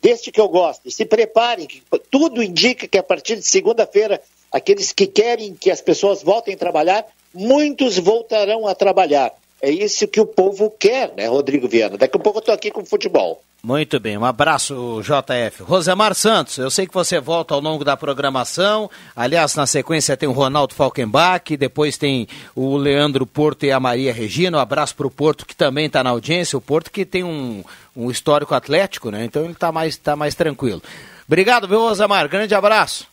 deste 0.01 0.31
que 0.31 0.41
eu 0.41 0.49
gosto. 0.49 0.89
Se 0.89 1.05
preparem, 1.05 1.67
que 1.67 1.83
tudo 2.09 2.41
indica 2.41 2.87
que 2.87 2.97
a 2.97 3.03
partir 3.03 3.35
de 3.35 3.43
segunda-feira, 3.43 4.19
aqueles 4.51 4.91
que 4.91 5.05
querem 5.05 5.53
que 5.53 5.69
as 5.69 5.81
pessoas 5.81 6.23
voltem 6.23 6.55
a 6.55 6.57
trabalhar, 6.57 7.05
muitos 7.33 7.97
voltarão 7.97 8.67
a 8.67 8.73
trabalhar. 8.73 9.31
É 9.61 9.69
isso 9.69 10.07
que 10.07 10.21
o 10.21 10.25
povo 10.25 10.71
quer, 10.71 11.13
né, 11.15 11.27
Rodrigo 11.27 11.67
Viana? 11.67 11.97
Daqui 11.97 12.17
a 12.17 12.19
pouco 12.19 12.37
eu 12.37 12.41
estou 12.41 12.55
aqui 12.55 12.71
com 12.71 12.81
o 12.81 12.85
futebol. 12.85 13.41
Muito 13.61 13.99
bem, 13.99 14.17
um 14.17 14.23
abraço, 14.23 15.01
JF. 15.01 15.63
Rosemar 15.63 16.15
Santos, 16.15 16.57
eu 16.57 16.71
sei 16.71 16.87
que 16.87 16.93
você 16.93 17.19
volta 17.19 17.53
ao 17.53 17.59
longo 17.59 17.83
da 17.83 17.97
programação. 17.97 18.89
Aliás, 19.13 19.53
na 19.55 19.67
sequência 19.67 20.15
tem 20.15 20.29
o 20.29 20.31
Ronaldo 20.31 20.73
Falkenbach, 20.73 21.57
depois 21.57 21.97
tem 21.97 22.25
o 22.55 22.77
Leandro 22.77 23.25
Porto 23.25 23.65
e 23.65 23.71
a 23.71 23.79
Maria 23.79 24.13
Regina. 24.13 24.57
Um 24.57 24.61
abraço 24.61 24.95
para 24.95 25.07
o 25.07 25.11
Porto, 25.11 25.45
que 25.45 25.53
também 25.53 25.87
está 25.87 26.01
na 26.01 26.11
audiência. 26.11 26.57
O 26.57 26.61
Porto 26.61 26.89
que 26.89 27.05
tem 27.05 27.25
um, 27.25 27.61
um 27.93 28.09
histórico 28.09 28.55
atlético, 28.55 29.11
né? 29.11 29.25
Então 29.25 29.43
ele 29.43 29.51
está 29.51 29.73
mais, 29.73 29.97
tá 29.97 30.15
mais 30.15 30.33
tranquilo. 30.35 30.81
Obrigado, 31.27 31.67
viu, 31.67 31.81
Rosemar? 31.81 32.29
Grande 32.29 32.55
abraço. 32.55 33.07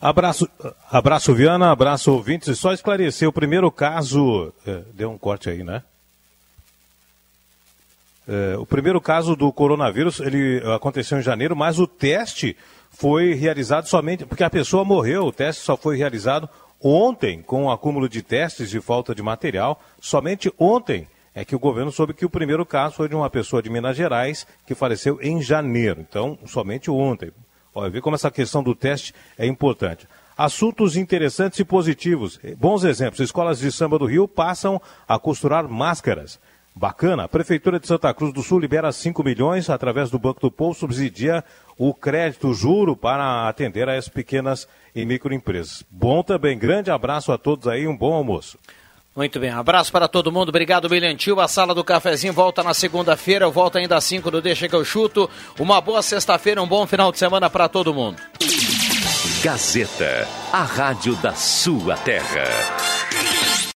Abraço, 0.00 0.48
abraço 0.90 1.34
Viana, 1.34 1.70
abraço 1.70 2.12
ouvintes. 2.12 2.58
Só 2.58 2.72
esclarecer, 2.72 3.28
o 3.28 3.32
primeiro 3.32 3.70
caso. 3.70 4.52
É, 4.66 4.82
deu 4.92 5.10
um 5.10 5.18
corte 5.18 5.48
aí, 5.48 5.64
né? 5.64 5.82
É, 8.28 8.56
o 8.58 8.66
primeiro 8.66 9.00
caso 9.00 9.36
do 9.36 9.52
coronavírus, 9.52 10.20
ele 10.20 10.60
aconteceu 10.74 11.18
em 11.18 11.22
janeiro, 11.22 11.54
mas 11.54 11.78
o 11.78 11.86
teste 11.86 12.56
foi 12.90 13.34
realizado 13.34 13.86
somente, 13.86 14.26
porque 14.26 14.42
a 14.42 14.50
pessoa 14.50 14.84
morreu, 14.84 15.26
o 15.26 15.32
teste 15.32 15.62
só 15.62 15.76
foi 15.76 15.96
realizado 15.96 16.48
ontem, 16.80 17.40
com 17.40 17.66
o 17.66 17.70
acúmulo 17.70 18.08
de 18.08 18.22
testes 18.22 18.74
e 18.74 18.80
falta 18.80 19.14
de 19.14 19.22
material, 19.22 19.80
somente 20.00 20.52
ontem 20.58 21.06
é 21.34 21.44
que 21.44 21.54
o 21.54 21.58
governo 21.58 21.92
soube 21.92 22.14
que 22.14 22.24
o 22.24 22.30
primeiro 22.30 22.66
caso 22.66 22.96
foi 22.96 23.08
de 23.08 23.14
uma 23.14 23.30
pessoa 23.30 23.62
de 23.62 23.70
Minas 23.70 23.96
Gerais 23.96 24.46
que 24.66 24.74
faleceu 24.74 25.18
em 25.22 25.40
janeiro, 25.40 26.00
então 26.00 26.38
somente 26.46 26.90
ontem. 26.90 27.30
Olha, 27.76 27.90
vê 27.90 28.00
como 28.00 28.16
essa 28.16 28.30
questão 28.30 28.62
do 28.62 28.74
teste 28.74 29.14
é 29.36 29.46
importante. 29.46 30.08
Assuntos 30.34 30.96
interessantes 30.96 31.58
e 31.58 31.64
positivos. 31.64 32.40
Bons 32.56 32.84
exemplos. 32.84 33.20
Escolas 33.20 33.58
de 33.58 33.70
samba 33.70 33.98
do 33.98 34.06
Rio 34.06 34.26
passam 34.26 34.80
a 35.06 35.18
costurar 35.18 35.68
máscaras. 35.68 36.40
Bacana. 36.74 37.24
A 37.24 37.28
Prefeitura 37.28 37.78
de 37.78 37.86
Santa 37.86 38.12
Cruz 38.14 38.32
do 38.32 38.42
Sul 38.42 38.60
libera 38.60 38.90
5 38.90 39.22
milhões 39.22 39.68
através 39.68 40.10
do 40.10 40.18
Banco 40.18 40.40
do 40.40 40.50
Povo, 40.50 40.74
subsidia 40.74 41.44
o 41.76 41.92
crédito 41.92 42.54
juro 42.54 42.96
para 42.96 43.46
atender 43.46 43.88
as 43.90 44.08
pequenas 44.08 44.66
e 44.94 45.04
microempresas. 45.04 45.84
Bom 45.90 46.22
também. 46.22 46.58
Grande 46.58 46.90
abraço 46.90 47.30
a 47.30 47.36
todos 47.36 47.68
aí, 47.68 47.86
um 47.86 47.96
bom 47.96 48.14
almoço. 48.14 48.58
Muito 49.16 49.40
bem, 49.40 49.48
abraço 49.48 49.90
para 49.90 50.06
todo 50.06 50.30
mundo, 50.30 50.50
obrigado 50.50 50.88
Tio. 51.16 51.40
A 51.40 51.48
sala 51.48 51.74
do 51.74 51.82
cafezinho 51.82 52.34
volta 52.34 52.62
na 52.62 52.74
segunda-feira, 52.74 53.46
eu 53.46 53.50
volto 53.50 53.78
ainda 53.78 53.96
às 53.96 54.04
5 54.04 54.30
do 54.30 54.42
Deixa 54.42 54.68
que 54.68 54.74
eu 54.76 54.84
chuto. 54.84 55.30
Uma 55.58 55.80
boa 55.80 56.02
sexta-feira, 56.02 56.62
um 56.62 56.66
bom 56.66 56.86
final 56.86 57.10
de 57.10 57.18
semana 57.18 57.48
para 57.48 57.66
todo 57.66 57.94
mundo. 57.94 58.20
Gazeta, 59.42 60.28
a 60.52 60.62
rádio 60.62 61.16
da 61.16 61.32
sua 61.32 61.96
terra. 61.96 62.44